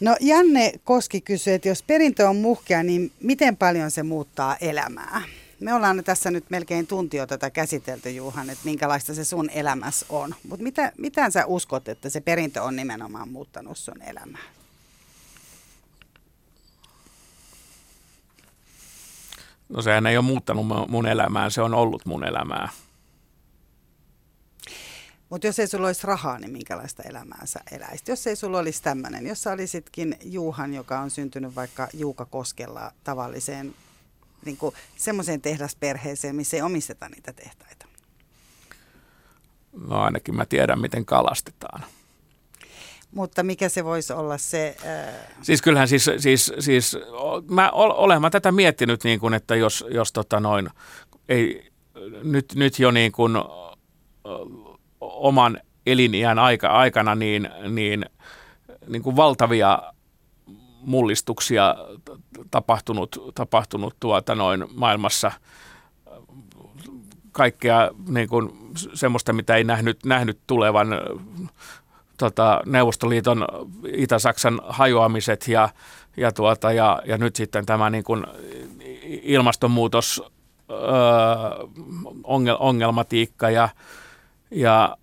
No 0.00 0.16
Janne 0.20 0.72
Koski 0.84 1.20
kysyy, 1.20 1.54
että 1.54 1.68
jos 1.68 1.82
perintö 1.82 2.28
on 2.28 2.36
muhkea, 2.36 2.82
niin 2.82 3.12
miten 3.20 3.56
paljon 3.56 3.90
se 3.90 4.02
muuttaa 4.02 4.56
elämää? 4.60 5.22
Me 5.60 5.74
ollaan 5.74 6.04
tässä 6.04 6.30
nyt 6.30 6.44
melkein 6.50 6.86
tunti 6.86 7.16
jo 7.16 7.26
tätä 7.26 7.50
käsitelty, 7.50 8.10
Juhan, 8.10 8.50
että 8.50 8.64
minkälaista 8.64 9.14
se 9.14 9.24
sun 9.24 9.50
elämässä 9.50 10.06
on. 10.08 10.34
Mutta 10.48 10.62
mitä, 10.62 10.92
mitä 10.98 11.30
sä 11.30 11.46
uskot, 11.46 11.88
että 11.88 12.10
se 12.10 12.20
perintö 12.20 12.62
on 12.62 12.76
nimenomaan 12.76 13.28
muuttanut 13.28 13.78
sun 13.78 14.02
elämää? 14.02 14.42
No 19.72 19.82
sehän 19.82 20.06
ei 20.06 20.16
ole 20.16 20.24
muuttanut 20.24 20.66
mun 20.88 21.06
elämää, 21.06 21.50
se 21.50 21.62
on 21.62 21.74
ollut 21.74 22.06
mun 22.06 22.24
elämää. 22.24 22.68
Mutta 25.30 25.46
jos 25.46 25.58
ei 25.58 25.66
sulla 25.66 25.86
olisi 25.86 26.06
rahaa, 26.06 26.38
niin 26.38 26.50
minkälaista 26.50 27.02
elämää 27.02 27.46
sä 27.46 27.60
eläisit? 27.70 28.08
Jos 28.08 28.26
ei 28.26 28.36
sulla 28.36 28.58
olisi 28.58 28.82
tämmöinen, 28.82 29.26
jos 29.26 29.42
sä 29.42 29.52
olisitkin 29.52 30.16
Juuhan, 30.24 30.74
joka 30.74 31.00
on 31.00 31.10
syntynyt 31.10 31.54
vaikka 31.54 31.88
Juuka 31.92 32.24
Koskella 32.24 32.92
tavalliseen 33.04 33.74
niin 34.44 34.58
semmoiseen 34.96 35.40
tehdasperheeseen, 35.40 36.36
missä 36.36 36.56
ei 36.56 36.62
omisteta 36.62 37.08
niitä 37.08 37.32
tehtaita? 37.32 37.86
No 39.88 40.00
ainakin 40.00 40.36
mä 40.36 40.46
tiedän, 40.46 40.80
miten 40.80 41.04
kalastetaan. 41.04 41.84
Mutta 43.14 43.42
mikä 43.42 43.68
se 43.68 43.84
voisi 43.84 44.12
olla 44.12 44.38
se... 44.38 44.76
Ää... 44.84 45.12
Siis 45.42 45.62
kyllähän 45.62 45.88
siis, 45.88 46.10
siis, 46.18 46.52
siis 46.58 46.98
mä 47.50 47.70
olen 47.70 48.20
mä 48.20 48.30
tätä 48.30 48.52
miettinyt, 48.52 49.04
niin 49.04 49.20
kuin, 49.20 49.34
että 49.34 49.56
jos, 49.56 49.84
jos 49.90 50.12
tota 50.12 50.40
noin, 50.40 50.70
ei, 51.28 51.72
nyt, 52.22 52.54
nyt 52.54 52.78
jo 52.78 52.90
niin 52.90 53.12
kuin, 53.12 53.32
oman 55.00 55.60
eliniän 55.86 56.38
aika, 56.38 56.68
aikana 56.68 57.14
niin, 57.14 57.48
niin, 57.68 58.04
niin 58.86 59.02
kuin 59.02 59.16
valtavia 59.16 59.82
mullistuksia 60.80 61.74
tapahtunut, 62.50 63.32
tapahtunut 63.34 63.96
tuota 64.00 64.34
noin 64.34 64.64
maailmassa. 64.74 65.32
Kaikkea 67.32 67.90
niin 68.08 68.28
kuin 68.28 68.50
semmoista, 68.94 69.32
mitä 69.32 69.56
ei 69.56 69.64
nähnyt, 69.64 70.04
nähnyt 70.04 70.38
tulevan 70.46 70.88
tota, 72.22 72.60
Neuvostoliiton 72.66 73.46
Itä-Saksan 73.92 74.60
hajoamiset 74.68 75.48
ja, 75.48 75.68
ja, 76.16 76.32
tuota, 76.32 76.72
ja, 76.72 77.02
ja 77.04 77.18
nyt 77.18 77.36
sitten 77.36 77.66
tämä 77.66 77.90
niin 77.90 78.04
kuin 78.04 78.26
ilmastonmuutos 79.22 80.22
öö, 80.70 80.78
ongel, 82.24 82.56
ongelmatiikka 82.58 83.50
ja, 83.50 83.68
ja 84.50 84.96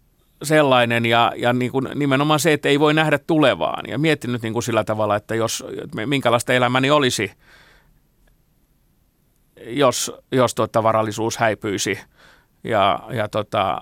sellainen 0.43 1.05
ja, 1.05 1.33
ja 1.35 1.53
niin 1.53 1.71
kuin 1.71 1.87
nimenomaan 1.95 2.39
se, 2.39 2.53
että 2.53 2.69
ei 2.69 2.79
voi 2.79 2.93
nähdä 2.93 3.19
tulevaan. 3.27 3.89
Ja 3.89 3.97
miettinyt 3.97 4.41
niin 4.41 4.53
kuin 4.53 4.63
sillä 4.63 4.83
tavalla, 4.83 5.15
että 5.15 5.35
jos, 5.35 5.63
minkälaista 6.05 6.53
elämäni 6.53 6.91
olisi, 6.91 7.31
jos, 9.65 10.11
jos 10.31 10.55
tuota 10.55 10.83
varallisuus 10.83 11.37
häipyisi 11.37 11.99
ja, 12.63 12.99
ja, 13.11 13.27
tota, 13.27 13.81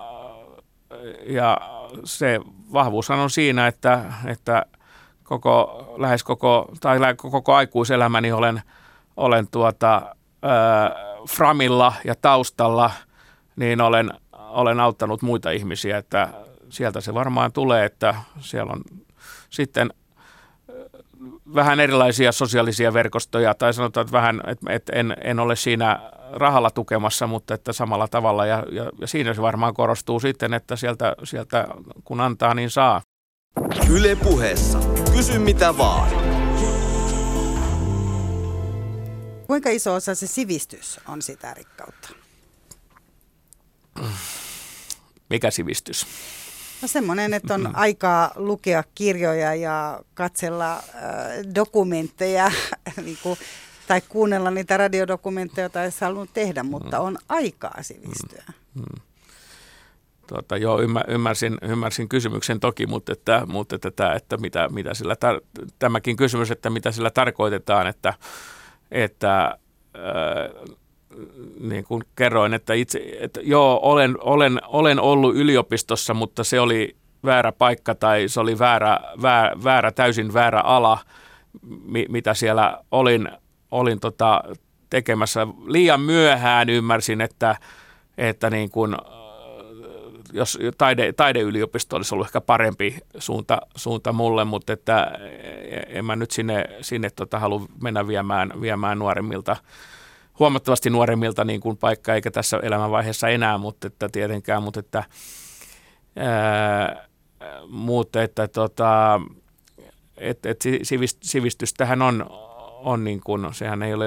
ja 1.26 1.58
se 2.04 2.40
vahvuus 2.74 3.10
on 3.10 3.30
siinä, 3.30 3.68
että, 3.68 4.04
että 4.26 4.66
koko, 5.24 5.86
lähes 5.98 6.24
koko, 6.24 6.72
tai 6.82 7.00
koko 7.18 7.56
aikuiselämäni 7.56 8.32
olen, 8.32 8.62
olen 9.18 9.48
tuota, 9.48 10.16
ää, 10.42 10.96
framilla 11.30 11.94
ja 12.04 12.16
taustalla, 12.16 12.92
niin 13.56 13.82
olen, 13.82 14.12
olen 14.32 14.80
auttanut 14.80 15.22
muita 15.22 15.52
ihmisiä, 15.52 15.98
että 15.98 16.30
sieltä 16.70 17.02
se 17.02 17.14
varmaan 17.14 17.52
tulee, 17.52 17.86
että 17.86 18.16
siellä 18.40 18.72
on 18.72 18.82
sitten 19.50 19.94
vähän 21.56 21.80
erilaisia 21.80 22.32
sosiaalisia 22.32 22.94
verkostoja, 22.94 23.54
tai 23.54 23.74
sanotaan, 23.74 24.02
että 24.02 24.18
vähän, 24.18 24.42
että, 24.48 24.74
että 24.74 24.94
en, 24.96 25.18
en 25.24 25.40
ole 25.40 25.56
siinä 25.56 26.00
rahalla 26.32 26.72
tukemassa, 26.72 27.28
mutta 27.28 27.54
että 27.54 27.74
samalla 27.74 28.08
tavalla, 28.08 28.46
ja, 28.46 28.64
ja, 28.72 28.92
ja 29.02 29.08
siinä 29.08 29.34
se 29.34 29.42
varmaan 29.42 29.74
korostuu 29.74 30.20
sitten, 30.20 30.54
että 30.54 30.76
sieltä, 30.76 31.16
sieltä 31.24 31.68
kun 32.04 32.22
antaa, 32.22 32.54
niin 32.54 32.70
saa. 32.70 33.02
Yle 33.90 34.16
puheessa. 34.16 34.80
Kysy 35.14 35.40
mitä 35.40 35.78
vaan. 35.78 36.10
Kuinka 39.48 39.70
iso 39.70 39.94
osa 39.94 40.16
se 40.16 40.28
sivistys 40.28 41.00
on 41.08 41.22
sitä 41.22 41.54
rikkautta? 41.54 42.10
Mikä 45.30 45.52
sivistys? 45.52 46.08
No 46.82 46.88
semmoinen, 46.88 47.34
että 47.34 47.54
on 47.54 47.62
mm. 47.62 47.72
aikaa 47.74 48.32
lukea 48.36 48.84
kirjoja 48.96 49.56
ja 49.56 50.00
katsella 50.14 50.74
äh, 50.74 50.84
dokumentteja 51.56 52.52
niin 53.06 53.18
kuin, 53.24 53.38
tai 53.88 54.02
kuunnella 54.10 54.52
niitä 54.52 54.78
radiodokumentteja, 54.78 55.64
joita 55.64 55.84
ei 55.84 55.92
halunnut 56.02 56.30
tehdä, 56.34 56.64
mutta 56.64 56.98
mm. 56.98 57.04
on 57.04 57.18
aikaa 57.30 57.78
sivistyä. 57.82 58.44
Mm. 58.76 58.82
Mm. 58.82 59.02
Tuota, 60.28 60.58
joo, 60.58 60.82
ymmär, 60.82 61.12
ymmärsin, 61.12 61.58
ymmärsin 61.62 62.10
kysymyksen 62.10 62.60
toki, 62.60 62.88
mutta, 62.88 63.14
että, 63.14 63.44
mutta 63.46 63.76
että, 63.76 63.88
että, 63.88 64.14
että 64.14 64.38
mitä, 64.38 64.70
mitä 64.70 64.94
sillä 64.94 65.14
tar- 65.14 65.66
tämäkin 65.80 66.18
kysymys, 66.18 66.52
että 66.52 66.70
mitä 66.70 66.92
sillä 66.92 67.10
tarkoitetaan, 67.10 67.88
että, 67.88 68.14
että 68.92 69.58
äh, 69.96 70.76
niin 71.60 71.84
kuin 71.84 72.04
kerroin, 72.16 72.54
että 72.54 72.74
itse, 72.74 73.18
että 73.20 73.40
joo, 73.44 73.80
olen, 73.84 74.16
olen, 74.20 74.60
olen 74.68 75.00
ollut 75.00 75.36
yliopistossa, 75.36 76.14
mutta 76.14 76.44
se 76.44 76.60
oli 76.60 76.96
väärä 77.26 77.52
paikka 77.52 77.96
tai 77.96 78.28
se 78.28 78.40
oli 78.40 78.60
väärä, 78.60 79.00
väärä, 79.22 79.56
väärä 79.64 79.92
täysin 79.92 80.34
väärä 80.34 80.62
ala, 80.62 81.00
mi, 81.86 82.06
mitä 82.10 82.34
siellä 82.34 82.84
olin, 82.92 83.30
olin 83.72 84.00
tota 84.00 84.44
tekemässä. 84.90 85.48
Liian 85.66 86.02
myöhään 86.02 86.70
ymmärsin, 86.70 87.22
että, 87.22 87.56
että 88.18 88.50
niin 88.50 88.72
kuin, 88.72 88.96
jos 90.34 90.60
taide, 90.78 91.14
taideyliopisto 91.14 91.96
olisi 91.96 92.16
ollut 92.16 92.28
ehkä 92.28 92.42
parempi 92.42 92.98
suunta, 93.18 93.62
suunta 93.76 94.14
mulle, 94.14 94.46
mutta 94.46 94.74
että 94.74 95.12
en 95.88 96.06
mä 96.06 96.16
nyt 96.16 96.32
sinne, 96.32 96.66
sinne 96.82 97.10
tota 97.10 97.40
halua 97.40 97.66
mennä 97.82 98.08
viemään, 98.08 98.62
viemään 98.62 99.00
nuoremmilta 99.00 99.56
huomattavasti 100.40 100.90
nuoremmilta 100.90 101.46
niin 101.46 101.62
kuin 101.62 101.78
paikka, 101.78 102.14
eikä 102.14 102.32
tässä 102.32 102.60
elämänvaiheessa 102.64 103.30
enää, 103.30 103.58
mutta 103.58 103.88
että 103.88 104.10
tietenkään, 104.10 104.64
mutta 104.64 104.80
että, 104.80 105.04
ää, 106.16 107.08
mutta 107.70 108.24
että 108.24 108.48
tota, 108.48 109.22
et, 110.18 110.46
et 110.46 110.64
sivistystähän 111.24 112.02
on, 112.02 112.30
on 112.88 113.04
niin 113.04 113.22
kuin, 113.26 113.54
sehän 113.54 113.84
ei 113.84 113.94
ole 113.94 114.06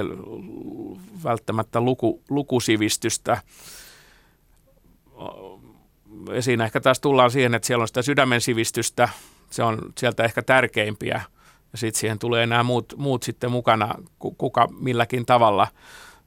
välttämättä 1.24 1.80
luku, 1.80 2.22
lukusivistystä. 2.28 3.38
Siinä 6.40 6.64
ehkä 6.64 6.80
taas 6.80 7.00
tullaan 7.00 7.30
siihen, 7.30 7.54
että 7.54 7.66
siellä 7.66 7.82
on 7.82 7.88
sitä 7.88 8.02
sydämen 8.02 8.40
sivistystä, 8.40 9.08
se 9.50 9.62
on 9.62 9.78
sieltä 9.98 10.24
ehkä 10.24 10.42
tärkeimpiä. 10.42 11.20
Ja 11.72 11.78
sitten 11.78 12.00
siihen 12.00 12.18
tulee 12.18 12.46
nämä 12.46 12.62
muut, 12.62 12.94
muut 12.96 13.22
sitten 13.22 13.50
mukana, 13.50 13.94
kuka 14.18 14.68
milläkin 14.80 15.26
tavalla– 15.26 15.66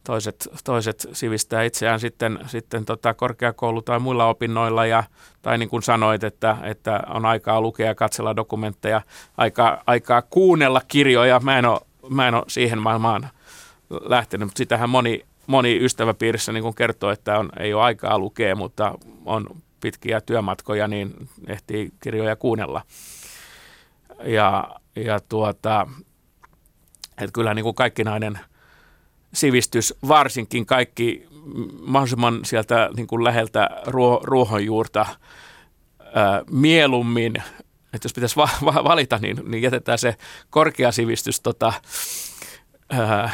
toiset, 0.04 0.48
toiset 0.64 1.08
sivistää 1.12 1.64
itseään 1.64 2.00
sitten, 2.00 2.40
sitten 2.46 2.86
tota 2.86 3.14
korkeakoulu- 3.14 3.82
tai 3.82 4.00
muilla 4.00 4.26
opinnoilla, 4.26 4.86
ja, 4.86 5.04
tai 5.42 5.58
niin 5.58 5.70
kuin 5.70 5.84
sanoit, 5.84 6.24
että, 6.24 6.58
että 6.64 7.00
on 7.10 7.26
aikaa 7.26 7.62
lukea 7.62 7.88
ja 7.88 7.96
katsella 7.96 8.36
dokumentteja, 8.36 9.02
aikaa, 9.38 9.84
aikaa 9.88 10.22
kuunnella 10.22 10.82
kirjoja. 10.88 11.40
Mä 11.40 11.58
en 11.58 11.66
ole, 11.66 11.82
mä 12.10 12.28
en 12.28 12.36
ole 12.36 12.44
siihen 12.48 12.80
maailmaan 12.80 13.30
lähtenyt. 13.90 14.48
Mutta 14.48 14.58
sitähän 14.58 14.90
moni, 14.90 15.26
moni 15.48 15.78
ystäväpiirissä 15.84 16.52
niin 16.52 16.64
kun 16.64 16.76
kertoo, 16.76 17.12
että 17.12 17.40
on, 17.40 17.50
ei 17.60 17.74
ole 17.74 17.84
aikaa 17.84 18.20
lukea, 18.20 18.56
mutta 18.56 18.96
on 19.26 19.48
pitkiä 19.82 20.22
työmatkoja, 20.22 20.88
niin 20.88 21.30
ehtii 21.48 21.92
kirjoja 22.00 22.36
kuunnella. 22.36 22.82
Ja, 24.24 24.70
ja 24.96 25.20
tuota, 25.20 25.88
että 27.12 27.34
kyllä 27.34 27.54
niin 27.54 27.64
kuin 27.64 27.76
kaikkinainen 27.76 28.40
sivistys, 29.34 29.94
varsinkin 30.08 30.66
kaikki 30.66 31.28
mahdollisimman 31.86 32.40
sieltä 32.46 32.90
niin 32.96 33.08
kuin 33.08 33.24
läheltä 33.24 33.70
ruo, 33.86 34.20
ruohonjuurta 34.24 35.06
ää, 36.14 36.44
mieluummin, 36.52 37.34
että 37.94 38.06
jos 38.06 38.14
pitäisi 38.14 38.36
va- 38.36 38.50
va- 38.66 38.84
valita, 38.84 39.18
niin, 39.22 39.38
niin 39.46 39.64
jätetään 39.64 39.98
se 39.98 40.16
korkea 40.50 40.92
sivistys 40.92 41.42
tota, 41.42 41.74
ää, 42.90 43.32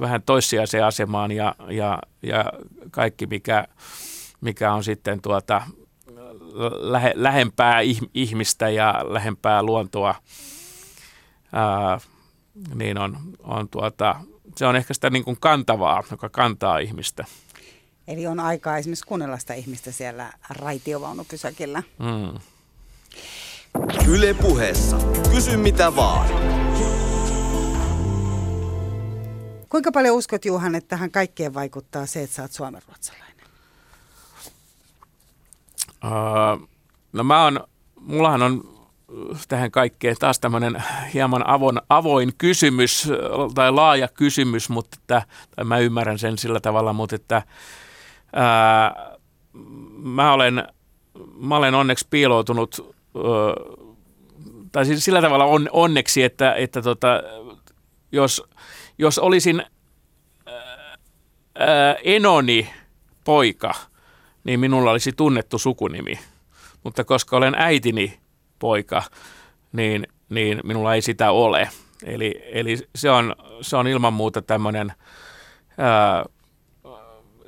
vähän 0.00 0.22
toissijaiseen 0.22 0.84
asemaan 0.84 1.32
ja, 1.32 1.54
ja, 1.68 1.98
ja 2.22 2.44
kaikki, 2.90 3.26
mikä, 3.26 3.64
mikä 4.40 4.72
on 4.72 4.84
sitten 4.84 5.22
tuota, 5.22 5.62
lähe, 6.80 7.12
lähempää 7.16 7.80
ihmistä 8.14 8.68
ja 8.68 9.04
lähempää 9.08 9.62
luontoa, 9.62 10.14
ää, 11.52 12.00
niin 12.74 12.98
on, 12.98 13.16
on 13.38 13.68
tuota, 13.68 14.16
se 14.56 14.66
on 14.66 14.76
ehkä 14.76 14.94
sitä 14.94 15.10
niin 15.10 15.24
kuin 15.24 15.36
kantavaa, 15.40 16.02
joka 16.10 16.28
kantaa 16.28 16.78
ihmistä. 16.78 17.24
Eli 18.08 18.26
on 18.26 18.40
aikaa 18.40 18.78
esimerkiksi 18.78 19.06
kuunnella 19.06 19.38
sitä 19.38 19.54
ihmistä 19.54 19.92
siellä 19.92 20.32
raitiovaunupysäkillä. 20.50 21.82
Mm. 21.98 22.40
Yle 24.08 24.34
puheessa. 24.34 24.98
Kysy 25.34 25.56
mitä 25.56 25.96
vaan. 25.96 26.28
Kuinka 29.68 29.92
paljon 29.92 30.16
uskot 30.16 30.44
Juhan, 30.44 30.74
että 30.74 30.88
tähän 30.88 31.10
kaikkeen 31.10 31.54
vaikuttaa 31.54 32.06
se, 32.06 32.22
että 32.22 32.36
sä 32.36 32.42
oot 32.42 32.52
suomenruotsalainen? 32.52 33.46
Uh, 36.04 36.68
no 37.12 37.24
mä 37.24 37.44
oon, 37.44 37.60
mullahan 38.00 38.42
on 38.42 38.80
tähän 39.48 39.70
kaikkeen 39.70 40.16
taas 40.18 40.40
tämmöinen 40.40 40.82
hieman 41.14 41.46
avoin, 41.46 41.80
avoin 41.88 42.32
kysymys 42.38 43.08
tai 43.54 43.72
laaja 43.72 44.08
kysymys, 44.08 44.68
mutta 44.68 44.96
että, 45.00 45.22
tai 45.56 45.64
mä 45.64 45.78
ymmärrän 45.78 46.18
sen 46.18 46.38
sillä 46.38 46.60
tavalla, 46.60 46.92
mutta 46.92 47.16
että 47.16 47.42
ää, 48.32 49.16
mä, 50.02 50.32
olen, 50.32 50.68
mä 51.34 51.56
olen 51.56 51.74
onneksi 51.74 52.06
piiloutunut, 52.10 52.94
ää, 53.16 53.22
tai 54.72 54.86
siis 54.86 55.04
sillä 55.04 55.20
tavalla 55.22 55.44
on, 55.44 55.68
onneksi, 55.72 56.22
että, 56.22 56.54
että 56.54 56.82
tota, 56.82 57.22
jos, 58.12 58.42
jos 58.98 59.18
olisin 59.18 59.62
ää, 61.58 61.96
Enoni 62.04 62.70
poika, 63.24 63.74
niin 64.44 64.60
minulla 64.60 64.90
olisi 64.90 65.12
tunnettu 65.12 65.58
sukunimi. 65.58 66.18
Mutta 66.84 67.04
koska 67.04 67.36
olen 67.36 67.54
äitini 67.58 68.20
poika, 68.58 69.02
niin, 69.72 70.06
niin 70.28 70.60
minulla 70.64 70.94
ei 70.94 71.02
sitä 71.02 71.30
ole. 71.30 71.68
Eli, 72.04 72.42
eli 72.52 72.78
se, 72.94 73.10
on, 73.10 73.36
se 73.60 73.76
on 73.76 73.88
ilman 73.88 74.12
muuta 74.12 74.42
tämmöinen 74.42 74.92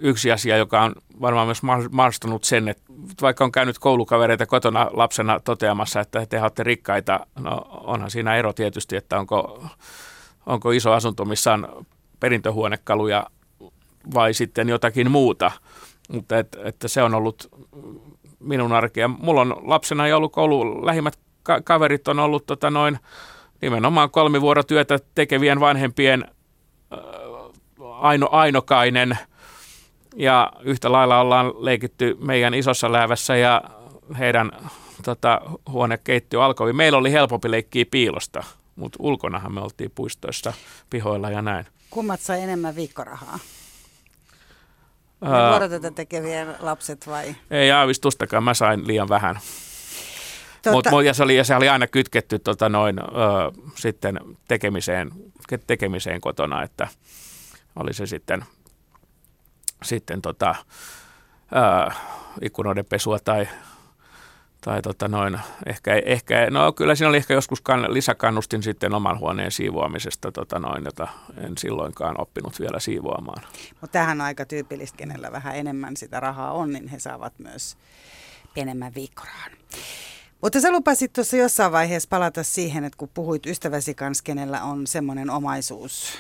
yksi 0.03 0.32
asia, 0.32 0.57
joka 0.57 0.82
on 0.82 0.94
varmaan 1.20 1.46
myös 1.46 1.62
mahdollistanut 1.90 2.44
sen, 2.44 2.68
että 2.68 2.82
vaikka 3.22 3.44
on 3.44 3.53
käynyt 3.53 3.78
koulukavereita 3.78 4.46
kotona 4.46 4.90
lapsena 4.92 5.40
toteamassa, 5.40 6.00
että 6.00 6.26
te 6.26 6.42
olette 6.42 6.62
rikkaita, 6.62 7.26
no 7.38 7.66
onhan 7.70 8.11
siinä 8.11 8.36
ero 8.36 8.53
tietysti, 8.53 8.96
että 8.96 9.18
onko, 9.18 9.64
onko 10.46 10.70
iso 10.70 10.92
asunto, 10.92 11.24
missä 11.24 11.53
on 11.53 11.86
perintöhuonekaluja 12.20 13.26
vai 14.14 14.34
sitten 14.34 14.68
jotakin 14.68 15.11
muuta. 15.11 15.50
Mutta 16.12 16.38
et, 16.38 16.57
että 16.64 16.88
se 16.88 17.03
on 17.03 17.14
ollut 17.14 17.50
minun 18.40 18.72
arkea. 18.72 19.09
Mulla 19.09 19.40
on 19.40 19.57
lapsena 19.62 20.09
jo 20.09 20.16
ollut 20.16 20.32
koulu, 20.32 20.86
lähimmät 20.86 21.18
ka- 21.42 21.61
kaverit 21.61 22.09
on 22.09 22.18
ollut 22.18 22.46
tota 22.46 22.70
noin, 22.70 22.98
nimenomaan 23.62 24.11
kolmivuorotyötä 24.11 24.98
tekevien 25.14 25.61
vanhempien 25.61 26.24
aino, 28.00 28.28
ainokainen. 28.30 29.18
Ja 30.17 30.53
yhtä 30.63 30.93
lailla 30.93 31.21
ollaan 31.21 31.53
leikitty 31.65 32.17
meidän 32.21 32.55
isossa 32.55 32.93
läävässä 32.93 33.37
ja 33.37 33.63
heidän 34.19 34.51
tota, 35.05 35.41
huonekeittiö 35.69 36.45
alkoi. 36.45 36.73
Meillä 36.73 36.99
oli 36.99 37.13
helpompi 37.13 37.51
leikkiä 37.51 37.85
piilosta, 37.91 38.45
mutta 38.77 38.97
ulkonahan 39.01 39.55
me 39.55 39.61
oltiin 39.61 39.93
puistoissa, 39.95 40.53
pihoilla 40.91 41.31
ja 41.31 41.43
näin. 41.43 41.67
Kummat 41.91 42.21
sai 42.21 42.41
enemmän 42.41 42.77
viikkorahaa? 42.77 43.39
Ne 45.21 45.29
vuorotyötä 45.51 45.91
tekevien 45.91 46.55
lapset 46.61 47.07
vai? 47.07 47.35
Ei 47.51 47.71
aavistustakaan, 47.71 48.45
mä 48.45 48.55
sain 48.55 48.87
liian 48.87 49.09
vähän. 49.09 49.39
Tuota... 50.63 50.91
Mut, 50.91 51.05
ja, 51.05 51.15
se 51.15 51.23
oli, 51.23 51.37
ja 51.37 51.45
se 51.45 51.57
oli 51.57 51.69
aina 51.69 51.87
kytketty 51.87 52.39
tota 52.39 52.69
noin, 52.69 52.99
ö, 52.99 53.05
sitten 53.75 54.21
tekemiseen, 54.49 55.11
tekemiseen 55.67 56.21
kotona, 56.21 56.63
että 56.63 56.89
oli 57.77 57.93
se 57.93 58.07
sitten, 58.07 58.45
sitten 59.83 60.22
tota, 60.22 60.55
ö, 61.53 61.93
ikkunoiden 62.41 62.85
pesua 62.85 63.18
tai 63.18 63.49
tai 64.64 64.83
tota 64.83 65.09
noin, 65.09 65.41
ehkä, 65.66 65.95
ehkä, 66.05 66.51
no 66.51 66.72
kyllä 66.72 66.95
siinä 66.95 67.09
oli 67.09 67.16
ehkä 67.16 67.35
joskus 67.35 67.61
kan, 67.61 67.95
lisäkannustin 67.95 68.62
sitten 68.62 68.95
oman 68.95 69.18
huoneen 69.18 69.51
siivoamisesta, 69.51 70.33
tota 70.33 70.59
noin, 70.59 70.85
jota 70.85 71.09
en 71.37 71.59
silloinkaan 71.59 72.20
oppinut 72.20 72.61
vielä 72.61 72.80
siivoamaan. 72.80 73.43
Mutta 73.80 73.93
tähän 73.93 74.20
on 74.20 74.26
aika 74.26 74.45
tyypillistä, 74.45 74.97
kenellä 74.97 75.33
vähän 75.33 75.57
enemmän 75.57 75.97
sitä 75.97 76.20
rahaa 76.20 76.53
on, 76.53 76.72
niin 76.72 76.89
he 76.89 76.99
saavat 76.99 77.39
myös 77.39 77.76
enemmän 78.57 78.95
viikkorahan. 78.95 79.53
Mutta 80.43 80.61
sä 80.61 80.72
lupasit 80.72 81.12
tuossa 81.12 81.37
jossain 81.37 81.72
vaiheessa 81.72 82.09
palata 82.09 82.43
siihen, 82.43 82.85
että 82.85 82.97
kun 82.97 83.11
puhuit 83.14 83.47
ystäväsi 83.47 83.95
kanssa, 83.95 84.24
kenellä 84.24 84.62
on 84.62 84.87
semmoinen 84.87 85.30
omaisuus, 85.30 86.18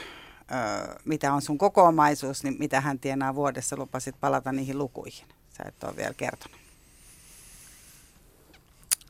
mitä 1.04 1.32
on 1.32 1.42
sun 1.42 1.58
koko 1.58 1.82
omaisuus, 1.82 2.44
niin 2.44 2.56
mitä 2.58 2.80
hän 2.80 2.98
tienaa 2.98 3.34
vuodessa, 3.34 3.76
lupasit 3.76 4.14
palata 4.20 4.52
niihin 4.52 4.78
lukuihin. 4.78 5.26
Sä 5.56 5.64
et 5.68 5.84
ole 5.84 5.96
vielä 5.96 6.14
kertonut. 6.14 6.62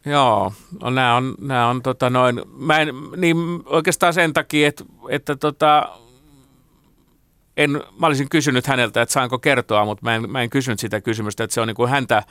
Joo, 0.04 0.52
no 0.82 0.90
nämä 0.90 1.16
on, 1.16 1.34
nämä 1.40 1.68
on 1.68 1.82
tota 1.82 2.10
noin, 2.10 2.42
mä 2.56 2.78
en, 2.78 2.88
niin 3.16 3.36
oikeastaan 3.66 4.14
sen 4.14 4.32
takia, 4.32 4.68
että, 4.68 4.84
että 5.08 5.36
tota, 5.36 5.98
en, 7.56 7.70
mä 7.70 8.06
olisin 8.06 8.28
kysynyt 8.28 8.66
häneltä, 8.66 9.02
että 9.02 9.12
saanko 9.12 9.38
kertoa, 9.38 9.84
mutta 9.84 10.04
mä 10.04 10.14
en, 10.14 10.30
mä 10.30 10.42
en 10.42 10.50
kysynyt 10.50 10.80
sitä 10.80 11.00
kysymystä, 11.00 11.44
että 11.44 11.54
se 11.54 11.60
on 11.60 11.68
niin 11.68 11.74
kuin 11.74 11.90
häntä, 11.90 12.22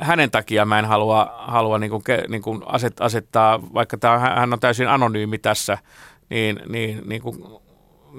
hänen 0.00 0.30
takia 0.30 0.64
mä 0.64 0.78
en 0.78 0.84
halua, 0.84 1.34
halua 1.38 1.78
niin 1.78 1.90
kuin, 1.90 2.02
niin 2.28 2.42
kuin 2.42 2.62
aset, 2.66 3.00
asettaa, 3.00 3.74
vaikka 3.74 3.96
tämä, 3.98 4.18
hän 4.18 4.52
on 4.52 4.60
täysin 4.60 4.88
anonyymi 4.88 5.38
tässä, 5.38 5.78
niin, 6.30 6.60
niin, 6.68 7.02
niin, 7.06 7.22
kuin, 7.22 7.60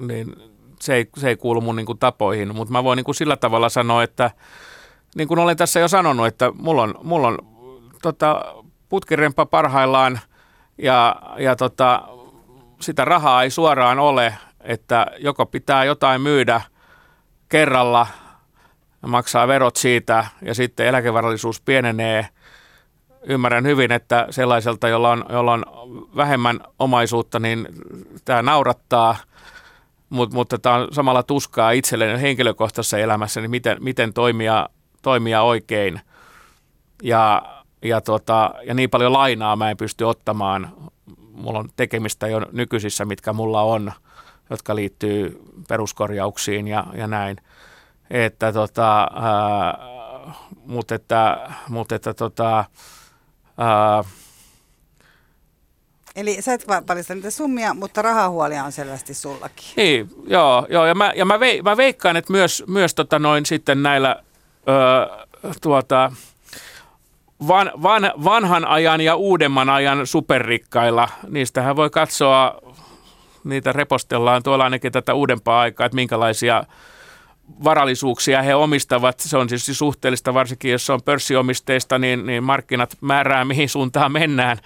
niin 0.06 0.36
se, 0.80 0.94
ei, 0.94 1.08
se 1.16 1.28
ei 1.28 1.36
kuulu 1.36 1.60
mun 1.60 1.76
niin 1.76 1.86
kuin 1.86 1.98
tapoihin, 1.98 2.54
mutta 2.54 2.72
mä 2.72 2.84
voin 2.84 2.96
niin 2.96 3.04
kuin 3.04 3.14
sillä 3.14 3.36
tavalla 3.36 3.68
sanoa, 3.68 4.02
että 4.02 4.30
niin 5.16 5.28
kuin 5.28 5.38
olen 5.38 5.56
tässä 5.56 5.80
jo 5.80 5.88
sanonut, 5.88 6.26
että 6.26 6.52
mulla 6.54 6.82
on, 6.82 6.94
mulla 7.02 7.28
on 7.28 7.38
tota, 8.02 8.54
putkirempa 8.88 9.46
parhaillaan 9.46 10.20
ja, 10.78 11.16
ja 11.38 11.56
tota, 11.56 12.02
sitä 12.80 13.04
rahaa 13.04 13.42
ei 13.42 13.50
suoraan 13.50 13.98
ole, 13.98 14.34
että 14.60 15.06
joko 15.18 15.46
pitää 15.46 15.84
jotain 15.84 16.20
myydä 16.20 16.60
kerralla 17.48 18.06
maksaa 19.06 19.48
verot 19.48 19.76
siitä 19.76 20.26
ja 20.42 20.54
sitten 20.54 20.86
eläkevarallisuus 20.86 21.60
pienenee. 21.60 22.28
Ymmärrän 23.22 23.66
hyvin, 23.66 23.92
että 23.92 24.26
sellaiselta, 24.30 24.88
jolla 24.88 25.10
on, 25.10 25.24
jolla 25.28 25.52
on 25.52 25.64
vähemmän 26.16 26.60
omaisuutta, 26.78 27.38
niin 27.38 27.68
tämä 28.24 28.42
naurattaa, 28.42 29.16
mutta, 30.08 30.34
mutta 30.34 30.58
tämä 30.58 30.74
on 30.74 30.88
samalla 30.92 31.22
tuskaa 31.22 31.70
itselleen 31.70 32.20
henkilökohtaisessa 32.20 32.98
elämässä, 32.98 33.40
niin 33.40 33.50
miten, 33.50 33.76
miten 33.80 34.12
toimia, 34.12 34.68
toimia 35.02 35.42
oikein. 35.42 36.00
Ja 37.02 37.42
ja, 37.82 38.00
tota, 38.00 38.54
ja 38.64 38.74
niin 38.74 38.90
paljon 38.90 39.12
lainaa 39.12 39.56
mä 39.56 39.70
en 39.70 39.76
pysty 39.76 40.04
ottamaan. 40.04 40.72
Mulla 41.32 41.58
on 41.58 41.68
tekemistä 41.76 42.26
jo 42.26 42.40
nykyisissä, 42.52 43.04
mitkä 43.04 43.32
mulla 43.32 43.62
on, 43.62 43.92
jotka 44.50 44.74
liittyy 44.74 45.42
peruskorjauksiin 45.68 46.68
ja, 46.68 46.86
ja 46.94 47.06
näin. 47.06 47.36
Että 48.10 48.52
tota, 48.52 49.08
ää, 49.14 49.78
mutta 50.66 50.94
että, 50.94 51.50
mutta 51.68 51.94
että 51.94 52.14
tota, 52.14 52.64
ää, 53.58 54.04
Eli 56.18 56.42
sä 56.42 56.54
et 56.54 56.66
paljasta 56.86 57.14
niitä 57.14 57.30
summia, 57.30 57.74
mutta 57.74 58.02
rahahuolia 58.02 58.64
on 58.64 58.72
selvästi 58.72 59.14
sullakin. 59.14 59.66
Niin, 59.76 60.10
joo, 60.26 60.66
joo 60.70 60.86
ja, 60.86 60.94
mä, 60.94 61.12
ja 61.16 61.24
mä, 61.24 61.40
vei, 61.40 61.62
mä 61.62 61.76
veikkaan, 61.76 62.16
että 62.16 62.32
myös, 62.32 62.64
myös 62.66 62.94
tota 62.94 63.18
noin 63.18 63.46
sitten 63.46 63.82
näillä 63.82 64.22
ö, 64.68 65.26
tuota, 65.62 66.12
van, 67.48 67.72
van, 67.82 68.12
vanhan 68.24 68.64
ajan 68.64 69.00
ja 69.00 69.16
uudemman 69.16 69.68
ajan 69.70 70.06
superrikkailla. 70.06 71.08
Niistähän 71.28 71.76
voi 71.76 71.90
katsoa 71.90 72.60
niitä 73.44 73.72
repostellaan 73.72 74.42
tuolla 74.42 74.64
ainakin 74.64 74.92
tätä 74.92 75.14
uudempaa 75.14 75.60
aikaa, 75.60 75.86
että 75.86 75.96
minkälaisia 75.96 76.64
varallisuuksia 77.64 78.42
he 78.42 78.54
omistavat. 78.54 79.20
Se 79.20 79.36
on 79.36 79.48
siis 79.48 79.78
suhteellista, 79.78 80.34
varsinkin 80.34 80.72
jos 80.72 80.86
se 80.86 80.92
on 80.92 81.02
pörssiomisteista, 81.04 81.98
niin, 81.98 82.26
niin 82.26 82.44
markkinat 82.44 82.96
määrää, 83.00 83.44
mihin 83.44 83.68
suuntaan 83.68 84.12
mennään. 84.12 84.58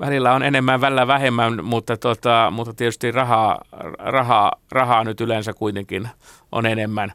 Välillä 0.00 0.32
on 0.32 0.42
enemmän, 0.42 0.80
välillä 0.80 1.06
vähemmän, 1.06 1.64
mutta, 1.64 1.96
tota, 1.96 2.52
mutta 2.54 2.74
tietysti 2.74 3.12
rahaa, 3.12 3.58
rahaa, 3.98 4.52
rahaa 4.72 5.04
nyt 5.04 5.20
yleensä 5.20 5.52
kuitenkin 5.52 6.08
on 6.52 6.66
enemmän. 6.66 7.12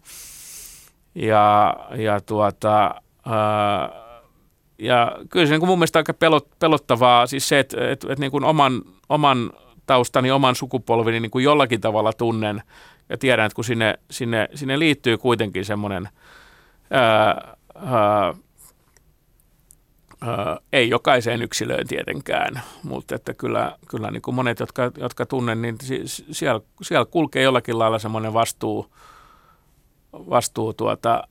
Ja, 1.16 1.76
ja, 1.96 2.22
tuota, 2.22 2.96
ää, 3.26 3.90
ja 4.80 5.18
kyllä 5.30 5.46
se 5.46 5.52
niin 5.52 5.60
kuin 5.60 5.70
mun 5.70 5.80
mielestä 5.80 6.00
aika 6.00 6.14
pelot, 6.14 6.48
pelottavaa, 6.60 7.28
siis 7.28 7.48
se, 7.48 7.60
että, 7.60 7.92
että, 7.92 8.08
että 8.14 8.20
niin 8.20 8.44
oman, 8.44 8.82
oman 9.10 9.52
taustani, 9.86 10.32
oman 10.32 10.56
sukupolvini 10.56 11.20
niin 11.20 11.32
kuin 11.32 11.44
jollakin 11.44 11.82
tavalla 11.82 12.14
tunnen 12.14 12.64
ja 13.12 13.18
tiedän, 13.18 13.46
että 13.46 13.56
kun 13.56 13.66
sinne, 13.66 14.00
sinne, 14.12 14.50
sinne 14.56 14.80
liittyy 14.80 15.18
kuitenkin 15.18 15.66
semmoinen, 15.66 16.10
ei 20.74 20.90
jokaiseen 20.90 21.42
yksilöön 21.42 21.88
tietenkään, 21.88 22.62
mutta 22.84 23.16
että 23.16 23.34
kyllä, 23.34 23.78
kyllä 23.88 24.12
niin 24.12 24.22
kuin 24.22 24.36
monet, 24.36 24.60
jotka, 24.60 24.92
jotka 24.98 25.26
tunnen, 25.26 25.62
niin 25.62 25.78
siellä, 26.32 26.62
siellä 26.82 27.06
kulkee 27.06 27.44
jollakin 27.44 27.80
lailla 27.80 28.00
semmoinen 28.00 28.34
vastuu, 28.34 28.94
vastuu 30.14 30.74
tuota, 30.74 31.24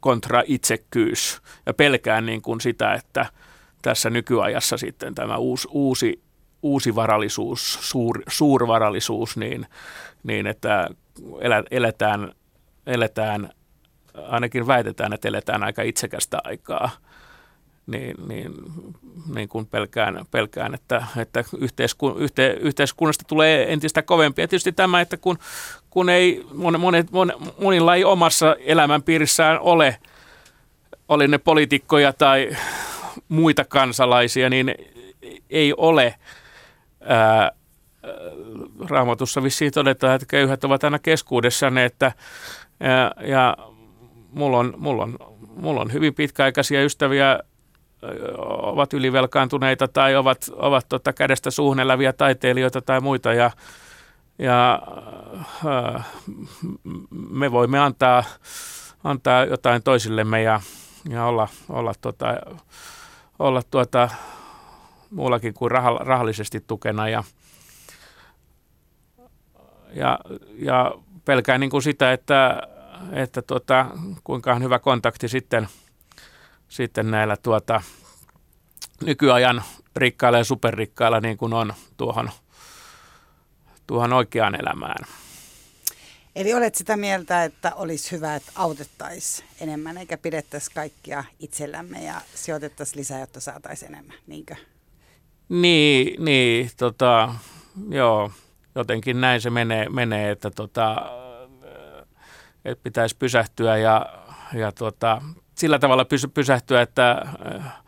kontra 0.00 0.42
itsekkyys 0.46 1.42
ja 1.66 1.74
pelkään 1.74 2.26
niin 2.26 2.42
kuin 2.42 2.60
sitä, 2.60 2.94
että 2.94 3.26
tässä 3.82 4.10
nykyajassa 4.10 4.76
sitten 4.76 5.14
tämä 5.14 5.36
uusi, 5.36 5.68
uusi, 5.70 6.22
uusi 6.62 6.94
varallisuus, 6.94 7.78
suur, 7.80 8.22
suurvarallisuus, 8.28 9.36
niin, 9.36 9.66
niin 10.22 10.46
että 10.46 10.88
eletään, 11.70 12.32
eletään, 12.86 13.50
ainakin 14.28 14.66
väitetään, 14.66 15.12
että 15.12 15.28
eletään 15.28 15.62
aika 15.62 15.82
itsekästä 15.82 16.38
aikaa, 16.44 16.90
niin, 17.86 18.16
niin, 18.28 18.52
niin 19.34 19.48
kuin 19.48 19.66
pelkään, 19.66 20.26
pelkään 20.30 20.74
että, 20.74 21.06
että 21.16 21.44
yhteiskun, 21.58 22.18
yhte, 22.18 22.56
yhteiskunnasta 22.60 23.24
tulee 23.28 23.72
entistä 23.72 24.02
kovempi. 24.02 24.42
Ja 24.42 24.48
tietysti 24.48 24.72
tämä, 24.72 25.00
että 25.00 25.16
kun, 25.16 25.38
kun 25.90 26.08
ei 26.08 26.46
monet, 26.54 27.10
monet, 27.10 27.36
monilla 27.60 27.94
ei 27.94 28.04
omassa 28.04 28.56
elämänpiirissään 28.60 29.60
ole, 29.60 29.98
oli 31.08 31.28
ne 31.28 31.38
poliitikkoja 31.38 32.12
tai 32.12 32.56
muita 33.28 33.64
kansalaisia, 33.64 34.50
niin 34.50 34.74
ei 35.50 35.74
ole 35.76 36.14
ää, 37.00 37.52
raamatussa 38.90 39.42
vissiin 39.42 39.72
todetaan, 39.72 40.14
että 40.14 40.26
köyhät 40.26 40.64
ovat 40.64 40.84
aina 40.84 40.98
keskuudessanne, 40.98 41.84
että 41.84 42.12
ja, 42.80 43.26
ja 43.26 43.56
mulla, 44.32 44.58
on, 44.58 44.74
mulla, 44.76 45.02
on, 45.02 45.18
mulla 45.56 45.80
on 45.80 45.92
hyvin 45.92 46.14
pitkäaikaisia 46.14 46.84
ystäviä, 46.84 47.40
ovat 48.62 48.92
ylivelkaantuneita 48.92 49.88
tai 49.88 50.16
ovat, 50.16 50.50
ovat 50.52 50.86
tota 50.88 51.12
kädestä 51.12 51.50
suuhun 51.50 51.80
eläviä 51.80 52.12
taiteilijoita 52.12 52.82
tai 52.82 53.00
muita 53.00 53.32
ja, 53.32 53.50
ja 54.38 54.82
me 57.30 57.52
voimme 57.52 57.78
antaa, 57.78 58.24
antaa 59.04 59.44
jotain 59.44 59.82
toisillemme 59.82 60.42
ja, 60.42 60.60
ja 61.08 61.24
olla, 61.24 61.48
olla, 61.68 61.92
tota, 62.00 62.36
olla 63.38 63.62
tuota, 63.70 64.08
muullakin 65.10 65.54
kuin 65.54 65.70
rahallisesti 66.00 66.64
tukena 66.66 67.08
ja, 67.08 67.24
ja, 69.92 70.18
ja 70.58 70.94
pelkään 71.24 71.60
niin 71.60 71.70
kuin 71.70 71.82
sitä, 71.82 72.12
että, 72.12 72.62
että 73.12 73.42
tuota, 73.42 73.86
kuinka 74.24 74.52
on 74.52 74.62
hyvä 74.62 74.78
kontakti 74.78 75.28
sitten, 75.28 75.68
sitten 76.68 77.10
näillä 77.10 77.36
tuota, 77.36 77.82
nykyajan 79.04 79.62
rikkailla 79.96 80.38
ja 80.38 80.44
superrikkailla 80.44 81.20
niin 81.20 81.36
kuin 81.36 81.52
on 81.52 81.74
tuohon, 81.96 82.30
tuohon 83.86 84.12
oikeaan 84.12 84.54
elämään. 84.60 85.06
Eli 86.36 86.54
olet 86.54 86.74
sitä 86.74 86.96
mieltä, 86.96 87.44
että 87.44 87.74
olisi 87.74 88.12
hyvä, 88.12 88.36
että 88.36 88.52
autettaisiin 88.54 89.48
enemmän 89.60 89.98
eikä 89.98 90.16
pidettäisi 90.16 90.70
kaikkia 90.74 91.24
itsellämme 91.40 92.04
ja 92.04 92.20
sijoitettaisiin 92.34 92.98
lisää, 92.98 93.20
jotta 93.20 93.40
saataisiin 93.40 93.94
enemmän, 93.94 94.16
niinkö? 94.26 94.56
Niin, 95.48 96.24
niin 96.24 96.70
tota, 96.76 97.34
joo, 97.88 98.30
jotenkin 98.76 99.20
näin 99.20 99.40
se 99.40 99.50
menee, 99.50 99.88
menee 99.88 100.30
että, 100.30 100.50
tota, 100.50 100.96
että 102.64 102.82
pitäisi 102.82 103.16
pysähtyä 103.16 103.76
ja, 103.76 104.06
ja 104.52 104.72
tota, 104.72 105.22
sillä 105.54 105.78
tavalla 105.78 106.04
pysy, 106.04 106.28
pysähtyä, 106.28 106.82
että 106.82 107.22
äh, 107.56 107.82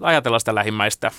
ajatella 0.00 0.38
sitä 0.38 0.54
lähimmäistä. 0.54 1.10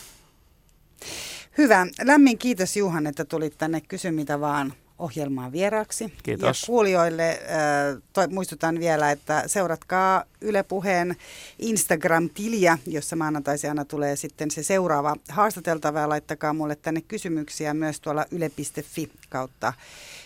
Hyvä. 1.57 1.87
Lämmin 2.03 2.37
kiitos 2.37 2.77
Juhan, 2.77 3.07
että 3.07 3.25
tulit 3.25 3.57
tänne 3.57 3.81
Kysy 3.81 4.11
mitä 4.11 4.39
vaan 4.39 4.73
ohjelmaan 5.01 5.51
vieraaksi. 5.51 6.13
Kiitos. 6.23 6.61
Ja 6.61 6.65
kuulijoille 6.65 7.29
äh, 7.31 8.01
toi, 8.13 8.27
muistutan 8.27 8.79
vielä, 8.79 9.11
että 9.11 9.43
seuratkaa 9.47 10.23
Yle 10.41 10.63
Puheen 10.63 11.15
Instagram-tiliä, 11.59 12.77
jossa 12.87 13.15
maanantaisin 13.15 13.69
aina 13.69 13.85
tulee 13.85 14.15
sitten 14.15 14.51
se 14.51 14.63
seuraava 14.63 15.15
haastateltava 15.29 15.99
ja 15.99 16.09
laittakaa 16.09 16.53
mulle 16.53 16.75
tänne 16.75 17.01
kysymyksiä 17.01 17.73
myös 17.73 17.99
tuolla 17.99 18.25
yle.fi 18.31 19.11
kautta 19.29 19.73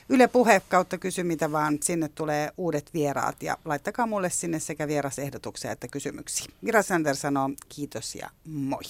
Yle 0.10 0.28
Puhe 0.28 0.62
kautta 0.70 0.98
kysy 0.98 1.24
mitä 1.24 1.52
vaan, 1.52 1.78
sinne 1.82 2.10
tulee 2.16 2.52
uudet 2.58 2.94
vieraat 2.94 3.44
ja 3.44 3.58
laittakaa 3.66 4.08
mulle 4.08 4.30
sinne 4.30 4.60
sekä 4.60 4.88
vierasehdotuksia 4.88 5.72
että 5.72 5.88
kysymyksiä. 5.88 6.46
Mira 6.62 6.82
Sander 6.82 7.16
sanoo 7.16 7.50
kiitos 7.70 8.16
ja 8.16 8.30
moi. 8.46 8.84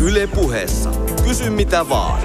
Yle 0.00 0.26
Puheessa 0.26 0.90
kysy 1.24 1.50
mitä 1.50 1.88
vaan. 1.88 2.22